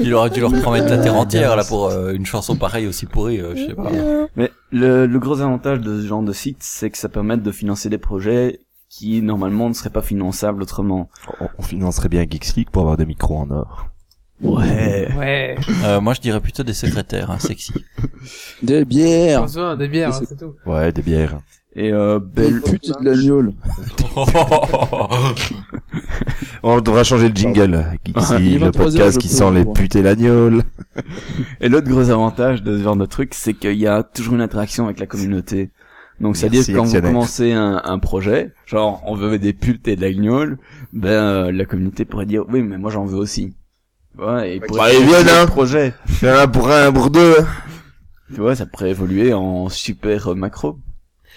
[0.00, 3.06] il aurait dû leur promettre la terre entière, là, pour euh, une chanson pareille aussi
[3.06, 3.90] pourrie, euh, je sais pas.
[4.36, 7.50] Mais le, le gros avantage de ce genre de site, c'est que ça permet de
[7.50, 11.10] financer des projets qui normalement ne seraient pas finançables autrement.
[11.40, 13.88] On, on financerait bien Geeks League pour avoir des micros en or.
[14.42, 15.08] Ouais.
[15.16, 15.56] Ouais.
[15.84, 17.72] Euh, moi, je dirais plutôt des secrétaires, hein, sexy.
[18.62, 19.42] Des bières.
[19.42, 20.54] Besoin des bières, hein, C'est- tout.
[20.66, 21.38] Ouais, des bières.
[21.74, 23.42] Et euh, Des putes et de l'agneau.
[26.62, 27.74] On devra changer le jingle.
[27.74, 30.62] Est le 23 heures, podcast qui sent les putes et l'agnole.
[31.60, 34.40] et l'autre gros avantage de ce genre de truc, c'est qu'il y a toujours une
[34.40, 35.70] interaction avec la communauté.
[36.18, 40.00] Donc c'est-à-dire quand vous commencez un, un projet, genre on veut des putes et de
[40.00, 40.56] la guignole,
[40.94, 43.54] ben euh, la communauté pourrait dire oui mais moi j'en veux aussi.
[44.18, 45.46] Ouais, et pour Bah, viennent, hein.
[45.46, 45.94] projet.
[46.06, 47.36] C'est un pour un, un pour deux.
[48.34, 50.78] Tu vois, ça pourrait évoluer en super euh, macro.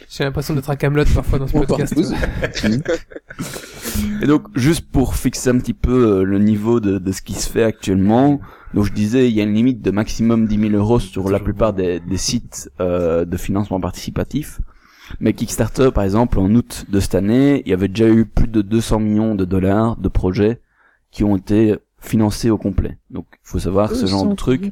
[0.09, 1.93] J'ai l'impression d'être à Camelot parfois dans ce podcast.
[4.21, 7.34] Et donc, juste pour fixer un petit peu euh, le niveau de, de ce qui
[7.34, 8.39] se fait actuellement,
[8.73, 11.39] donc je disais, il y a une limite de maximum 10 000 euros sur la
[11.39, 14.61] plupart des, des sites euh, de financement participatif.
[15.19, 18.47] Mais Kickstarter, par exemple, en août de cette année, il y avait déjà eu plus
[18.47, 20.61] de 200 millions de dollars de projets
[21.11, 22.97] qui ont été financés au complet.
[23.09, 24.71] Donc, il faut savoir, ce genre de truc,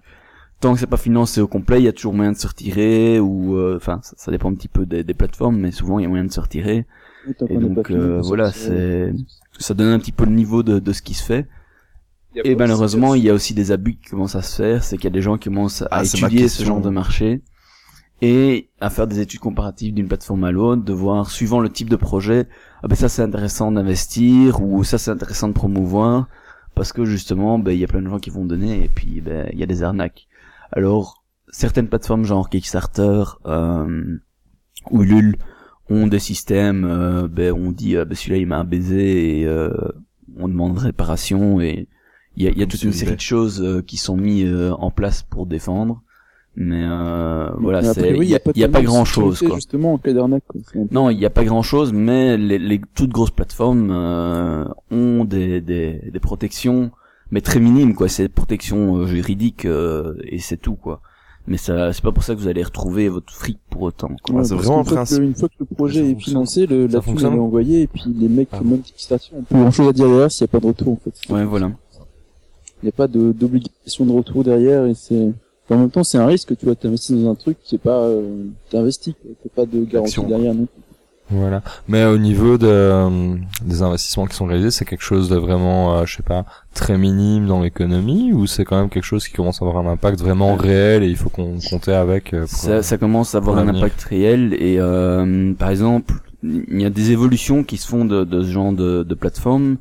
[0.60, 3.20] tant que c'est pas financé au complet, il y a toujours moyen de se retirer
[3.20, 6.04] ou euh, enfin ça, ça dépend un petit peu des, des plateformes, mais souvent il
[6.04, 6.86] y a moyen de se retirer.
[7.50, 9.14] Et donc euh, voilà, c'est
[9.60, 11.48] ça donne un petit peu le niveau de, de ce qui se fait.
[12.44, 15.06] Et malheureusement, il y a aussi des abus qui commencent à se faire, c'est qu'il
[15.06, 17.42] y a des gens qui commencent à Ah, étudier ce genre de marché
[18.22, 21.90] et à faire des études comparatives d'une plateforme à l'autre, de voir suivant le type
[21.90, 22.48] de projet,
[22.82, 26.28] ah ben ça c'est intéressant d'investir ou ça c'est intéressant de promouvoir
[26.78, 29.20] parce que justement ben il y a plein de gens qui vont donner et puis
[29.20, 30.28] ben il y a des arnaques.
[30.72, 34.20] Alors certaines plateformes genre Kickstarter euh,
[34.92, 35.38] ou Ulule
[35.90, 39.48] ont des systèmes euh, ben on dit ah, ben celui-là il m'a un baiser et
[39.48, 39.72] euh,
[40.38, 41.90] on demande réparation et
[42.36, 44.72] il y a, y a toute une série de choses euh, qui sont mis euh,
[44.74, 46.04] en place pour défendre
[46.60, 49.56] mais euh, voilà c'est oui, il y a, il y a pas grand chose quoi
[49.56, 50.44] Justement, en cas d'arnaque,
[50.92, 55.24] non, il n'y a pas grand chose, mais les, les toutes grosses plateformes euh, ont
[55.24, 56.90] des, des, des protections,
[57.30, 58.08] mais très minimes quoi.
[58.10, 61.00] C'est des protections euh, juridiques euh, et c'est tout quoi.
[61.50, 64.10] Mais ça, c'est pas pour ça que vous allez retrouver votre fric pour autant.
[64.24, 64.36] Quoi.
[64.38, 67.02] Ouais, c'est vraiment un le- Une fois que le projet Ça est financé, le, la
[67.02, 67.36] fonctionne.
[67.36, 68.60] est envoyée et puis les mecs, Ah.
[68.66, 70.90] même Kickstarter, on peut grand chose à dire derrière s'il n'y a pas de retour
[70.94, 71.34] en fait.
[71.34, 71.72] Ouais, voilà.
[72.82, 75.32] Il n'y a pas de- d'obligation de retour derrière et c'est
[75.76, 78.02] en même temps c'est un risque tu vois t'investis dans un truc qui est pas
[78.04, 80.68] euh, t'investis t'as pas de garantie Action, derrière non
[81.30, 81.62] Voilà.
[81.90, 85.98] Mais au niveau de, euh, des investissements qui sont réalisés, c'est quelque chose de vraiment,
[85.98, 89.34] euh, je sais pas, très minime dans l'économie ou c'est quand même quelque chose qui
[89.34, 92.50] commence à avoir un impact vraiment réel et il faut qu'on compter avec euh, pour,
[92.50, 96.14] Ça, ça commence à avoir un impact réel et euh, par exemple,
[96.44, 99.78] il y a des évolutions qui se font de, de ce genre de, de plateforme.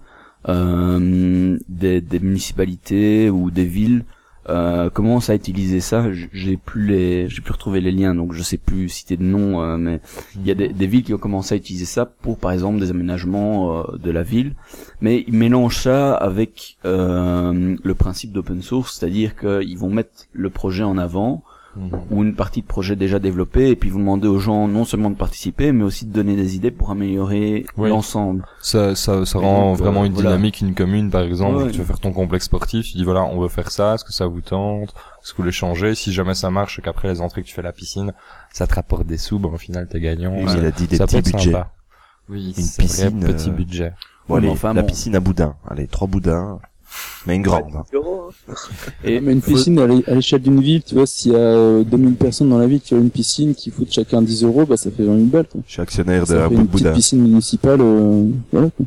[0.48, 4.04] Euh, des, des municipalités ou des villes
[4.48, 6.12] euh, commencent à utiliser ça?
[6.12, 9.22] J- J'ai plus les, j'ai plus retrouvé les liens, donc je sais plus citer de
[9.22, 10.00] nom, euh, mais
[10.36, 12.78] il y a des, des villes qui ont commencé à utiliser ça pour, par exemple,
[12.78, 14.54] des aménagements euh, de la ville.
[15.00, 20.50] Mais ils mélangent ça avec euh, le principe d'open source, c'est-à-dire qu'ils vont mettre le
[20.50, 21.42] projet en avant
[22.10, 25.10] Ou une partie de projet déjà développé et puis vous demandez aux gens non seulement
[25.10, 27.90] de participer mais aussi de donner des idées pour améliorer Oui.
[27.90, 28.44] l'ensemble.
[28.62, 30.30] Ça, ça, ça rend donc, euh, vraiment une voilà.
[30.30, 31.56] dynamique, une commune, par exemple.
[31.64, 31.70] Ouais.
[31.70, 34.12] Tu veux faire ton complexe sportif, tu dis voilà, on veut faire ça, est-ce que
[34.12, 34.88] ça vous tente?
[35.22, 35.94] Est-ce que vous voulez changer?
[35.94, 38.12] Si jamais ça marche et qu'après les entrées que tu fais à la piscine,
[38.52, 40.34] ça te rapporte des sous, ben, au final t'es gagnant.
[40.36, 41.52] Oui, il a dit des ça petits budgets.
[41.52, 41.70] sympa.
[42.28, 43.92] Oui, Une c'est vrai, piscine, petit euh, budget.
[44.28, 44.88] Bon, allez, enfin, la bon.
[44.88, 45.54] piscine à boudin.
[45.68, 46.58] Allez, trois boudins.
[47.26, 47.64] Mais une grande.
[47.76, 47.84] hein.
[47.92, 48.54] euros, hein.
[49.04, 51.38] Et mais une piscine à l'é- à l'échelle d'une ville tu vois s'il y a
[51.38, 54.64] euh, 2000 personnes dans la ville qui ont une piscine qui foutent chacun 10 euros
[54.66, 55.60] bah ça fait 20 000 balles quoi.
[55.66, 58.86] Je suis actionnaire de bout une petite piscine municipale euh, voilà quoi.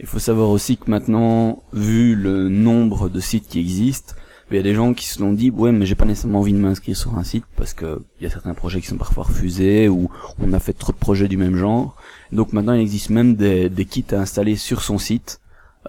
[0.00, 4.14] Il faut savoir aussi que maintenant, vu le nombre de sites qui existent,
[4.50, 6.52] il y a des gens qui se sont dit ouais mais j'ai pas nécessairement envie
[6.52, 9.24] de m'inscrire sur un site parce que il y a certains projets qui sont parfois
[9.24, 10.08] refusés ou
[10.40, 11.96] on a fait trop de projets du même genre.
[12.32, 15.40] Donc maintenant il existe même des, des kits à installer sur son site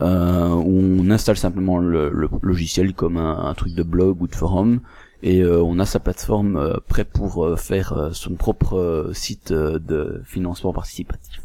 [0.02, 4.28] euh, où on installe simplement le, le logiciel comme un, un truc de blog ou
[4.28, 4.80] de forum
[5.22, 9.14] et euh, on a sa plateforme euh, prêt pour euh, faire euh, son propre euh,
[9.14, 11.42] site euh, de financement participatif.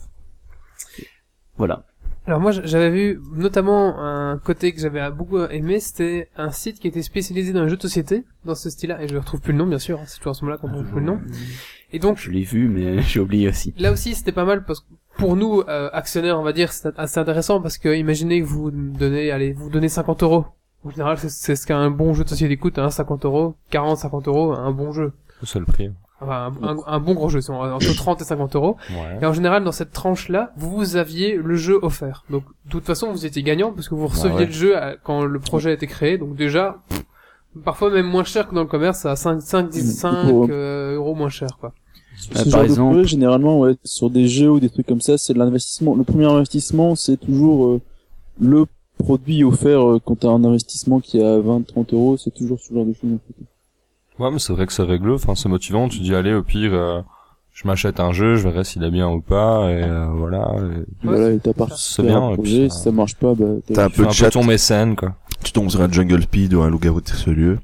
[1.57, 1.85] Voilà.
[2.27, 6.89] Alors moi j'avais vu notamment un côté que j'avais beaucoup aimé, c'était un site qui
[6.89, 9.53] était spécialisé dans les jeux de société, dans ce style-là, et je ne retrouve plus
[9.53, 11.21] le nom bien sûr, hein, c'est toujours à ce moment-là qu'on trouve plus le nom.
[11.93, 13.75] Et donc Je l'ai vu mais j'ai oublié aussi.
[13.77, 14.87] là aussi c'était pas mal parce que
[15.19, 18.71] pour nous euh, actionnaires on va dire c'est assez intéressant parce que imaginez que vous
[18.71, 20.45] donnez allez vous donnez 50 euros.
[20.85, 24.29] En général c'est- ce qu'un bon jeu de société coûte, hein, 50 euros, 40, 50
[24.29, 25.13] euros, un bon jeu.
[25.43, 25.91] C'est le prix.
[26.21, 28.77] Enfin, un, un- un bon gros jeu, c'est entre 30 et 50 euros.
[28.91, 29.19] Ouais.
[29.21, 32.25] Et en général, dans cette tranche-là, vous aviez le jeu offert.
[32.31, 34.47] Donc, de toute façon, vous étiez gagnant parce que vous receviez ouais.
[34.47, 36.17] le jeu à- quand le projet a été créé.
[36.17, 37.03] Donc déjà, pff,
[37.65, 40.95] parfois même moins cher que dans le commerce, à 5, 5, 10, 5 Pour- euh,
[40.97, 41.73] euros moins cher, quoi.
[42.15, 44.87] Euh, ce par genre exemple- de projet, généralement ouais, sur des jeux ou des trucs
[44.87, 47.81] comme ça c'est de l'investissement le premier investissement c'est toujours euh,
[48.41, 48.67] le
[48.99, 52.59] produit offert euh, quand t'as un investissement qui est à 20 30 euros c'est toujours
[52.61, 54.23] ce genre de choses en fait.
[54.23, 56.73] Ouais, mais c'est vrai que c'est réglo, enfin c'est motivant, tu dis allez au pire
[56.73, 57.01] euh,
[57.53, 60.85] je m'achète un jeu, je verrai s'il est bien ou pas et euh, voilà, et
[61.03, 63.35] voilà et t'as c'est participé bien, à un et projet puis si ça- marche pas
[63.35, 65.15] bah T'as t'as un tu peu un peu ton mécène quoi.
[65.43, 67.59] tu tombes sur un jungle speed ou un loup-garou de ce lieu.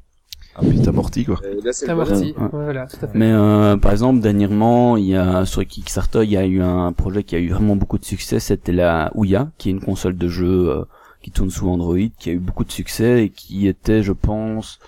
[0.61, 1.41] Ah, puis t'amortis, quoi.
[1.45, 2.35] Et là, c'est T'as parti.
[2.39, 2.49] Ouais.
[2.53, 3.19] Voilà, tout à fait.
[3.19, 6.93] Mais euh, par exemple, dernièrement, il y a sur Kickstarter, il y a eu un
[6.93, 8.41] projet qui a eu vraiment beaucoup de succès.
[8.41, 10.85] C'était la Ouya, qui est une console de jeu euh,
[11.23, 14.79] qui tourne sous Android, qui a eu beaucoup de succès et qui était, je pense,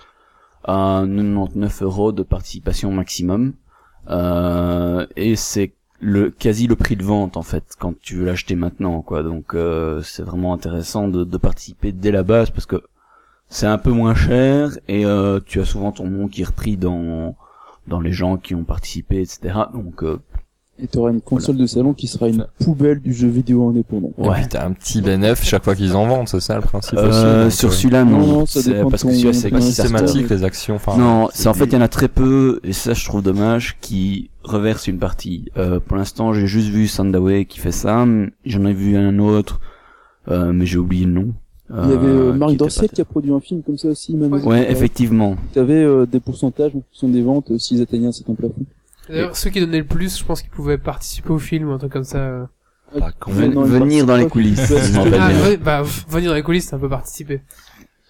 [0.65, 3.55] à 99 euros de participation maximum.
[4.11, 8.57] Euh, et c'est le quasi le prix de vente en fait quand tu veux l'acheter
[8.57, 9.23] maintenant quoi.
[9.23, 12.83] Donc euh, c'est vraiment intéressant de, de participer dès la base parce que
[13.55, 16.77] c'est un peu moins cher et euh, tu as souvent ton nom qui est repris
[16.79, 17.37] dans
[17.87, 19.55] dans les gens qui ont participé, etc.
[19.75, 20.19] Donc euh,
[20.79, 24.13] Et t'auras une console de salon qui sera une poubelle du jeu vidéo indépendant.
[24.19, 26.99] Et puis t'as un petit bénéf chaque fois qu'ils en vendent, c'est ça le principe
[26.99, 27.57] Euh, aussi.
[27.59, 28.27] sur euh, celui-là, Non, non.
[28.27, 30.77] non, ça C'est dépend parce de que ton- celui-là, c'est systématique les actions.
[30.77, 33.23] Enfin, Non, c'est en fait il y en a très peu et ça je trouve
[33.23, 35.45] dommage qui reverse une partie.
[35.59, 38.07] Euh, pour l'instant j'ai juste vu Sandaway qui fait ça,
[38.47, 39.61] j'en ai vu un autre,
[40.29, 41.35] euh, mais j'ai oublié le nom.
[41.73, 43.89] Il y avait euh, Marc qui était Dorcel qui a produit un film comme ça
[43.89, 44.33] aussi, même.
[44.45, 45.37] Ouais, effectivement.
[45.55, 48.65] T'avais euh, des pourcentages en fonction des ventes euh, s'ils atteignaient un certain plafond.
[49.09, 51.79] D'ailleurs, ceux qui donnaient le plus, je pense qu'ils pouvaient participer au film ou un
[51.79, 52.19] truc comme ça.
[52.19, 52.45] euh.
[52.99, 53.31] Pas con.
[53.33, 54.71] Ven- non, il venir dans les coulisses.
[54.97, 57.41] Ah, ouais, bah, venir dans les coulisses, c'est un peu participer.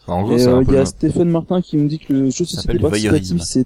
[0.09, 2.45] En gros, euh, un il y a Stéphane Martin qui me dit que le jeu
[2.45, 3.65] Ça société participatif c'est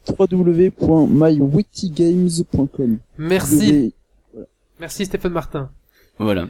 [1.66, 2.98] www.mywittygames.com.
[3.18, 3.94] Merci.
[4.78, 5.70] Merci Stéphane Martin.
[6.18, 6.48] Voilà.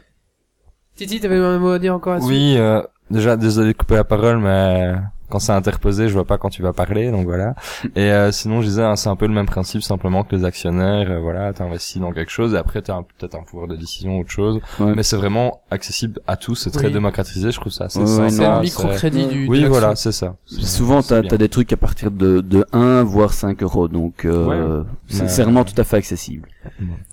[0.96, 2.28] Titi, t'avais un mot à dire encore là-dessus?
[2.30, 4.94] Oui, euh, déjà désolé de couper la parole, mais
[5.28, 7.56] quand c'est interposé, je vois pas quand tu vas parler, donc voilà.
[7.96, 10.44] Et euh, sinon, je disais, hein, c'est un peu le même principe, simplement que les
[10.44, 14.20] actionnaires, euh, voilà, t'investis dans quelque chose et après t'as peut-être un pouvoir de décision,
[14.20, 14.60] autre chose.
[14.78, 14.92] Ouais.
[14.94, 16.92] Mais c'est vraiment accessible à tous, c'est très Oui.
[16.92, 18.30] démocratisé, je trouve ça assez Ouais, ouais.
[18.30, 19.48] C'est un c'est- microcrédit du.
[19.48, 20.36] Oui, voilà, c'est ça.
[20.46, 23.88] C'est- Souvent c'est t'as as des trucs à partir de, de 1 voire 5 euros,
[23.88, 26.48] donc euh, c'est Mais- c'est vraiment tout à fait accessible.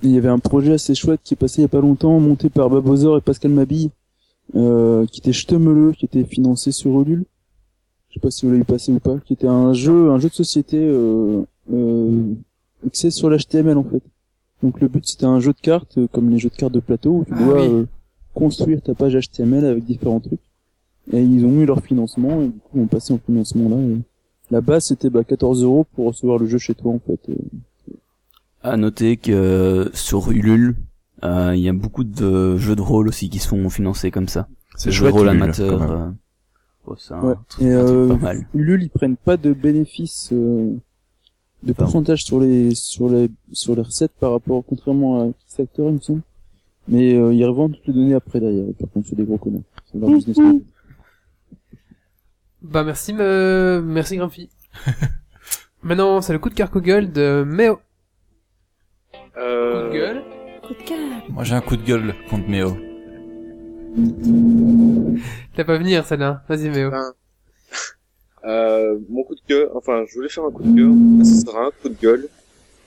[0.04, 2.20] Il y avait un projet assez chouette qui est passé il y a pas longtemps,
[2.20, 3.90] monté par Babozor et Pascal Mabille,
[4.56, 7.26] euh, qui était Ch'temeleux, qui était financé sur Ulule.
[8.10, 10.30] Je sais pas si vous l'avez passé ou pas, qui était un jeu, un jeu
[10.30, 11.42] de société, euh,
[11.74, 12.34] euh,
[12.86, 14.04] axé sur l'HTML en fait.
[14.62, 16.80] Donc le but c'était un jeu de cartes, euh, comme les jeux de cartes de
[16.80, 17.74] plateau, où tu Ah dois oui.
[17.74, 17.86] euh,
[18.36, 20.40] construire ta page HTML avec différents trucs.
[21.12, 23.78] Et ils ont eu leur financement, et du coup ils ont passé en financement là.
[23.78, 23.98] et
[24.52, 27.20] La base c'était bah, 14 euros pour recevoir le jeu chez toi en fait.
[27.30, 27.38] Et
[28.62, 30.93] À noter que euh, sur Ulule, euh,
[31.24, 34.48] il y a beaucoup de jeux de rôle aussi qui sont financés comme ça.
[34.76, 35.82] C'est jeux de rôle amateur.
[35.84, 36.10] euh,
[36.88, 37.36] oh, c'est Ouais.
[37.48, 38.48] truc- Et un truc euh, pas mal.
[38.54, 40.76] Ulule, ils prennent pas de bénéfices euh,
[41.64, 45.94] de pourcentage sur les sur les sur les recettes par rapport contrairement à Kickstarter, il
[45.94, 46.22] me semble.
[46.90, 48.68] Mais euh, ils revendent toutes les données après derrière.
[48.68, 49.62] Et par contre, c'est des gros connards.
[49.92, 50.62] C'est leur business model.
[52.62, 53.82] Bah merci, me...
[53.86, 54.50] merci Grumpy.
[55.84, 57.80] Maintenant, c'est le coup de cœur Google de Méo.
[59.38, 59.90] Euh,
[61.30, 62.78] Moi j'ai un coup de gueule contre Méo.
[65.56, 66.44] T'as pas venir celle-là.
[66.48, 66.92] Vas-y Méo.
[68.46, 71.42] Euh, mon coup de gueule, enfin, je voulais faire un coup de gueule, mais ce
[71.42, 72.28] sera un coup de gueule.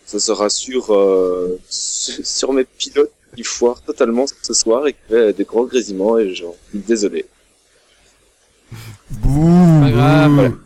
[0.04, 5.32] Ce sera sur, euh, sur mes pilotes qui foirent totalement ce soir et qui fait
[5.32, 7.26] des gros grésillements et j'en suis désolé.
[9.22, 10.56] Pas grave.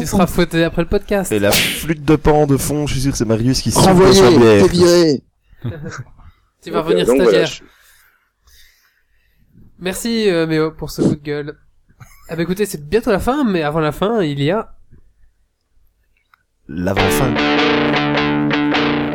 [0.00, 1.30] Tu seras fouetté après le podcast.
[1.32, 3.88] Et la flûte de pan de fond, je suis sûr que c'est Marius qui souffle
[3.88, 4.20] Renvoyé,
[4.62, 5.22] t'es viré.
[6.62, 7.46] Tu vas revenir euh, voilà, stagiaire.
[7.46, 7.62] je-
[9.78, 11.56] Merci euh, Méo pour ce coup de gueule.
[12.28, 14.74] Ah bah écoutez, c'est bientôt la fin, mais avant la fin, il y a...
[16.68, 17.34] L'avant-fin.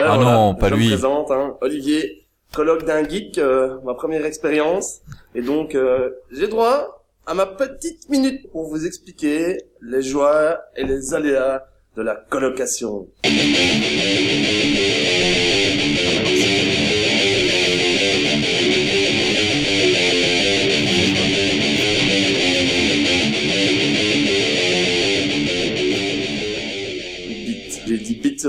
[0.08, 0.86] Ah non, pas je lui.
[0.86, 5.00] me présente, hein, Olivier, colloque d'un geek, euh, ma première expérience.
[5.34, 10.84] Et donc, euh, j'ai droit à ma petite minute pour vous expliquer les joies et
[10.84, 11.64] les aléas
[11.96, 13.08] de la colocation.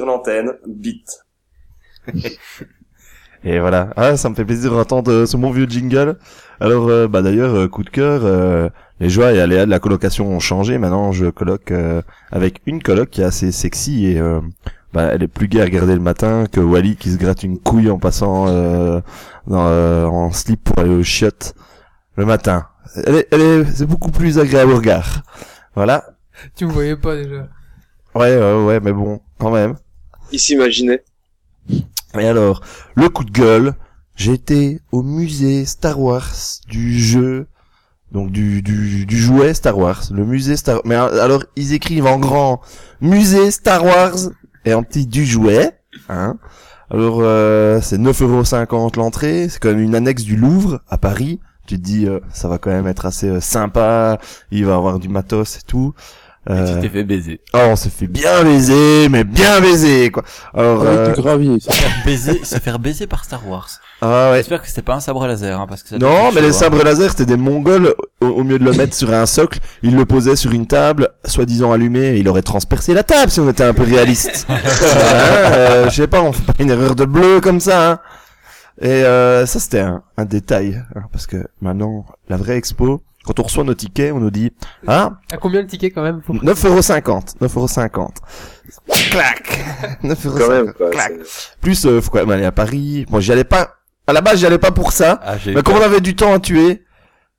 [0.07, 1.25] Sur l'antenne, bit.
[3.45, 3.91] Et voilà.
[3.97, 6.19] Ah, ça me fait plaisir d'entendre euh, ce bon vieux jingle.
[6.61, 8.69] Alors, euh, bah d'ailleurs, euh, coup de cœur, euh,
[8.99, 10.79] les joies et aléas de la colocation ont changé.
[10.79, 12.03] Maintenant, je coloque euh,
[12.33, 14.41] avec une coloc qui est assez sexy et euh,
[14.93, 17.59] bah, elle est plus gaie à regarder le matin que Wally qui se gratte une
[17.59, 19.01] couille en passant euh,
[19.47, 21.55] dans, euh, en slip pour aller au chiottes
[22.17, 22.67] le matin.
[23.07, 25.23] Elle est, elle est, c'est beaucoup plus agréable au regard.
[25.75, 26.05] Voilà.
[26.57, 27.49] Tu me voyais pas déjà.
[28.15, 29.77] Ouais, ouais, ouais, mais bon, quand même.
[30.33, 31.03] Il s'imaginait.
[32.19, 32.63] Et alors,
[32.95, 33.75] le coup de gueule,
[34.25, 36.35] été au musée Star Wars
[36.69, 37.47] du jeu,
[38.13, 42.19] donc du, du, du jouet Star Wars, le musée Star Mais alors, ils écrivent en
[42.19, 42.61] grand,
[43.01, 44.17] musée Star Wars,
[44.65, 45.73] et en petit du jouet,
[46.09, 46.37] hein.
[46.89, 51.41] Alors, euh, c'est 9,50€ l'entrée, c'est quand même une annexe du Louvre, à Paris.
[51.67, 54.21] Tu te dis, euh, ça va quand même être assez euh, sympa,
[54.53, 55.95] il va avoir du matos et tout.
[56.49, 57.41] Et Euh, tu t'es fait baiser.
[57.55, 60.23] oh, on s'est fait bien baiser, mais bien baiser, quoi.
[60.55, 61.59] Alors, Avec euh, du gravier.
[61.61, 61.73] ça.
[61.73, 63.69] Se faire baiser, se faire baiser par Star Wars.
[64.01, 64.37] ah ouais.
[64.39, 66.53] J'espère que c'était pas un sabre laser, hein, parce que ça Non, mais les hein.
[66.53, 67.95] sabres laser, c'était des mongols.
[68.21, 71.09] Au, au mieux de le mettre sur un socle, ils le posaient sur une table,
[71.25, 74.47] soi-disant allumée, et il aurait transpercé la table si on était un peu réaliste.
[74.51, 74.57] Hein,
[75.53, 77.91] euh, je sais pas, on fait pas une erreur de bleu comme ça.
[77.91, 77.99] Hein.
[78.81, 83.41] Et euh, ça, c'était un, un détail, hein, parce que maintenant, la vraie expo, Quand
[83.41, 84.53] on reçoit nos tickets, on nous dit,
[84.87, 87.35] ah, À combien le ticket quand même faut- 9,50€.
[87.41, 88.09] 9,50€.
[89.11, 90.39] Clac 9,50€.
[90.39, 90.91] Quand même, quoi.
[90.91, 91.13] Clac.
[91.61, 93.05] Plus, euh, faut quand même aller à Paris.
[93.11, 93.75] Moi, j'y allais pas,
[94.07, 95.21] à la base, j'y allais pas pour ça.
[95.25, 96.85] Ah, j'ai Mais comme on avait du temps à tuer,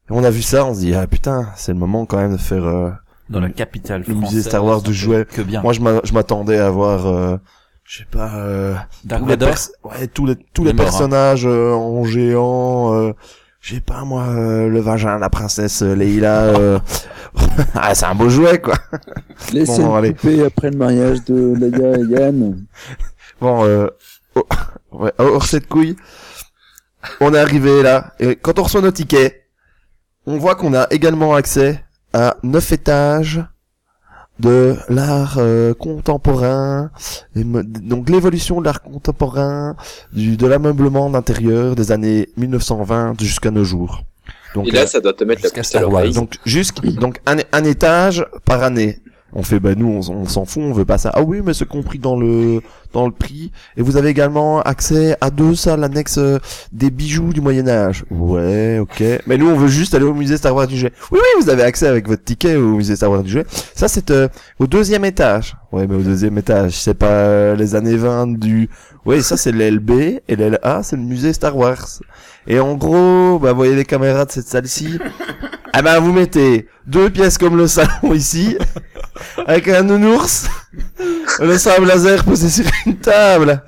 [0.09, 2.37] on a vu ça, on se dit, ah putain, c'est le moment quand même de
[2.41, 2.91] faire, euh,
[3.29, 5.25] Dans la capitale Le musée Star Wars de jouets.
[5.25, 5.61] Que bien.
[5.61, 7.37] moi, je m'a- je m'attendais à voir, euh,
[7.83, 8.73] je sais pas, euh,
[9.05, 9.55] Dark tous les, Vador.
[9.85, 10.89] ouais, tous les, tous les Les morts, hein.
[10.89, 13.13] personnages euh, en géant,
[13.71, 16.79] euh, sais pas moi, euh, le vagin de la princesse euh, Leila, euh,
[17.75, 18.75] ah, c'est un beau jouet quoi.
[19.53, 20.13] Laissez Bon, le allez.
[20.13, 22.65] poupée après le mariage de Leia et Yann.
[23.39, 23.87] Bon, euh,
[24.33, 24.47] oh,
[24.93, 25.95] ouais, hors cette couille,
[27.21, 29.43] on est arrivé là, et quand on reçoit nos tickets,
[30.25, 31.83] on voit qu'on a également accès
[32.13, 33.43] à neuf étages
[34.39, 36.91] de l'art euh, contemporain,
[37.35, 39.75] donc l'évolution de l'art contemporain,
[40.13, 44.03] du, de l'ameublement d'intérieur des années 1920 jusqu'à nos jours.
[44.53, 46.13] Donc, Et là, euh, ça doit te mettre la jusqu'à puce à l'oreille.
[46.13, 48.99] donc jusqu' donc un, un étage par année.
[49.33, 51.11] On fait bah nous on, s'en fout, on veut pas ça.
[51.13, 52.61] Ah oui, mais c'est compris dans le
[52.93, 53.51] dans le prix.
[53.75, 56.39] Et vous avez également accès à deux salles annexes euh,
[56.71, 58.05] des bijoux du Moyen Âge.
[58.09, 59.03] Ouais, ok.
[59.27, 60.93] Mais nous on veut juste aller au musée Star Wars du jouet.
[61.11, 63.45] Oui, oui, vous avez accès avec votre ticket au musée Star Wars du jouet.
[63.75, 64.29] Ça c'est euh,
[64.59, 65.57] au deuxième étage.
[65.73, 68.69] Ouais, mais au deuxième étage, c'est pas euh, les années 20 du.
[69.05, 69.91] Oui, ça c'est l'LB
[70.27, 71.99] et l'LA c'est le musée Star Wars.
[72.47, 74.99] Et en gros, bah vous voyez les caméras de cette salle-ci.
[75.73, 78.57] Ah ben vous mettez deux pièces comme le salon ici,
[79.45, 80.47] avec un nounours,
[81.39, 83.61] le sable laser posé sur une table,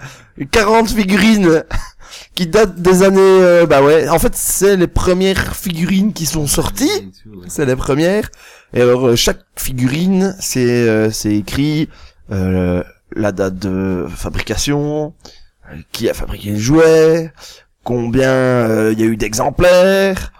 [0.52, 1.64] 40 figurines
[2.36, 3.20] qui datent des années...
[3.20, 7.12] euh, bah ouais, en fait c'est les premières figurines qui sont sorties,
[7.48, 8.30] c'est les premières.
[8.74, 11.90] Et alors euh, chaque figurine, c'est euh, c'est écrit
[12.32, 12.82] euh,
[13.14, 15.14] la date de fabrication,
[15.70, 17.34] euh, qui a fabriqué le jouet,
[17.90, 20.32] combien euh, il y a eu d'exemplaires.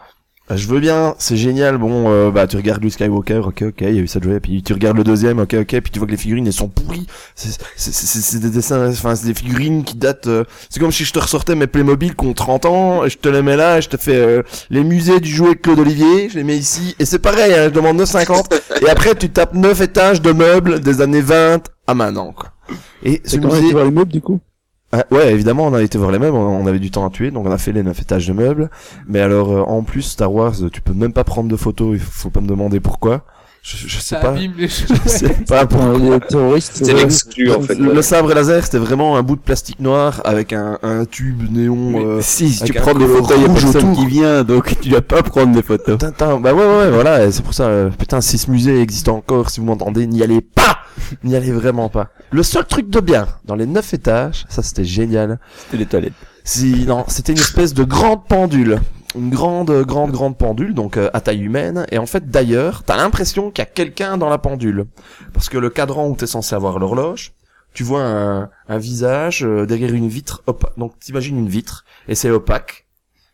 [0.52, 1.80] Euh, Je veux bien, c'est génial.
[1.80, 4.26] Bon, euh, bah tu regardes Luke Skywalker, ok, ok, il y a eu ça de
[4.26, 4.40] jouer.
[4.40, 5.68] Puis tu regardes le deuxième, ok, ok.
[5.82, 7.08] Puis tu vois que les figurines elles sont pourries.
[7.36, 10.28] C'est des dessins, enfin c'est des figurines qui datent.
[10.28, 13.18] euh, c'est comme si je te ressortais mes Playmobil qui ont 30 ans, et je
[13.18, 16.30] te les mets là, et je te fais euh, les musées du jouet Claude Olivier,
[16.30, 16.96] je les mets ici.
[17.00, 18.84] Et c'est pareil, hein, je demande 9,50.
[18.86, 22.32] et après tu tapes 9 étages de meubles des années 20 à maintenant.
[22.32, 22.52] Quoi.
[23.04, 24.40] Et ce musée, été voir les meubles du coup?
[24.92, 27.30] Ah, ouais, évidemment, on a été voir les meubles, on avait du temps à tuer,
[27.30, 28.72] donc on a fait les neuf étages de meubles.
[29.08, 32.00] Mais alors, euh, en plus, Star Wars, tu peux même pas prendre de photos, il
[32.00, 33.24] faut pas me demander pourquoi.
[33.62, 34.30] Je, je sais Ça pas.
[34.30, 34.88] abîme les choses.
[35.04, 35.66] Je sais pas.
[35.66, 36.80] Enfin, les terroristes.
[36.84, 37.76] C'est euh, l'exclu, en fait.
[37.76, 41.42] Le, le sabre laser, c'était vraiment un bout de plastique noir avec un, un tube
[41.52, 41.94] néon.
[42.00, 44.90] euh, si, si tu prends des photos, il y a personne qui vient, donc tu
[44.90, 45.98] dois pas prendre des photos.
[46.00, 49.50] Tintin, bah ouais, ouais, voilà, c'est pour ça, euh, putain, si ce musée existe encore,
[49.50, 50.80] si vous m'entendez, n'y allez pas
[51.24, 52.10] N'y allez vraiment pas.
[52.32, 56.14] Le seul truc de bien, dans les neuf étages, ça c'était génial, C'était les toilettes.
[56.44, 58.80] si, non, c'était une espèce de grande pendule.
[59.16, 61.88] Une grande, grande, grande pendule, donc euh, à taille humaine.
[61.92, 64.86] Et en fait, d'ailleurs, t'as l'impression qu'il y a quelqu'un dans la pendule.
[65.34, 67.34] Parce que le cadran où t'es censé avoir l'horloge,
[67.74, 70.78] tu vois un, un visage euh, derrière une vitre opaque.
[70.78, 72.86] Donc t'imagines une vitre, et c'est opaque.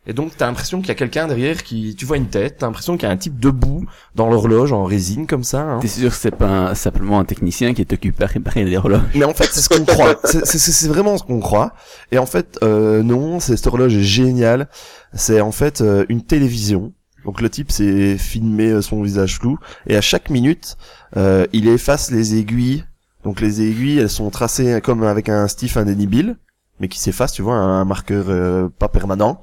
[0.07, 1.95] Et donc t'as l'impression qu'il y a quelqu'un derrière qui...
[1.95, 4.83] Tu vois une tête, t'as l'impression qu'il y a un type debout dans l'horloge en
[4.83, 5.61] résine comme ça.
[5.61, 5.79] hein.
[5.79, 8.77] T'es sûr que c'est pas un- simplement un technicien qui est occupé à réparer les
[8.77, 10.15] horloges Mais en fait, c'est ce qu'on croit.
[10.23, 11.73] C'est- vraiment ce qu'on croit.
[12.11, 14.67] Et en fait, euh, non, c'est- cette horloge est géniale.
[15.13, 16.93] C'est en fait euh, une télévision.
[17.23, 19.57] Donc le type s'est filmé euh, son visage flou
[19.87, 20.77] et à chaque minute,
[21.17, 22.85] euh, il efface les aiguilles.
[23.23, 26.37] Donc les aiguilles, elles sont tracées comme avec un stiff indélébile,
[26.79, 29.41] mais qui s'efface, tu vois, un marqueur euh, pas permanent.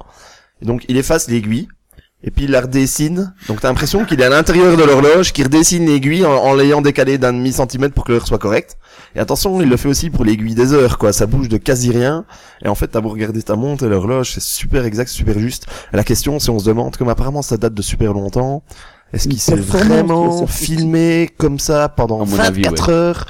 [0.63, 1.69] Et donc il efface l'aiguille.
[2.25, 3.35] Et puis il la redessine.
[3.49, 6.81] Donc t'as l'impression qu'il est à l'intérieur de l'horloge, qu'il redessine l'aiguille en, en l'ayant
[6.81, 8.77] décalé d'un demi centimètre pour que l'heure soit correcte.
[9.17, 11.13] Et attention, il le fait aussi pour l'aiguille des heures, quoi.
[11.13, 12.25] Ça bouge de quasi rien.
[12.65, 15.67] Et en fait, t'as beau regarder ta montre et l'horloge, c'est super exact, super juste.
[15.93, 18.63] Et la question, c'est on se demande, comme apparemment ça date de super longtemps,
[19.13, 22.91] est-ce qu'il s'est vraiment filmé comme ça pendant À mon 24 avis, ouais.
[22.91, 23.27] heures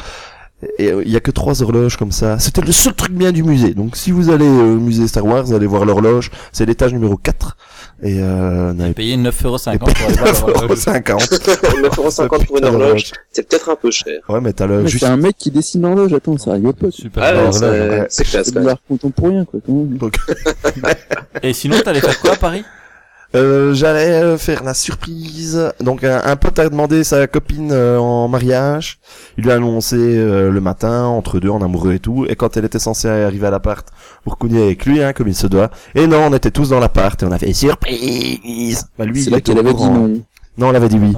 [0.78, 2.39] et euh, il y a que trois horloges comme ça.
[2.39, 3.74] C'était le seul truc bien du musée.
[3.74, 6.30] Donc si vous allez euh, au musée Star Wars, vous allez voir l'horloge.
[6.52, 7.56] C'est l'étage numéro 4.
[8.05, 10.78] Et euh, n'avez Payer 9,50€ et pour aller voir l'horloge.
[10.78, 11.89] 9,50€.
[11.89, 14.20] 9,50 pour une horloge, c'est peut-être un peu cher.
[14.28, 16.72] Ouais, mais t'as le Mais juste c'est un mec qui dessine l'horloge, attends, ça arrive
[16.72, 16.90] pas.
[16.90, 19.97] Super Ah ouais, c'est classe C'est de l'art contemporain, quoi, quand même.
[19.98, 20.16] Donc,
[21.43, 22.64] Et sinon, t'allais faire quoi à Paris?
[23.34, 25.72] Euh, j'allais euh, faire la surprise.
[25.80, 28.98] Donc, un, un pote a demandé sa copine euh, en mariage.
[29.38, 32.26] Il lui a annoncé euh, le matin, entre deux, en amoureux et tout.
[32.28, 33.86] Et quand elle était censée arriver à l'appart
[34.24, 35.70] pour couiner avec lui, hein, comme il se doit.
[35.94, 38.86] Et non, on était tous dans l'appart et on a fait surprise.
[38.98, 40.22] Bah, lui, C'est il était avait dit non.
[40.59, 41.16] Non, elle avait dit oui.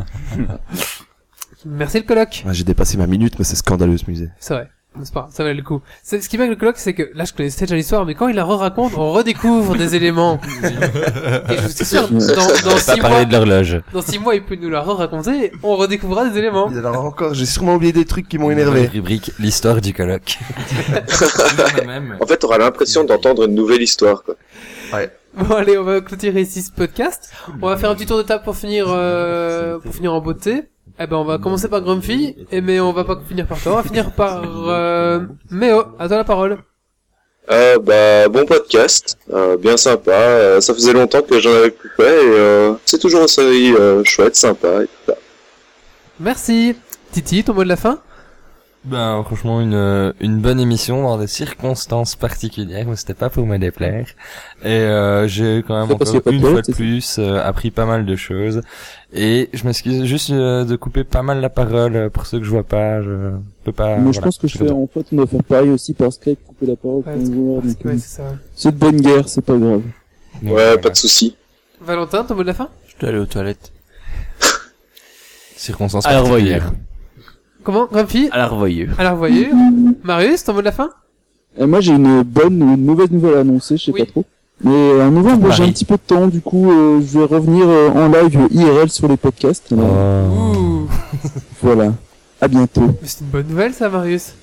[1.67, 2.45] Merci le coloc.
[2.47, 4.29] Ah, J'ai dépassé ma minute, mais c'est scandaleux ce musée.
[4.39, 4.69] C'est vrai.
[5.03, 5.81] C'est pas, ça valait le coup.
[6.05, 8.15] Ce qui est bien avec le colloque, c'est que là, je connaissais déjà l'histoire, mais
[8.15, 10.41] quand il la re-raconte, on redécouvre des éléments.
[10.63, 13.81] Et je suis sûr, dans, dans six parler mois, de l'horloge.
[13.93, 16.71] dans six mois, il peut nous la re-raconter, on redécouvrira des éléments.
[16.71, 18.87] Et Alors encore, j'ai sûrement oublié des trucs qui m'ont énervé.
[18.87, 20.39] Rubrique l'histoire du colloque.
[22.21, 24.37] En fait, t'auras l'impression d'entendre une nouvelle histoire, quoi.
[25.37, 27.33] Bon allez, on va clôturer ici ce podcast.
[27.61, 30.69] On va faire un petit tour de table pour finir, euh, pour finir en beauté.
[30.99, 33.73] Eh ben, on va commencer par Grumpy, et mais on va pas finir par toi,
[33.73, 35.83] on va finir par euh, Méo.
[35.99, 36.59] À toi la parole.
[37.51, 40.13] Euh, bah, bon podcast, euh, bien sympa.
[40.13, 43.75] euh, ça faisait longtemps que j'en avais plus fait et euh, c'est toujours une série
[43.75, 44.83] euh, chouette, sympa.
[44.83, 45.15] Et tout ça.
[46.21, 46.77] Merci.
[47.13, 47.99] Titi, ton mot de la fin?
[48.85, 53.47] Ben franchement une euh, une bonne émission dans des circonstances particulières, mais c'était pas pour
[53.47, 54.07] me déplaire.
[54.63, 58.15] Et euh, j'ai quand même encore une fois de plus euh, appris pas mal de
[58.15, 58.61] choses.
[59.15, 62.45] Et je m'excuse juste euh, de couper pas mal la parole euh, pour ceux que
[62.45, 63.01] je vois pas.
[63.01, 63.31] Je
[63.65, 63.97] peux pas.
[63.97, 66.13] Mais je voilà, pense que je fais, en fait, on doit faire pareil aussi par
[66.13, 67.63] Skype, couper la parole Ouais, pour nous voir.
[67.63, 68.35] donc, Ouais, c'est ça.
[68.55, 69.81] C'est de bonne guerre, c'est pas grave.
[70.43, 70.77] Ouais, voilà.
[70.77, 71.37] pas de souci.
[71.81, 72.69] Valentin, ton mot de la fin?
[72.89, 73.73] Je dois aller aux toilettes.
[75.57, 76.73] Circonstances revoyure.
[77.65, 78.29] Comment Grumpy?
[78.31, 78.91] À la revoyure.
[78.99, 79.55] À la revoyure.
[80.05, 80.91] Marius, ton mot de la fin?
[81.59, 84.01] Et moi, j'ai une bonne ou une mauvaise nouvelle à annoncer, je sais Oui.
[84.05, 84.25] pas trop.
[84.63, 87.67] Mais en novembre, j'ai un petit peu de temps, du coup, euh, je vais revenir
[87.69, 89.73] euh, en live IRL sur les podcasts.
[89.73, 89.77] Oh.
[89.77, 90.89] Ouh.
[91.63, 91.93] Voilà.
[92.41, 92.83] À bientôt.
[93.01, 94.35] Mais c'est une bonne nouvelle ça, Marius.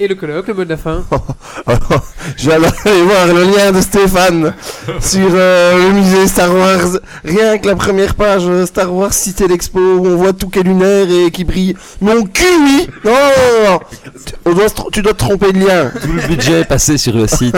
[0.00, 1.04] Et le colloque, le mot de la fin
[2.36, 4.52] vais aller voir le lien de Stéphane
[5.00, 6.98] sur euh, le musée Star Wars.
[7.24, 10.58] Rien que la première page euh, Star Wars Cité l'Expo où on voit tout qui
[10.58, 11.76] est lunaire et qui brille.
[12.00, 13.18] Mon cul, oui Non, non,
[13.66, 13.80] non, non.
[14.26, 15.92] Tu- on doit Tu dois te tromper de lien.
[16.02, 17.56] Tout le budget est passé sur le site.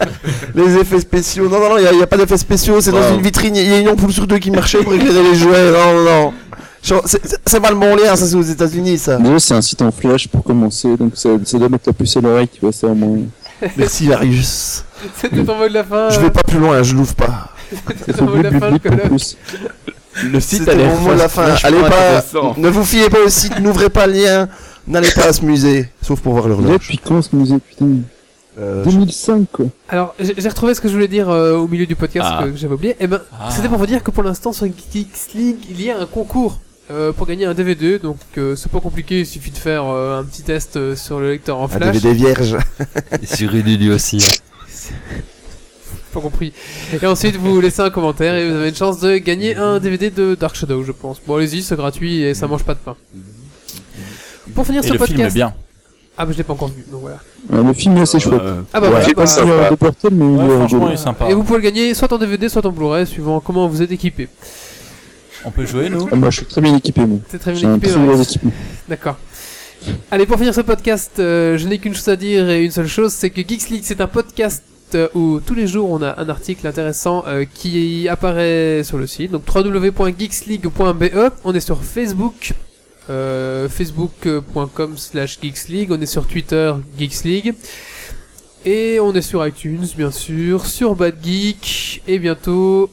[0.54, 1.48] Les effets spéciaux.
[1.48, 2.82] Non, non, non, il n'y a, pas d'effets spéciaux.
[2.82, 3.56] C'est dans une vitrine.
[3.56, 5.70] Il y a une ampoule sur deux qui marchait pour éclairer les jouets.
[5.70, 6.34] Non, non, non.
[6.82, 9.16] C'est pas le bon lien, ça c'est aux États-Unis, ça.
[9.18, 12.16] Déjà, c'est un site en flash pour commencer, donc ça, ça doit mettre la puce
[12.16, 13.18] à l'oreille, tu vois, ça au moins.
[13.76, 14.84] Merci, Marius.
[15.20, 17.50] C'était ton mot de la fin Je vais pas plus loin, je l'ouvre pas.
[17.98, 18.78] C'était ton mot de la fin, le.
[20.24, 21.54] Le site C'était a l'air mot de la fin.
[21.62, 22.24] Allez pas,
[22.56, 24.48] ne vous fiez pas au site, n'ouvrez pas le lien,
[24.88, 26.72] n'allez pas à ce musée, sauf pour voir l'horloge.
[26.72, 27.86] depuis quand ce musée, putain
[28.58, 29.66] Euh, 2005, quoi.
[29.88, 32.42] Alors, j'ai retrouvé ce que je voulais dire euh, au milieu du podcast Ah.
[32.44, 32.96] que, que j'avais oublié.
[32.98, 33.48] Eh ben, Ah.
[33.50, 36.58] c'était pour vous dire que pour l'instant sur Geeks League, il y a un concours
[36.90, 37.98] euh, pour gagner un DVD.
[37.98, 41.20] Donc, euh, c'est pas compliqué, il suffit de faire euh, un petit test euh, sur
[41.20, 41.94] le lecteur en un flash.
[41.96, 42.56] DVD vierge.
[43.22, 44.18] Et sur Ululu aussi.
[46.12, 46.52] Pas compris.
[47.00, 50.10] Et ensuite, vous laissez un commentaire et vous avez une chance de gagner un DVD
[50.10, 51.20] de Dark Shadow, je pense.
[51.24, 52.96] Bon, allez-y, c'est gratuit et ça mange pas de pain.
[54.52, 55.34] Pour finir Et ce le film est podcast.
[55.36, 55.54] bien.
[56.18, 57.18] Ah, bah, je l'ai pas encore vu, donc voilà.
[57.48, 58.40] Ouais, le film est assez chouette.
[58.42, 60.94] Euh, Ah, bah, Ouais, voilà, j'ai pas bah, ça de Burton, mais Ouais, franchement, il
[60.94, 61.30] est sympa.
[61.30, 63.92] Et vous pouvez le gagner soit en DVD, soit en Blu-ray, suivant comment vous êtes
[63.92, 64.28] équipé.
[65.44, 67.18] On peut jouer, nous Ah, moi, je suis très bien équipé, moi.
[67.28, 67.92] C'est très bien un équipé.
[67.92, 68.22] très ouais.
[68.22, 68.52] équipement.
[68.88, 69.16] D'accord.
[70.10, 72.86] Allez, pour finir ce podcast, euh, je n'ai qu'une chose à dire et une seule
[72.86, 74.62] chose, c'est que Geeks League, c'est un podcast
[74.94, 79.06] euh, où tous les jours on a un article intéressant euh, qui apparaît sur le
[79.06, 79.30] site.
[79.30, 81.32] Donc www.geeksleague.be.
[81.44, 82.52] On est sur Facebook,
[83.08, 85.92] euh, facebook.com slash geeksleague.
[85.92, 87.54] On est sur Twitter, Geeks League.
[88.66, 92.90] Et on est sur iTunes, bien sûr, sur Bad Geek, et bientôt,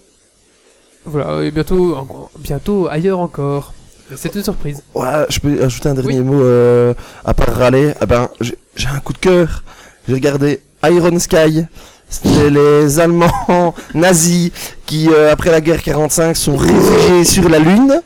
[1.07, 3.73] voilà, et bientôt, en- bientôt ailleurs encore.
[4.15, 4.81] C'est une surprise.
[4.95, 6.93] Ouais, je peux ajouter un dernier mot euh,
[7.25, 7.93] à part râler.
[7.99, 9.63] Ah ben, j'ai j'ai un coup de cœur.
[10.07, 11.65] J'ai regardé Iron Sky.
[12.09, 14.51] C'était les Allemands nazis
[14.85, 18.01] qui, euh, après la guerre 45, sont réfugiés sur la Lune,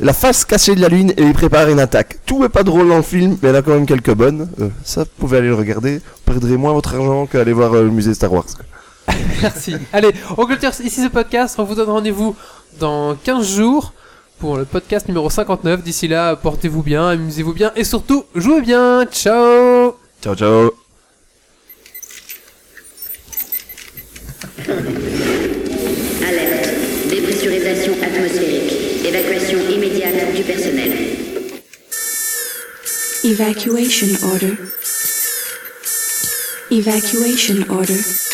[0.00, 2.16] la face cachée de la Lune, et ils préparent une attaque.
[2.26, 4.12] Tout est pas drôle dans le film, mais il y en a quand même quelques
[4.14, 4.48] bonnes.
[4.60, 5.98] Euh, ça, vous pouvez aller le regarder.
[5.98, 8.44] Vous perdrez moins votre argent qu'aller voir euh, le musée Star Wars.
[8.44, 8.64] quoi.
[9.42, 9.74] Merci.
[9.92, 11.56] Allez, on clôture ici ce podcast.
[11.58, 12.34] On vous donne rendez-vous
[12.78, 13.92] dans 15 jours
[14.38, 15.82] pour le podcast numéro 59.
[15.82, 19.06] D'ici là, portez-vous bien, amusez-vous bien et surtout, jouez bien.
[19.06, 20.70] Ciao Ciao, ciao.
[26.26, 26.68] Alerte.
[27.10, 29.04] Dépressurisation atmosphérique.
[29.04, 30.92] Évacuation immédiate du personnel.
[33.24, 34.56] Evacuation order.
[36.70, 38.33] Evacuation order.